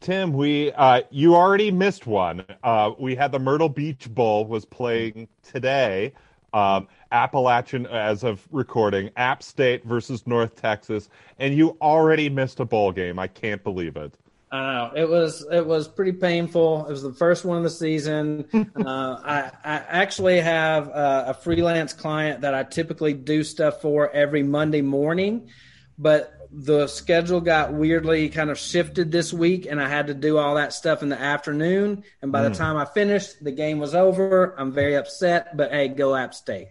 Tim, 0.00 0.32
we 0.32 0.72
uh, 0.72 1.02
you 1.10 1.34
already 1.34 1.70
missed 1.70 2.06
one. 2.06 2.44
Uh, 2.62 2.92
we 2.98 3.14
had 3.14 3.32
the 3.32 3.38
Myrtle 3.38 3.68
Beach 3.68 4.12
Bowl 4.12 4.46
was 4.46 4.64
playing 4.64 5.28
today. 5.42 6.12
Um, 6.52 6.88
Appalachian, 7.10 7.86
as 7.86 8.24
of 8.24 8.46
recording, 8.50 9.10
App 9.16 9.42
State 9.42 9.84
versus 9.84 10.26
North 10.26 10.54
Texas, 10.54 11.08
and 11.38 11.54
you 11.54 11.78
already 11.80 12.28
missed 12.28 12.60
a 12.60 12.66
bowl 12.66 12.92
game. 12.92 13.18
I 13.18 13.26
can't 13.26 13.64
believe 13.64 13.96
it. 13.96 14.14
I 14.52 14.74
know 14.74 14.92
it 14.94 15.08
was 15.08 15.46
it 15.50 15.66
was 15.66 15.88
pretty 15.88 16.12
painful. 16.12 16.86
It 16.86 16.90
was 16.90 17.02
the 17.02 17.14
first 17.14 17.42
one 17.42 17.56
of 17.56 17.62
the 17.62 17.70
season. 17.70 18.46
uh, 18.76 19.16
I, 19.24 19.50
I 19.64 19.76
actually 19.88 20.40
have 20.40 20.88
a, 20.88 21.24
a 21.28 21.34
freelance 21.34 21.94
client 21.94 22.42
that 22.42 22.54
I 22.54 22.62
typically 22.62 23.14
do 23.14 23.44
stuff 23.44 23.80
for 23.80 24.10
every 24.10 24.42
Monday 24.42 24.82
morning, 24.82 25.48
but 25.96 26.34
the 26.52 26.86
schedule 26.86 27.40
got 27.40 27.72
weirdly 27.72 28.28
kind 28.28 28.50
of 28.50 28.58
shifted 28.58 29.10
this 29.10 29.32
week, 29.32 29.64
and 29.64 29.80
I 29.80 29.88
had 29.88 30.08
to 30.08 30.14
do 30.14 30.36
all 30.36 30.56
that 30.56 30.74
stuff 30.74 31.02
in 31.02 31.08
the 31.08 31.18
afternoon. 31.18 32.04
And 32.20 32.30
by 32.30 32.42
mm. 32.42 32.50
the 32.50 32.58
time 32.58 32.76
I 32.76 32.84
finished, 32.84 33.42
the 33.42 33.52
game 33.52 33.78
was 33.78 33.94
over. 33.94 34.54
I'm 34.58 34.70
very 34.70 34.96
upset, 34.96 35.56
but 35.56 35.70
hey, 35.70 35.88
go 35.88 36.14
App 36.14 36.34
State. 36.34 36.68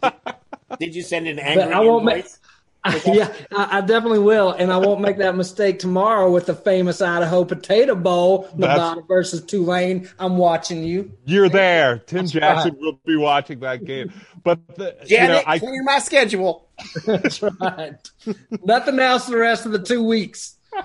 Did 0.78 0.94
you 0.94 1.02
send 1.02 1.26
an 1.26 1.40
angry 1.40 1.64
I 1.64 1.80
won't 1.80 2.08
invoice? 2.08 2.38
yeah, 3.06 3.32
I, 3.56 3.78
I, 3.78 3.80
definitely 3.80 4.18
will, 4.18 4.50
and 4.52 4.70
I 4.70 4.76
won't 4.76 5.00
make 5.00 5.16
that 5.16 5.34
mistake 5.36 5.78
tomorrow 5.78 6.30
with 6.30 6.44
the 6.46 6.54
famous 6.54 7.00
Idaho 7.00 7.44
Potato 7.44 7.94
Bowl, 7.94 8.46
Nevada 8.54 8.96
That's, 8.96 9.06
versus 9.08 9.42
Tulane. 9.42 10.10
I'm 10.18 10.36
watching 10.36 10.84
you. 10.84 11.10
You're 11.24 11.48
there. 11.48 12.00
Tim 12.00 12.18
That's 12.18 12.32
Jackson 12.32 12.72
right. 12.72 12.80
will 12.80 13.00
be 13.06 13.16
watching 13.16 13.60
that 13.60 13.84
game. 13.86 14.12
But 14.42 14.76
the, 14.76 14.96
Janet, 15.06 15.08
you 15.08 15.28
know, 15.28 15.42
I 15.46 15.58
clear 15.58 15.82
my 15.82 15.98
schedule. 15.98 16.68
That's 17.06 17.40
right. 17.42 17.94
Nothing 18.62 18.98
else 18.98 19.26
the 19.26 19.38
rest 19.38 19.64
of 19.64 19.72
the 19.72 19.78
two 19.78 20.02
weeks. 20.02 20.58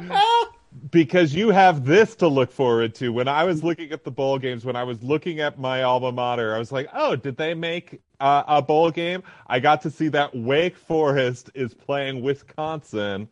because 0.91 1.33
you 1.33 1.49
have 1.49 1.85
this 1.85 2.15
to 2.17 2.27
look 2.27 2.51
forward 2.51 2.95
to. 2.95 3.11
When 3.11 3.27
I 3.27 3.43
was 3.43 3.63
looking 3.63 3.91
at 3.91 4.03
the 4.03 4.11
bowl 4.11 4.37
games, 4.37 4.65
when 4.65 4.75
I 4.75 4.83
was 4.83 5.01
looking 5.01 5.39
at 5.39 5.59
my 5.59 5.83
alma 5.83 6.11
mater, 6.11 6.55
I 6.55 6.59
was 6.59 6.71
like, 6.71 6.89
"Oh, 6.93 7.15
did 7.15 7.37
they 7.37 7.53
make 7.53 8.01
uh, 8.19 8.43
a 8.47 8.61
bowl 8.61 8.91
game?" 8.91 9.23
I 9.47 9.59
got 9.59 9.81
to 9.83 9.89
see 9.89 10.09
that 10.09 10.35
Wake 10.35 10.77
Forest 10.77 11.49
is 11.55 11.73
playing 11.73 12.21
Wisconsin 12.21 13.27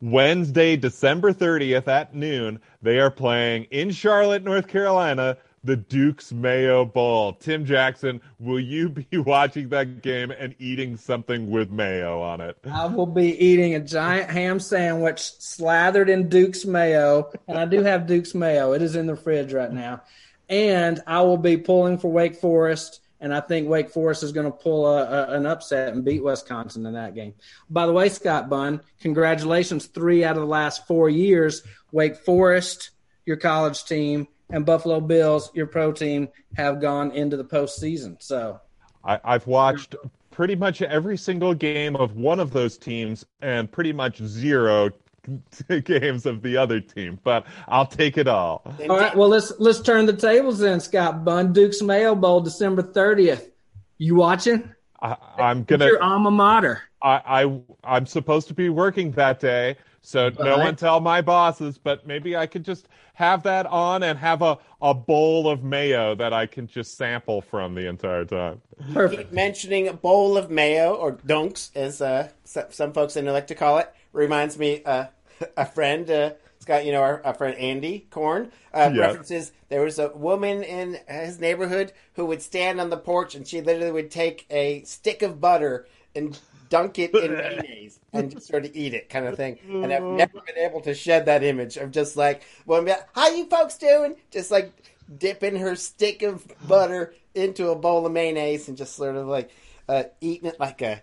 Wednesday, 0.00 0.76
December 0.76 1.32
30th 1.32 1.88
at 1.88 2.14
noon. 2.14 2.60
They 2.82 2.98
are 2.98 3.10
playing 3.10 3.64
in 3.70 3.90
Charlotte, 3.90 4.42
North 4.42 4.68
Carolina, 4.68 5.38
the 5.64 5.76
Duke's 5.76 6.30
Mayo 6.30 6.84
Bowl. 6.84 7.32
Tim 7.32 7.64
Jackson, 7.64 8.20
will 8.38 8.60
you 8.60 8.90
be 8.90 9.06
watching 9.18 9.70
that 9.70 10.02
game 10.02 10.30
and 10.30 10.54
eating 10.58 10.96
something 10.96 11.50
with 11.50 11.70
mayo 11.70 12.20
on 12.20 12.42
it? 12.42 12.58
I 12.70 12.86
will 12.86 13.06
be 13.06 13.36
eating 13.42 13.74
a 13.74 13.80
giant 13.80 14.30
ham 14.30 14.60
sandwich 14.60 15.32
slathered 15.38 16.10
in 16.10 16.28
Duke's 16.28 16.66
Mayo, 16.66 17.32
and 17.48 17.58
I 17.58 17.64
do 17.64 17.82
have 17.82 18.06
Duke's 18.06 18.34
Mayo. 18.34 18.72
It 18.72 18.82
is 18.82 18.94
in 18.94 19.06
the 19.06 19.16
fridge 19.16 19.52
right 19.52 19.72
now. 19.72 20.02
And 20.50 21.00
I 21.06 21.22
will 21.22 21.38
be 21.38 21.56
pulling 21.56 21.96
for 21.96 22.12
Wake 22.12 22.36
Forest, 22.36 23.00
and 23.18 23.34
I 23.34 23.40
think 23.40 23.66
Wake 23.66 23.88
Forest 23.88 24.22
is 24.22 24.32
going 24.32 24.44
to 24.44 24.52
pull 24.52 24.86
a, 24.86 25.04
a, 25.04 25.30
an 25.36 25.46
upset 25.46 25.94
and 25.94 26.04
beat 26.04 26.22
Wisconsin 26.22 26.84
in 26.84 26.92
that 26.92 27.14
game. 27.14 27.32
By 27.70 27.86
the 27.86 27.94
way, 27.94 28.10
Scott 28.10 28.50
Bunn, 28.50 28.82
congratulations. 29.00 29.86
Three 29.86 30.22
out 30.22 30.36
of 30.36 30.42
the 30.42 30.48
last 30.48 30.86
four 30.86 31.08
years, 31.08 31.62
Wake 31.90 32.16
Forest, 32.16 32.90
your 33.24 33.38
college 33.38 33.82
team, 33.84 34.28
and 34.50 34.66
Buffalo 34.66 35.00
Bills, 35.00 35.50
your 35.54 35.66
pro 35.66 35.92
team, 35.92 36.28
have 36.56 36.80
gone 36.80 37.10
into 37.12 37.36
the 37.36 37.44
postseason. 37.44 38.22
So 38.22 38.60
I, 39.04 39.20
I've 39.24 39.46
watched 39.46 39.96
pretty 40.30 40.56
much 40.56 40.82
every 40.82 41.16
single 41.16 41.54
game 41.54 41.96
of 41.96 42.16
one 42.16 42.40
of 42.40 42.52
those 42.52 42.76
teams 42.76 43.24
and 43.40 43.70
pretty 43.70 43.92
much 43.92 44.18
zero 44.22 44.90
games 45.84 46.26
of 46.26 46.42
the 46.42 46.56
other 46.56 46.80
team, 46.80 47.18
but 47.22 47.46
I'll 47.68 47.86
take 47.86 48.18
it 48.18 48.28
all. 48.28 48.62
All 48.88 48.98
right, 48.98 49.16
well 49.16 49.28
let's 49.28 49.52
let's 49.58 49.80
turn 49.80 50.06
the 50.06 50.12
tables 50.12 50.62
in, 50.62 50.80
Scott 50.80 51.24
Bunn. 51.24 51.52
Duke's 51.52 51.80
Mayo 51.82 52.14
Bowl, 52.14 52.40
December 52.40 52.82
thirtieth. 52.82 53.50
You 53.98 54.16
watching? 54.16 54.70
I, 55.00 55.16
am 55.38 55.64
gonna 55.64 55.86
your 55.86 56.02
alma 56.02 56.30
mater. 56.30 56.82
I, 57.02 57.42
I 57.42 57.60
I'm 57.84 58.06
supposed 58.06 58.48
to 58.48 58.54
be 58.54 58.68
working 58.70 59.12
that 59.12 59.40
day, 59.40 59.76
so 60.06 60.30
no 60.38 60.58
one 60.58 60.76
tell 60.76 61.00
my 61.00 61.22
bosses, 61.22 61.78
but 61.78 62.06
maybe 62.06 62.36
I 62.36 62.46
could 62.46 62.62
just 62.62 62.88
have 63.14 63.42
that 63.44 63.64
on 63.64 64.02
and 64.02 64.18
have 64.18 64.42
a, 64.42 64.58
a 64.82 64.92
bowl 64.92 65.48
of 65.48 65.64
mayo 65.64 66.14
that 66.16 66.34
I 66.34 66.44
can 66.44 66.66
just 66.66 66.98
sample 66.98 67.40
from 67.40 67.74
the 67.74 67.88
entire 67.88 68.26
time. 68.26 68.60
Perfect. 68.92 69.22
Keep 69.22 69.32
mentioning 69.32 69.88
a 69.88 69.94
bowl 69.94 70.36
of 70.36 70.50
mayo 70.50 70.94
or 70.94 71.12
dunks, 71.12 71.74
as 71.74 72.02
uh, 72.02 72.28
some 72.44 72.92
folks 72.92 73.16
in 73.16 73.24
like 73.24 73.46
to 73.46 73.54
call 73.54 73.78
it, 73.78 73.94
reminds 74.12 74.58
me 74.58 74.82
uh, 74.84 75.06
a 75.56 75.64
friend. 75.64 76.10
Uh, 76.10 76.32
Scott, 76.58 76.84
you 76.84 76.92
know 76.92 77.00
our, 77.00 77.24
our 77.24 77.34
friend 77.34 77.56
Andy 77.56 78.06
Corn 78.10 78.52
uh, 78.74 78.90
yes. 78.92 78.98
references. 78.98 79.52
There 79.70 79.80
was 79.80 79.98
a 79.98 80.08
woman 80.08 80.62
in 80.62 80.98
his 81.08 81.40
neighborhood 81.40 81.94
who 82.14 82.26
would 82.26 82.42
stand 82.42 82.78
on 82.78 82.90
the 82.90 82.98
porch 82.98 83.34
and 83.34 83.46
she 83.46 83.62
literally 83.62 83.90
would 83.90 84.10
take 84.10 84.44
a 84.50 84.82
stick 84.82 85.22
of 85.22 85.40
butter 85.40 85.86
and 86.14 86.38
dunk 86.74 86.98
it 86.98 87.14
in 87.14 87.32
mayonnaise 87.36 88.00
and 88.12 88.32
just 88.32 88.48
sort 88.48 88.64
of 88.64 88.74
eat 88.74 88.94
it, 88.94 89.08
kind 89.08 89.26
of 89.26 89.36
thing. 89.36 89.58
And 89.68 89.92
I've 89.92 90.02
never 90.02 90.40
been 90.40 90.58
able 90.58 90.80
to 90.80 90.92
shed 90.92 91.26
that 91.26 91.44
image 91.44 91.76
of 91.76 91.92
just 91.92 92.16
like, 92.16 92.42
well, 92.66 92.84
how 93.14 93.28
you 93.28 93.46
folks 93.46 93.78
doing? 93.78 94.16
Just 94.32 94.50
like 94.50 94.72
dipping 95.18 95.54
her 95.54 95.76
stick 95.76 96.22
of 96.22 96.44
butter 96.66 97.14
into 97.32 97.68
a 97.68 97.76
bowl 97.76 98.04
of 98.04 98.12
mayonnaise 98.12 98.66
and 98.66 98.76
just 98.76 98.96
sort 98.96 99.14
of 99.14 99.28
like 99.28 99.50
uh, 99.88 100.04
eating 100.20 100.48
it 100.48 100.58
like 100.58 100.82
a 100.82 101.00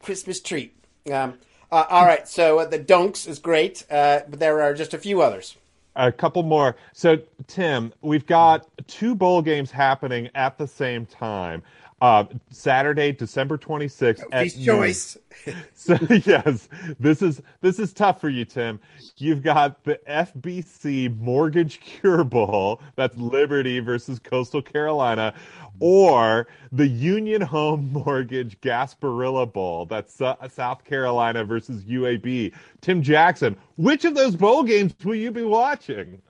Christmas 0.00 0.40
treat. 0.40 0.76
Um, 1.12 1.38
uh, 1.72 1.86
all 1.90 2.06
right, 2.06 2.28
so 2.28 2.60
uh, 2.60 2.66
the 2.66 2.78
dunks 2.78 3.26
is 3.26 3.40
great, 3.40 3.84
uh, 3.90 4.20
but 4.28 4.38
there 4.38 4.62
are 4.62 4.74
just 4.74 4.94
a 4.94 4.98
few 4.98 5.22
others. 5.22 5.56
A 5.96 6.12
couple 6.12 6.44
more. 6.44 6.76
So, 6.92 7.18
Tim, 7.48 7.92
we've 8.00 8.26
got 8.26 8.68
two 8.86 9.14
bowl 9.14 9.42
games 9.42 9.70
happening 9.72 10.30
at 10.34 10.56
the 10.56 10.68
same 10.68 11.04
time. 11.04 11.62
Uh, 12.02 12.24
Saturday, 12.50 13.12
December 13.12 13.56
26th. 13.56 14.24
His 14.42 14.64
choice. 14.64 15.16
So 15.74 15.96
yes, 16.26 16.68
this 17.00 17.22
is 17.22 17.42
this 17.62 17.80
is 17.80 17.92
tough 17.92 18.20
for 18.20 18.28
you, 18.28 18.44
Tim. 18.44 18.78
You've 19.16 19.42
got 19.42 19.82
the 19.82 19.98
FBC 20.08 21.18
Mortgage 21.18 21.80
Cure 21.80 22.22
Bowl. 22.22 22.80
That's 22.94 23.16
Liberty 23.16 23.80
versus 23.80 24.20
Coastal 24.20 24.62
Carolina, 24.62 25.34
or 25.80 26.46
the 26.70 26.86
Union 26.86 27.40
Home 27.40 27.92
Mortgage 27.92 28.60
Gasparilla 28.60 29.52
Bowl. 29.52 29.86
That's 29.86 30.20
uh, 30.20 30.36
South 30.48 30.84
Carolina 30.84 31.44
versus 31.44 31.82
UAB. 31.84 32.52
Tim 32.80 33.02
Jackson, 33.02 33.56
which 33.76 34.04
of 34.04 34.14
those 34.14 34.36
bowl 34.36 34.62
games 34.62 34.94
will 35.02 35.16
you 35.16 35.32
be 35.32 35.42
watching? 35.42 36.22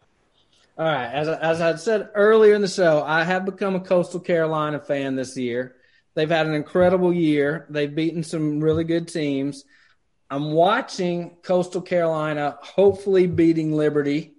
All 0.78 0.86
right, 0.86 1.12
as 1.12 1.28
as 1.28 1.60
I 1.60 1.76
said 1.76 2.10
earlier 2.14 2.54
in 2.54 2.62
the 2.62 2.68
show, 2.68 3.02
I 3.02 3.24
have 3.24 3.44
become 3.44 3.74
a 3.74 3.80
Coastal 3.80 4.20
Carolina 4.20 4.80
fan 4.80 5.16
this 5.16 5.36
year. 5.36 5.76
They've 6.14 6.30
had 6.30 6.46
an 6.46 6.54
incredible 6.54 7.12
year. 7.12 7.66
They've 7.68 7.94
beaten 7.94 8.22
some 8.22 8.60
really 8.60 8.84
good 8.84 9.08
teams. 9.08 9.64
I'm 10.30 10.52
watching 10.52 11.36
Coastal 11.42 11.82
Carolina 11.82 12.56
hopefully 12.62 13.26
beating 13.26 13.74
Liberty. 13.74 14.32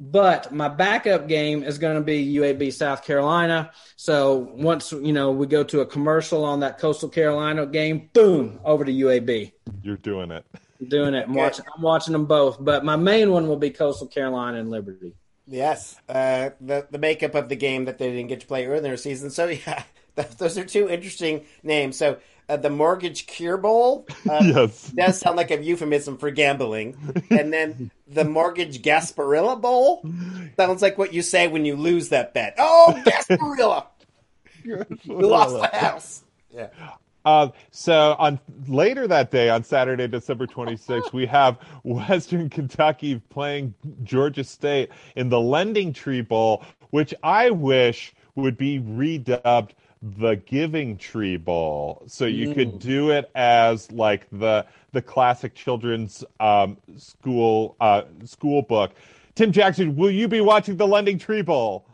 But 0.00 0.52
my 0.52 0.66
backup 0.66 1.28
game 1.28 1.62
is 1.62 1.78
going 1.78 1.94
to 1.94 2.00
be 2.00 2.34
UAB 2.34 2.72
South 2.72 3.04
Carolina. 3.04 3.70
So 3.94 4.50
once 4.54 4.90
you 4.90 5.12
know 5.12 5.30
we 5.30 5.46
go 5.46 5.62
to 5.62 5.82
a 5.82 5.86
commercial 5.86 6.44
on 6.44 6.60
that 6.60 6.78
Coastal 6.78 7.08
Carolina 7.08 7.64
game, 7.66 8.10
boom, 8.12 8.58
over 8.64 8.84
to 8.84 8.92
UAB. 8.92 9.52
You're 9.84 9.98
doing 9.98 10.32
it. 10.32 10.44
I'm 10.82 10.88
doing 10.88 11.14
it. 11.14 11.26
I'm 11.28 11.34
watching, 11.34 11.64
I'm 11.74 11.82
watching 11.82 12.12
them 12.12 12.26
both, 12.26 12.62
but 12.62 12.84
my 12.84 12.96
main 12.96 13.30
one 13.30 13.46
will 13.46 13.56
be 13.56 13.70
Coastal 13.70 14.08
Carolina 14.08 14.58
and 14.58 14.68
Liberty. 14.68 15.14
Yes, 15.46 15.96
uh, 16.08 16.50
the 16.60 16.86
the 16.90 16.98
makeup 16.98 17.34
of 17.34 17.48
the 17.48 17.56
game 17.56 17.84
that 17.84 17.98
they 17.98 18.10
didn't 18.10 18.28
get 18.28 18.40
to 18.40 18.46
play 18.46 18.66
earlier 18.66 18.76
in 18.76 18.82
their 18.82 18.96
season. 18.96 19.30
So 19.30 19.46
yeah, 19.66 19.84
those 20.38 20.58
are 20.58 20.64
two 20.64 20.88
interesting 20.88 21.44
names. 21.62 21.96
So 21.96 22.18
uh, 22.48 22.56
the 22.56 22.70
Mortgage 22.70 23.26
Cure 23.26 23.58
Bowl 23.58 24.06
uh, 24.28 24.40
yes. 24.42 24.90
does 24.90 25.20
sound 25.20 25.36
like 25.36 25.50
a 25.50 25.62
euphemism 25.62 26.16
for 26.18 26.30
gambling, 26.30 26.96
and 27.30 27.52
then 27.52 27.90
the 28.08 28.24
Mortgage 28.24 28.82
Gasparilla 28.82 29.60
Bowl 29.60 30.04
sounds 30.56 30.82
like 30.82 30.98
what 30.98 31.12
you 31.14 31.22
say 31.22 31.46
when 31.46 31.64
you 31.64 31.76
lose 31.76 32.08
that 32.08 32.34
bet. 32.34 32.54
Oh, 32.58 33.00
Gasparilla! 33.06 33.86
you 34.64 34.84
lost 35.06 35.54
the 35.54 35.76
house. 35.76 36.22
Yeah. 36.50 36.68
Uh, 37.24 37.48
so 37.70 38.16
on 38.18 38.38
later 38.66 39.06
that 39.06 39.30
day, 39.30 39.48
on 39.48 39.62
Saturday, 39.62 40.08
December 40.08 40.46
26th, 40.46 41.12
we 41.12 41.26
have 41.26 41.58
Western 41.84 42.48
Kentucky 42.48 43.20
playing 43.30 43.74
Georgia 44.02 44.44
State 44.44 44.90
in 45.16 45.28
the 45.28 45.40
Lending 45.40 45.92
Tree 45.92 46.22
Bowl, 46.22 46.64
which 46.90 47.14
I 47.22 47.50
wish 47.50 48.14
would 48.34 48.56
be 48.56 48.80
redubbed 48.80 49.70
the 50.02 50.34
Giving 50.34 50.96
Tree 50.96 51.36
Bowl, 51.36 52.02
so 52.08 52.24
you 52.24 52.48
mm. 52.48 52.54
could 52.54 52.78
do 52.80 53.10
it 53.10 53.30
as 53.36 53.90
like 53.92 54.26
the 54.32 54.66
the 54.90 55.00
classic 55.00 55.54
children's 55.54 56.24
um, 56.40 56.76
school 56.96 57.76
uh, 57.80 58.02
school 58.24 58.62
book. 58.62 58.92
Tim 59.34 59.52
Jackson, 59.52 59.96
will 59.96 60.10
you 60.10 60.28
be 60.28 60.40
watching 60.40 60.76
the 60.76 60.86
Lending 60.86 61.18
Tree 61.18 61.42
Bowl? 61.42 61.86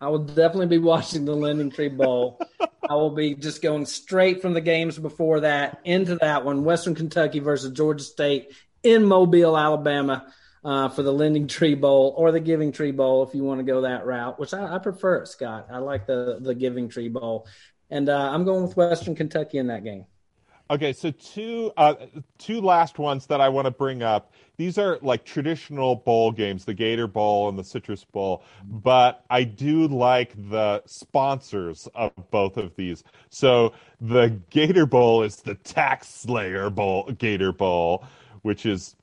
I 0.00 0.08
will 0.08 0.24
definitely 0.24 0.66
be 0.66 0.78
watching 0.78 1.24
the 1.24 1.34
Lending 1.34 1.70
Tree 1.70 1.88
Bowl. 1.88 2.40
I 2.88 2.94
will 2.94 3.10
be 3.10 3.34
just 3.34 3.62
going 3.62 3.86
straight 3.86 4.42
from 4.42 4.52
the 4.52 4.60
games 4.60 4.98
before 4.98 5.40
that 5.40 5.80
into 5.84 6.16
that 6.16 6.44
one 6.44 6.64
Western 6.64 6.94
Kentucky 6.94 7.38
versus 7.38 7.72
Georgia 7.72 8.04
State 8.04 8.52
in 8.82 9.04
Mobile, 9.04 9.56
Alabama. 9.56 10.32
Uh, 10.64 10.88
for 10.88 11.04
the 11.04 11.12
Lending 11.12 11.46
Tree 11.46 11.76
Bowl 11.76 12.12
or 12.16 12.32
the 12.32 12.40
Giving 12.40 12.72
Tree 12.72 12.90
Bowl, 12.90 13.22
if 13.22 13.36
you 13.36 13.44
want 13.44 13.60
to 13.60 13.64
go 13.64 13.82
that 13.82 14.04
route, 14.04 14.36
which 14.36 14.52
I, 14.52 14.74
I 14.74 14.78
prefer 14.78 15.24
Scott. 15.24 15.68
I 15.70 15.78
like 15.78 16.08
the 16.08 16.38
the 16.40 16.56
Giving 16.56 16.88
Tree 16.88 17.08
Bowl, 17.08 17.46
and 17.88 18.08
uh, 18.08 18.30
I'm 18.32 18.42
going 18.42 18.64
with 18.64 18.76
Western 18.76 19.14
Kentucky 19.14 19.58
in 19.58 19.68
that 19.68 19.84
game. 19.84 20.06
Okay, 20.68 20.92
so 20.92 21.12
two 21.12 21.72
uh, 21.76 21.94
two 22.38 22.60
last 22.60 22.98
ones 22.98 23.26
that 23.26 23.40
I 23.40 23.48
want 23.48 23.66
to 23.66 23.70
bring 23.70 24.02
up. 24.02 24.32
These 24.56 24.78
are 24.78 24.98
like 25.00 25.24
traditional 25.24 25.94
bowl 25.94 26.32
games, 26.32 26.64
the 26.64 26.74
Gator 26.74 27.06
Bowl 27.06 27.48
and 27.48 27.56
the 27.56 27.62
Citrus 27.62 28.04
Bowl, 28.04 28.42
but 28.64 29.24
I 29.30 29.44
do 29.44 29.86
like 29.86 30.32
the 30.50 30.82
sponsors 30.86 31.86
of 31.94 32.12
both 32.30 32.56
of 32.56 32.74
these. 32.74 33.04
So 33.28 33.74
the 34.00 34.40
Gator 34.50 34.86
Bowl 34.86 35.22
is 35.22 35.36
the 35.36 35.54
Tax 35.54 36.08
Slayer 36.08 36.68
Bowl, 36.68 37.12
Gator 37.12 37.52
Bowl, 37.52 38.04
which 38.42 38.66
is 38.66 38.96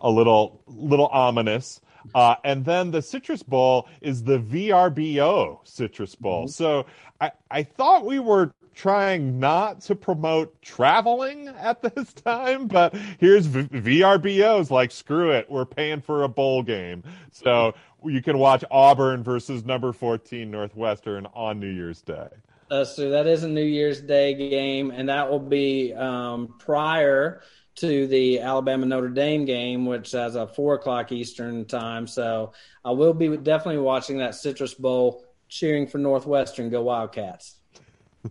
a 0.00 0.10
little 0.10 0.62
little 0.68 1.08
ominous. 1.08 1.80
Uh, 2.14 2.36
and 2.44 2.64
then 2.64 2.90
the 2.90 3.02
Citrus 3.02 3.42
Bowl 3.42 3.88
is 4.00 4.22
the 4.22 4.38
VRBO 4.38 5.66
Citrus 5.66 6.14
Bowl. 6.14 6.44
Mm-hmm. 6.44 6.50
So 6.50 6.86
I, 7.20 7.32
I 7.50 7.62
thought 7.64 8.06
we 8.06 8.18
were 8.18 8.52
trying 8.78 9.40
not 9.40 9.80
to 9.80 9.96
promote 9.96 10.62
traveling 10.62 11.48
at 11.48 11.82
this 11.94 12.12
time, 12.12 12.68
but 12.68 12.94
here's 13.18 13.46
v- 13.46 13.64
VRBO's 13.64 14.70
like, 14.70 14.92
screw 14.92 15.32
it, 15.32 15.50
we're 15.50 15.66
paying 15.66 16.00
for 16.00 16.22
a 16.22 16.28
bowl 16.28 16.62
game. 16.62 17.02
So 17.32 17.74
you 18.04 18.22
can 18.22 18.38
watch 18.38 18.64
Auburn 18.70 19.24
versus 19.24 19.64
number 19.64 19.92
14 19.92 20.48
Northwestern 20.48 21.26
on 21.34 21.58
New 21.58 21.68
Year's 21.68 22.02
Day. 22.02 22.28
That's 22.70 22.94
true. 22.94 23.10
That 23.10 23.26
is 23.26 23.42
a 23.42 23.48
New 23.48 23.64
Year's 23.64 24.00
Day 24.00 24.34
game, 24.34 24.92
and 24.92 25.08
that 25.08 25.28
will 25.28 25.40
be 25.40 25.92
um, 25.94 26.54
prior 26.58 27.42
to 27.76 28.06
the 28.06 28.40
Alabama 28.40 28.86
Notre 28.86 29.08
Dame 29.08 29.44
game, 29.44 29.86
which 29.86 30.12
has 30.12 30.36
a 30.36 30.46
four 30.46 30.74
o'clock 30.74 31.10
Eastern 31.10 31.64
time. 31.64 32.06
So 32.06 32.52
I 32.84 32.90
will 32.90 33.14
be 33.14 33.36
definitely 33.38 33.80
watching 33.80 34.18
that 34.18 34.34
Citrus 34.34 34.74
Bowl, 34.74 35.24
cheering 35.48 35.86
for 35.86 35.98
Northwestern. 35.98 36.70
Go 36.70 36.82
Wildcats! 36.82 37.57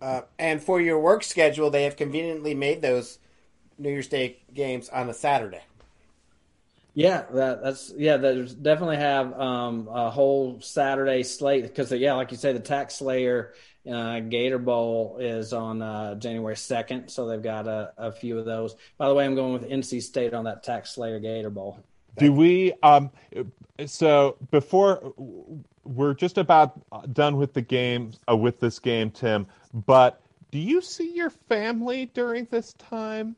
Uh, 0.00 0.22
and 0.38 0.62
for 0.62 0.80
your 0.80 0.98
work 0.98 1.22
schedule, 1.22 1.70
they 1.70 1.84
have 1.84 1.96
conveniently 1.96 2.54
made 2.54 2.82
those 2.82 3.18
New 3.78 3.90
Year's 3.90 4.08
Day 4.08 4.38
games 4.52 4.88
on 4.88 5.08
a 5.08 5.14
Saturday. 5.14 5.62
Yeah, 6.94 7.26
that, 7.32 7.62
that's 7.62 7.92
yeah. 7.96 8.16
There's 8.16 8.54
definitely 8.54 8.96
have 8.96 9.38
um, 9.38 9.88
a 9.88 10.10
whole 10.10 10.60
Saturday 10.60 11.22
slate 11.22 11.62
because 11.62 11.92
yeah, 11.92 12.14
like 12.14 12.32
you 12.32 12.36
say, 12.36 12.52
the 12.52 12.58
Tax 12.58 12.96
Slayer 12.96 13.54
uh, 13.88 14.20
Gator 14.20 14.58
Bowl 14.58 15.18
is 15.20 15.52
on 15.52 15.80
uh, 15.80 16.16
January 16.16 16.56
second, 16.56 17.08
so 17.08 17.26
they've 17.26 17.42
got 17.42 17.68
a, 17.68 17.92
a, 17.96 18.10
few 18.10 18.38
of 18.38 18.44
those. 18.44 18.74
By 18.96 19.08
the 19.08 19.14
way, 19.14 19.24
I'm 19.24 19.34
going 19.34 19.52
with 19.52 19.68
NC 19.68 20.02
State 20.02 20.34
on 20.34 20.44
that 20.44 20.64
Tax 20.64 20.90
Slayer 20.90 21.20
Gator 21.20 21.50
Bowl. 21.50 21.78
Do 22.18 22.32
we? 22.32 22.72
Um, 22.82 23.10
so 23.86 24.36
before 24.50 25.14
we're 25.84 26.14
just 26.14 26.36
about 26.36 26.80
done 27.12 27.36
with 27.36 27.54
the 27.54 27.62
game 27.62 28.12
uh, 28.28 28.36
with 28.36 28.60
this 28.60 28.78
game, 28.78 29.10
Tim. 29.10 29.46
But 29.72 30.20
do 30.50 30.58
you 30.58 30.80
see 30.80 31.14
your 31.14 31.30
family 31.30 32.06
during 32.14 32.46
this 32.50 32.72
time? 32.74 33.36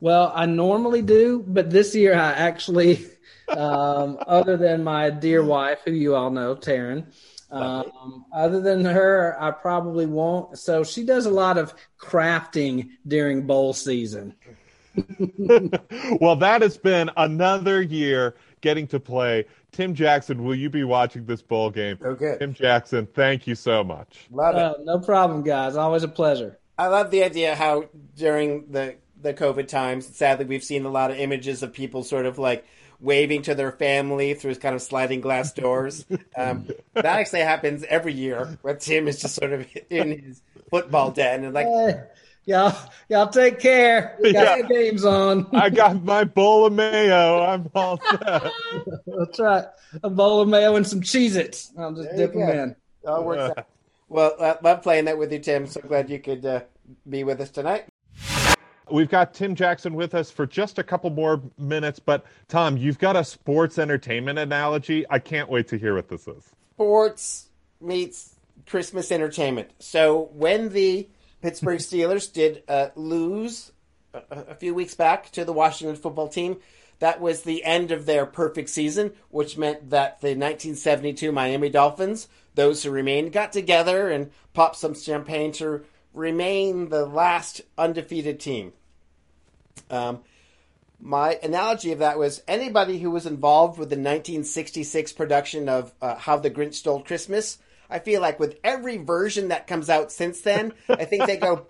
Well, 0.00 0.32
I 0.34 0.46
normally 0.46 1.02
do, 1.02 1.44
but 1.46 1.70
this 1.70 1.94
year 1.94 2.14
I 2.14 2.32
actually, 2.32 3.06
um, 3.48 4.18
other 4.26 4.56
than 4.56 4.84
my 4.84 5.10
dear 5.10 5.44
wife, 5.44 5.80
who 5.84 5.92
you 5.92 6.14
all 6.14 6.30
know, 6.30 6.54
Taryn, 6.54 7.06
um, 7.50 8.24
other 8.32 8.60
than 8.60 8.84
her, 8.84 9.36
I 9.40 9.52
probably 9.52 10.06
won't. 10.06 10.58
So 10.58 10.82
she 10.82 11.04
does 11.04 11.26
a 11.26 11.30
lot 11.30 11.56
of 11.56 11.74
crafting 11.98 12.90
during 13.06 13.46
bowl 13.46 13.72
season. 13.72 14.34
well, 16.20 16.36
that 16.36 16.62
has 16.62 16.76
been 16.76 17.10
another 17.16 17.82
year 17.82 18.34
getting 18.66 18.88
to 18.88 18.98
play. 18.98 19.44
Tim 19.70 19.94
Jackson, 19.94 20.42
will 20.42 20.56
you 20.56 20.68
be 20.68 20.82
watching 20.82 21.24
this 21.24 21.40
bowl 21.40 21.70
game? 21.70 21.98
Okay. 22.02 22.34
Tim 22.40 22.52
Jackson, 22.52 23.06
thank 23.06 23.46
you 23.46 23.54
so 23.54 23.84
much. 23.84 24.26
Love 24.32 24.56
it. 24.56 24.60
Uh, 24.60 24.74
no 24.82 24.98
problem, 24.98 25.44
guys. 25.44 25.76
Always 25.76 26.02
a 26.02 26.08
pleasure. 26.08 26.58
I 26.76 26.88
love 26.88 27.12
the 27.12 27.22
idea 27.22 27.54
how 27.54 27.84
during 28.16 28.72
the 28.72 28.96
the 29.22 29.32
COVID 29.32 29.68
times, 29.68 30.04
sadly, 30.16 30.46
we've 30.46 30.64
seen 30.64 30.84
a 30.84 30.90
lot 30.90 31.12
of 31.12 31.18
images 31.18 31.62
of 31.62 31.72
people 31.72 32.02
sort 32.02 32.26
of 32.26 32.38
like 32.38 32.66
waving 32.98 33.42
to 33.42 33.54
their 33.54 33.70
family 33.70 34.34
through 34.34 34.56
kind 34.56 34.74
of 34.74 34.82
sliding 34.82 35.20
glass 35.20 35.52
doors. 35.52 36.04
Um, 36.36 36.68
that 36.92 37.06
actually 37.06 37.40
happens 37.40 37.82
every 37.84 38.12
year 38.12 38.58
where 38.60 38.74
Tim 38.74 39.08
is 39.08 39.22
just 39.22 39.36
sort 39.36 39.54
of 39.54 39.66
in 39.88 40.20
his 40.20 40.42
football 40.70 41.12
den 41.12 41.44
and 41.44 41.54
like. 41.54 41.66
Hey, 42.46 42.52
y'all, 42.52 42.76
y'all 43.08 43.28
take 43.28 43.58
care. 43.58 44.16
We 44.20 44.32
got 44.32 44.58
yeah. 44.58 44.68
games 44.68 45.04
on. 45.04 45.48
I 45.52 45.68
got 45.70 46.02
my 46.04 46.24
bowl 46.24 46.66
of 46.66 46.72
mayo. 46.72 47.42
I'm 47.42 47.68
all 47.74 48.00
set. 48.00 48.52
That's 49.06 49.40
right. 49.40 49.64
A 50.02 50.10
bowl 50.10 50.40
of 50.40 50.48
mayo 50.48 50.76
and 50.76 50.86
some 50.86 51.00
Cheez-Its. 51.00 51.72
I'll 51.76 51.92
just 51.92 52.08
there 52.10 52.28
dip 52.28 52.34
them 52.34 52.48
in. 52.50 52.76
All 53.06 53.24
works 53.24 53.58
out. 53.58 53.66
Well, 54.08 54.36
I 54.40 54.56
love 54.62 54.82
playing 54.82 55.06
that 55.06 55.18
with 55.18 55.32
you, 55.32 55.40
Tim. 55.40 55.66
So 55.66 55.80
glad 55.80 56.08
you 56.08 56.20
could 56.20 56.46
uh, 56.46 56.60
be 57.08 57.24
with 57.24 57.40
us 57.40 57.50
tonight. 57.50 57.86
We've 58.88 59.08
got 59.08 59.34
Tim 59.34 59.56
Jackson 59.56 59.94
with 59.94 60.14
us 60.14 60.30
for 60.30 60.46
just 60.46 60.78
a 60.78 60.84
couple 60.84 61.10
more 61.10 61.42
minutes, 61.58 61.98
but 61.98 62.24
Tom, 62.46 62.76
you've 62.76 63.00
got 63.00 63.16
a 63.16 63.24
sports 63.24 63.78
entertainment 63.78 64.38
analogy. 64.38 65.04
I 65.10 65.18
can't 65.18 65.50
wait 65.50 65.66
to 65.68 65.78
hear 65.78 65.96
what 65.96 66.08
this 66.08 66.28
is. 66.28 66.44
Sports 66.74 67.48
meets 67.80 68.36
Christmas 68.66 69.10
entertainment. 69.10 69.72
So 69.80 70.30
when 70.34 70.68
the 70.68 71.08
Pittsburgh 71.46 71.78
Steelers 71.78 72.32
did 72.32 72.64
uh, 72.66 72.88
lose 72.96 73.70
a, 74.12 74.20
a, 74.30 74.54
few 74.56 74.74
weeks 74.74 74.96
back 74.96 75.30
to 75.30 75.44
the 75.44 75.52
Washington 75.52 75.94
football 75.94 76.26
team, 76.26 76.56
that 76.98 77.20
was 77.20 77.42
the 77.42 77.62
end 77.62 77.92
of 77.92 78.04
their 78.04 78.26
perfect 78.26 78.68
season, 78.68 79.12
which 79.28 79.56
meant 79.56 79.90
that 79.90 80.20
the 80.20 80.30
1972 80.30 81.30
Miami 81.30 81.68
Dolphins, 81.68 82.26
those 82.56 82.82
who 82.82 82.90
remained, 82.90 83.30
got 83.30 83.52
together 83.52 84.10
and 84.10 84.32
popped 84.54 84.74
some 84.74 84.92
champagne 84.92 85.52
to 85.52 85.84
remain 86.12 86.88
the 86.88 87.06
last 87.06 87.60
undefeated 87.78 88.40
team. 88.40 88.72
Um, 89.88 90.24
my 90.98 91.38
analogy 91.44 91.92
of 91.92 92.00
that 92.00 92.18
was 92.18 92.42
anybody 92.48 92.98
who 92.98 93.12
was 93.12 93.24
involved 93.24 93.78
with 93.78 93.90
the 93.90 93.94
1966 93.94 95.12
production 95.12 95.68
of 95.68 95.94
uh, 96.02 96.16
How 96.16 96.38
the 96.38 96.50
Grinch 96.50 96.74
Stole 96.74 97.04
Christmas. 97.04 97.58
I 97.90 97.98
feel 97.98 98.20
like 98.20 98.40
with 98.40 98.58
every 98.64 98.96
version 98.96 99.48
that 99.48 99.66
comes 99.66 99.90
out 99.90 100.12
since 100.12 100.40
then, 100.40 100.72
I 100.88 101.04
think 101.04 101.26
they 101.26 101.36
go, 101.36 101.66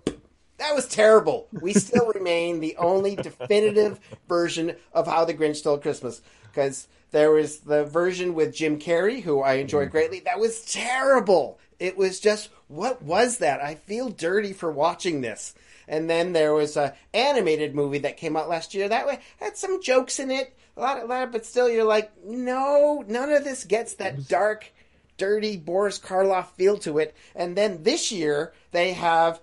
that 0.57 0.75
was 0.75 0.87
terrible. 0.87 1.47
We 1.51 1.73
still 1.73 2.11
remain 2.15 2.59
the 2.59 2.75
only 2.77 3.15
definitive 3.15 3.99
version 4.27 4.75
of 4.93 5.07
How 5.07 5.25
the 5.25 5.33
Grinch 5.33 5.57
Stole 5.57 5.77
Christmas 5.77 6.21
because 6.43 6.87
there 7.11 7.31
was 7.31 7.59
the 7.59 7.85
version 7.85 8.33
with 8.33 8.55
Jim 8.55 8.79
Carrey, 8.79 9.21
who 9.21 9.41
I 9.41 9.53
enjoyed 9.53 9.89
mm. 9.89 9.91
greatly. 9.91 10.19
That 10.21 10.39
was 10.39 10.65
terrible. 10.65 11.59
It 11.79 11.97
was 11.97 12.19
just, 12.19 12.49
what 12.67 13.01
was 13.01 13.37
that? 13.37 13.61
I 13.61 13.75
feel 13.75 14.09
dirty 14.09 14.53
for 14.53 14.71
watching 14.71 15.21
this. 15.21 15.53
And 15.87 16.09
then 16.09 16.33
there 16.33 16.53
was 16.53 16.75
a 16.75 16.95
animated 17.13 17.73
movie 17.73 17.99
that 17.99 18.17
came 18.17 18.35
out 18.35 18.49
last 18.49 18.73
year 18.73 18.89
that 18.89 19.07
way 19.07 19.19
had 19.39 19.55
some 19.55 19.81
jokes 19.81 20.19
in 20.19 20.31
it, 20.31 20.53
a 20.75 20.81
lot, 20.81 21.01
a 21.01 21.05
lot, 21.05 21.31
but 21.31 21.45
still 21.45 21.69
you're 21.69 21.85
like, 21.85 22.11
no, 22.25 23.05
none 23.07 23.31
of 23.31 23.43
this 23.43 23.63
gets 23.63 23.93
that 23.95 24.27
dark, 24.27 24.73
dirty 25.17 25.57
Boris 25.57 25.99
Karloff 25.99 26.47
feel 26.51 26.77
to 26.79 26.99
it. 26.99 27.15
And 27.35 27.55
then 27.55 27.83
this 27.83 28.11
year 28.11 28.53
they 28.71 28.93
have 28.93 29.41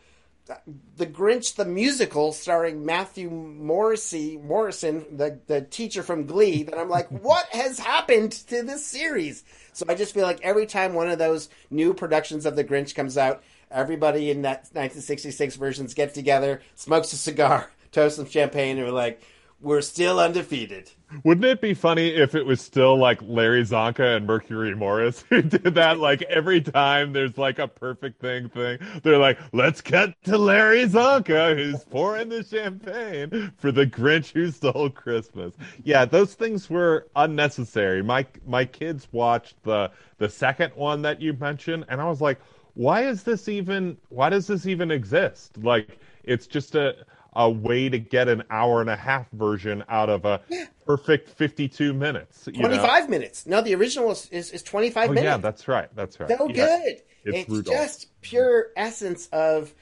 the 0.97 1.07
Grinch 1.07 1.55
the 1.55 1.65
musical 1.65 2.33
starring 2.33 2.85
Matthew 2.85 3.31
Morrissey 3.31 4.37
Morrison, 4.37 5.05
the 5.17 5.41
the 5.47 5.63
teacher 5.63 6.03
from 6.03 6.27
Glee. 6.27 6.65
That 6.65 6.79
I'm 6.79 6.91
like, 6.91 7.09
what 7.23 7.47
has 7.47 7.79
happened 7.79 8.33
to 8.49 8.63
this 8.63 8.85
series? 8.85 9.45
So 9.73 9.87
I 9.89 9.95
just 9.95 10.15
feel 10.15 10.25
like 10.25 10.41
every 10.43 10.67
time 10.67 10.95
one 10.95 11.11
of 11.11 11.19
those 11.19 11.49
new 11.71 11.95
productions 11.95 12.47
of 12.47 12.57
the 12.57 12.65
Grinch 12.65 12.95
comes 12.95 13.17
out, 13.17 13.43
everybody 13.71 14.31
in 14.31 14.43
that 14.43 14.69
1966 14.73 15.57
versions 15.57 15.95
get 15.95 16.15
together, 16.15 16.61
smokes 16.75 17.13
a 17.13 17.17
cigar, 17.17 17.71
toasts 17.93 18.17
some 18.17 18.29
champagne, 18.29 18.77
and 18.77 18.87
we're 18.87 18.93
like, 18.93 19.23
we're 19.61 19.81
still 19.81 20.21
undefeated. 20.21 20.91
Wouldn't 21.23 21.45
it 21.45 21.61
be 21.61 21.75
funny 21.75 22.09
if 22.09 22.35
it 22.35 22.45
was 22.45 22.61
still 22.61 22.97
like 22.97 23.21
Larry 23.23 23.63
Csonka 23.63 24.17
and 24.17 24.27
Mercury 24.27 24.75
Morris 24.75 25.25
who 25.31 25.43
did 25.43 25.75
that? 25.75 25.99
Like 25.99 26.23
every 26.23 26.61
time 26.61 27.13
there's 27.13 27.39
like 27.39 27.59
a 27.59 27.69
perfect 27.69 28.21
thing 28.21 28.49
thing, 28.49 28.79
they're 29.03 29.19
like, 29.19 29.39
let's 29.53 29.81
cut 29.81 30.15
to 30.25 30.39
Larry 30.39 30.85
Csonka 30.85 31.57
who's 31.57 31.85
pouring 31.85 32.29
the 32.31 32.43
champagne 32.43 33.53
for 33.59 33.71
the 33.71 33.87
Grinch 33.87 34.33
who 34.33 34.51
stole 34.51 34.91
Christmas. 34.91 35.55
Yeah, 35.85 36.05
those 36.05 36.35
things 36.35 36.69
were 36.69 37.09
unnecessary. 37.17 38.03
My 38.03 38.27
my 38.47 38.65
kids 38.65 39.09
watched 39.13 39.63
the 39.63 39.91
the 40.19 40.29
second 40.29 40.73
one 40.75 41.03
that 41.03 41.21
you 41.21 41.33
mentioned, 41.35 41.85
and 41.89 42.01
I 42.01 42.05
was 42.09 42.21
like, 42.21 42.41
why 42.75 43.07
is 43.07 43.23
this 43.23 43.49
even? 43.49 43.97
Why 44.09 44.29
does 44.31 44.47
this 44.47 44.67
even 44.67 44.91
exist? 44.91 45.57
Like 45.59 45.99
it's 46.25 46.47
just 46.47 46.75
a 46.75 46.97
a 47.37 47.51
way 47.51 47.89
to 47.89 47.99
get 47.99 48.29
an 48.29 48.45
hour 48.51 48.81
and 48.81 48.91
a 48.91 48.97
half 48.97 49.31
version 49.33 49.85
out 49.89 50.09
of 50.09 50.25
a 50.25 50.41
perfect 50.87 51.29
52 51.31 51.93
minutes. 51.93 52.45
25 52.45 53.05
know? 53.05 53.09
minutes. 53.09 53.47
No, 53.47 53.61
the 53.61 53.75
original 53.75 54.11
is, 54.11 54.29
is, 54.31 54.51
is 54.51 54.63
25 54.63 55.11
oh, 55.11 55.13
minutes. 55.13 55.25
Yeah, 55.25 55.37
that's 55.39 55.69
right. 55.69 55.89
That's 55.95 56.19
right. 56.21 56.29
So 56.29 56.49
yeah. 56.49 56.55
good. 56.55 57.03
It's, 57.25 57.51
it's 57.51 57.69
just 57.69 58.21
pure 58.21 58.69
essence 58.77 59.29
of 59.29 59.73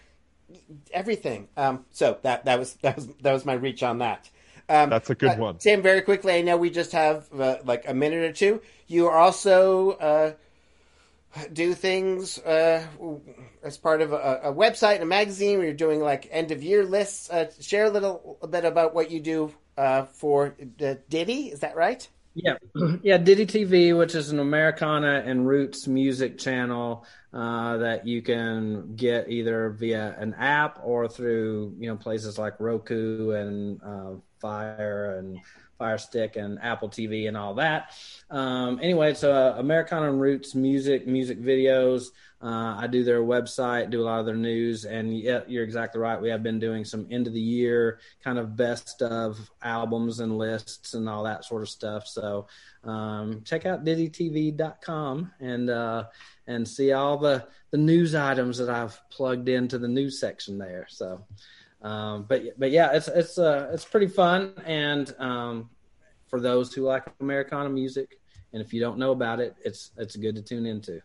everything. 0.92 1.48
Um, 1.56 1.84
so 1.90 2.18
that 2.22 2.44
that 2.44 2.58
was 2.58 2.74
that 2.82 2.96
was 2.96 3.08
that 3.22 3.32
was 3.32 3.44
my 3.44 3.54
reach 3.54 3.82
on 3.82 3.98
that. 3.98 4.30
Um, 4.68 4.90
That's 4.90 5.10
a 5.10 5.14
good 5.14 5.32
uh, 5.32 5.36
one. 5.36 5.58
Tim, 5.58 5.82
very 5.82 6.02
quickly, 6.02 6.34
I 6.34 6.42
know 6.42 6.56
we 6.56 6.70
just 6.70 6.92
have 6.92 7.26
uh, 7.38 7.56
like 7.64 7.88
a 7.88 7.94
minute 7.94 8.22
or 8.22 8.32
two. 8.32 8.62
You 8.86 9.08
are 9.08 9.18
also 9.18 9.92
uh, 9.92 10.32
do 11.52 11.74
things 11.74 12.38
uh, 12.38 12.86
as 13.62 13.78
part 13.78 14.02
of 14.02 14.12
a, 14.12 14.40
a, 14.44 14.52
website 14.52 14.94
and 14.94 15.04
a 15.04 15.06
magazine 15.06 15.58
where 15.58 15.66
you're 15.66 15.74
doing 15.74 16.00
like 16.00 16.28
end 16.30 16.50
of 16.50 16.62
year 16.62 16.84
lists. 16.84 17.30
Uh, 17.30 17.50
share 17.60 17.86
a 17.86 17.90
little 17.90 18.38
a 18.42 18.46
bit 18.46 18.64
about 18.64 18.94
what 18.94 19.10
you 19.10 19.20
do 19.20 19.52
uh, 19.76 20.04
for 20.04 20.54
Ditty. 21.08 21.50
Is 21.50 21.60
that 21.60 21.76
right? 21.76 22.06
Yeah, 22.34 22.54
yeah. 23.02 23.18
Ditty 23.18 23.46
TV, 23.46 23.96
which 23.96 24.14
is 24.14 24.30
an 24.30 24.38
Americana 24.38 25.22
and 25.24 25.46
roots 25.46 25.86
music 25.86 26.38
channel 26.38 27.06
uh, 27.32 27.76
that 27.78 28.06
you 28.06 28.22
can 28.22 28.96
get 28.96 29.28
either 29.28 29.70
via 29.70 30.16
an 30.18 30.34
app 30.34 30.80
or 30.82 31.08
through 31.08 31.74
you 31.78 31.88
know 31.88 31.96
places 31.96 32.38
like 32.38 32.58
Roku 32.58 33.30
and 33.32 33.80
uh, 33.82 34.12
Fire 34.40 35.16
and 35.18 35.40
Fire 35.82 35.98
Stick 35.98 36.36
and 36.36 36.60
Apple 36.62 36.88
TV 36.88 37.26
and 37.26 37.36
all 37.36 37.54
that. 37.54 37.90
Um, 38.30 38.78
anyway, 38.80 39.10
it's 39.10 39.24
uh, 39.24 39.56
Americana 39.58 40.12
Roots 40.12 40.54
music, 40.54 41.08
music 41.08 41.40
videos. 41.42 42.10
Uh, 42.40 42.76
I 42.78 42.86
do 42.86 43.02
their 43.02 43.22
website, 43.22 43.90
do 43.90 44.00
a 44.00 44.04
lot 44.04 44.20
of 44.20 44.26
their 44.26 44.36
news, 44.36 44.84
and 44.84 45.18
yeah, 45.18 45.40
you're 45.48 45.64
exactly 45.64 46.00
right. 46.00 46.20
We 46.20 46.28
have 46.28 46.44
been 46.44 46.60
doing 46.60 46.84
some 46.84 47.08
end 47.10 47.26
of 47.26 47.32
the 47.32 47.40
year 47.40 47.98
kind 48.22 48.38
of 48.38 48.54
best 48.54 49.02
of 49.02 49.50
albums 49.60 50.20
and 50.20 50.38
lists 50.38 50.94
and 50.94 51.08
all 51.08 51.24
that 51.24 51.44
sort 51.44 51.62
of 51.62 51.68
stuff. 51.68 52.06
So 52.06 52.46
um, 52.84 53.42
check 53.44 53.66
out 53.66 53.84
dittytv.com 53.84 55.32
and 55.40 55.68
uh, 55.68 56.04
and 56.46 56.66
see 56.66 56.92
all 56.92 57.18
the 57.18 57.48
the 57.72 57.78
news 57.78 58.14
items 58.14 58.56
that 58.58 58.70
I've 58.70 59.00
plugged 59.10 59.48
into 59.48 59.78
the 59.78 59.88
news 59.88 60.20
section 60.20 60.58
there. 60.58 60.86
So. 60.88 61.24
Um, 61.82 62.24
but 62.28 62.42
but 62.58 62.70
yeah, 62.70 62.92
it's 62.92 63.08
it's 63.08 63.38
uh, 63.38 63.70
it's 63.72 63.84
pretty 63.84 64.06
fun, 64.06 64.54
and 64.64 65.14
um, 65.18 65.70
for 66.28 66.40
those 66.40 66.72
who 66.72 66.82
like 66.82 67.04
Americana 67.20 67.68
music, 67.68 68.20
and 68.52 68.62
if 68.62 68.72
you 68.72 68.80
don't 68.80 68.98
know 68.98 69.10
about 69.10 69.40
it, 69.40 69.56
it's 69.64 69.90
it's 69.96 70.16
good 70.16 70.36
to 70.36 70.42
tune 70.42 70.64
into. 70.64 71.00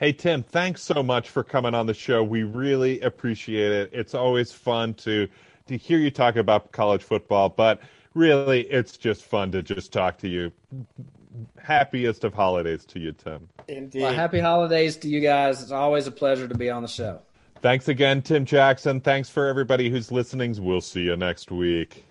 Hey 0.00 0.12
Tim, 0.12 0.42
thanks 0.42 0.82
so 0.82 1.00
much 1.00 1.30
for 1.30 1.44
coming 1.44 1.74
on 1.74 1.86
the 1.86 1.94
show. 1.94 2.24
We 2.24 2.42
really 2.42 3.00
appreciate 3.02 3.70
it. 3.70 3.90
It's 3.92 4.14
always 4.14 4.50
fun 4.50 4.94
to 4.94 5.28
to 5.68 5.76
hear 5.76 5.98
you 5.98 6.10
talk 6.10 6.34
about 6.34 6.72
college 6.72 7.04
football, 7.04 7.48
but 7.48 7.80
really, 8.14 8.62
it's 8.62 8.96
just 8.96 9.24
fun 9.24 9.52
to 9.52 9.62
just 9.62 9.92
talk 9.92 10.18
to 10.18 10.28
you. 10.28 10.50
Happiest 11.62 12.24
of 12.24 12.34
holidays 12.34 12.84
to 12.86 12.98
you, 12.98 13.12
Tim. 13.12 13.48
Indeed. 13.68 14.02
Well, 14.02 14.12
happy 14.12 14.40
holidays 14.40 14.96
to 14.98 15.08
you 15.08 15.20
guys. 15.20 15.62
It's 15.62 15.70
always 15.70 16.08
a 16.08 16.10
pleasure 16.10 16.48
to 16.48 16.54
be 16.56 16.68
on 16.68 16.82
the 16.82 16.88
show. 16.88 17.22
Thanks 17.62 17.86
again, 17.86 18.22
Tim 18.22 18.44
Jackson. 18.44 19.00
Thanks 19.00 19.28
for 19.30 19.46
everybody 19.46 19.88
who's 19.88 20.10
listening. 20.10 20.56
We'll 20.58 20.80
see 20.80 21.02
you 21.02 21.16
next 21.16 21.52
week. 21.52 22.04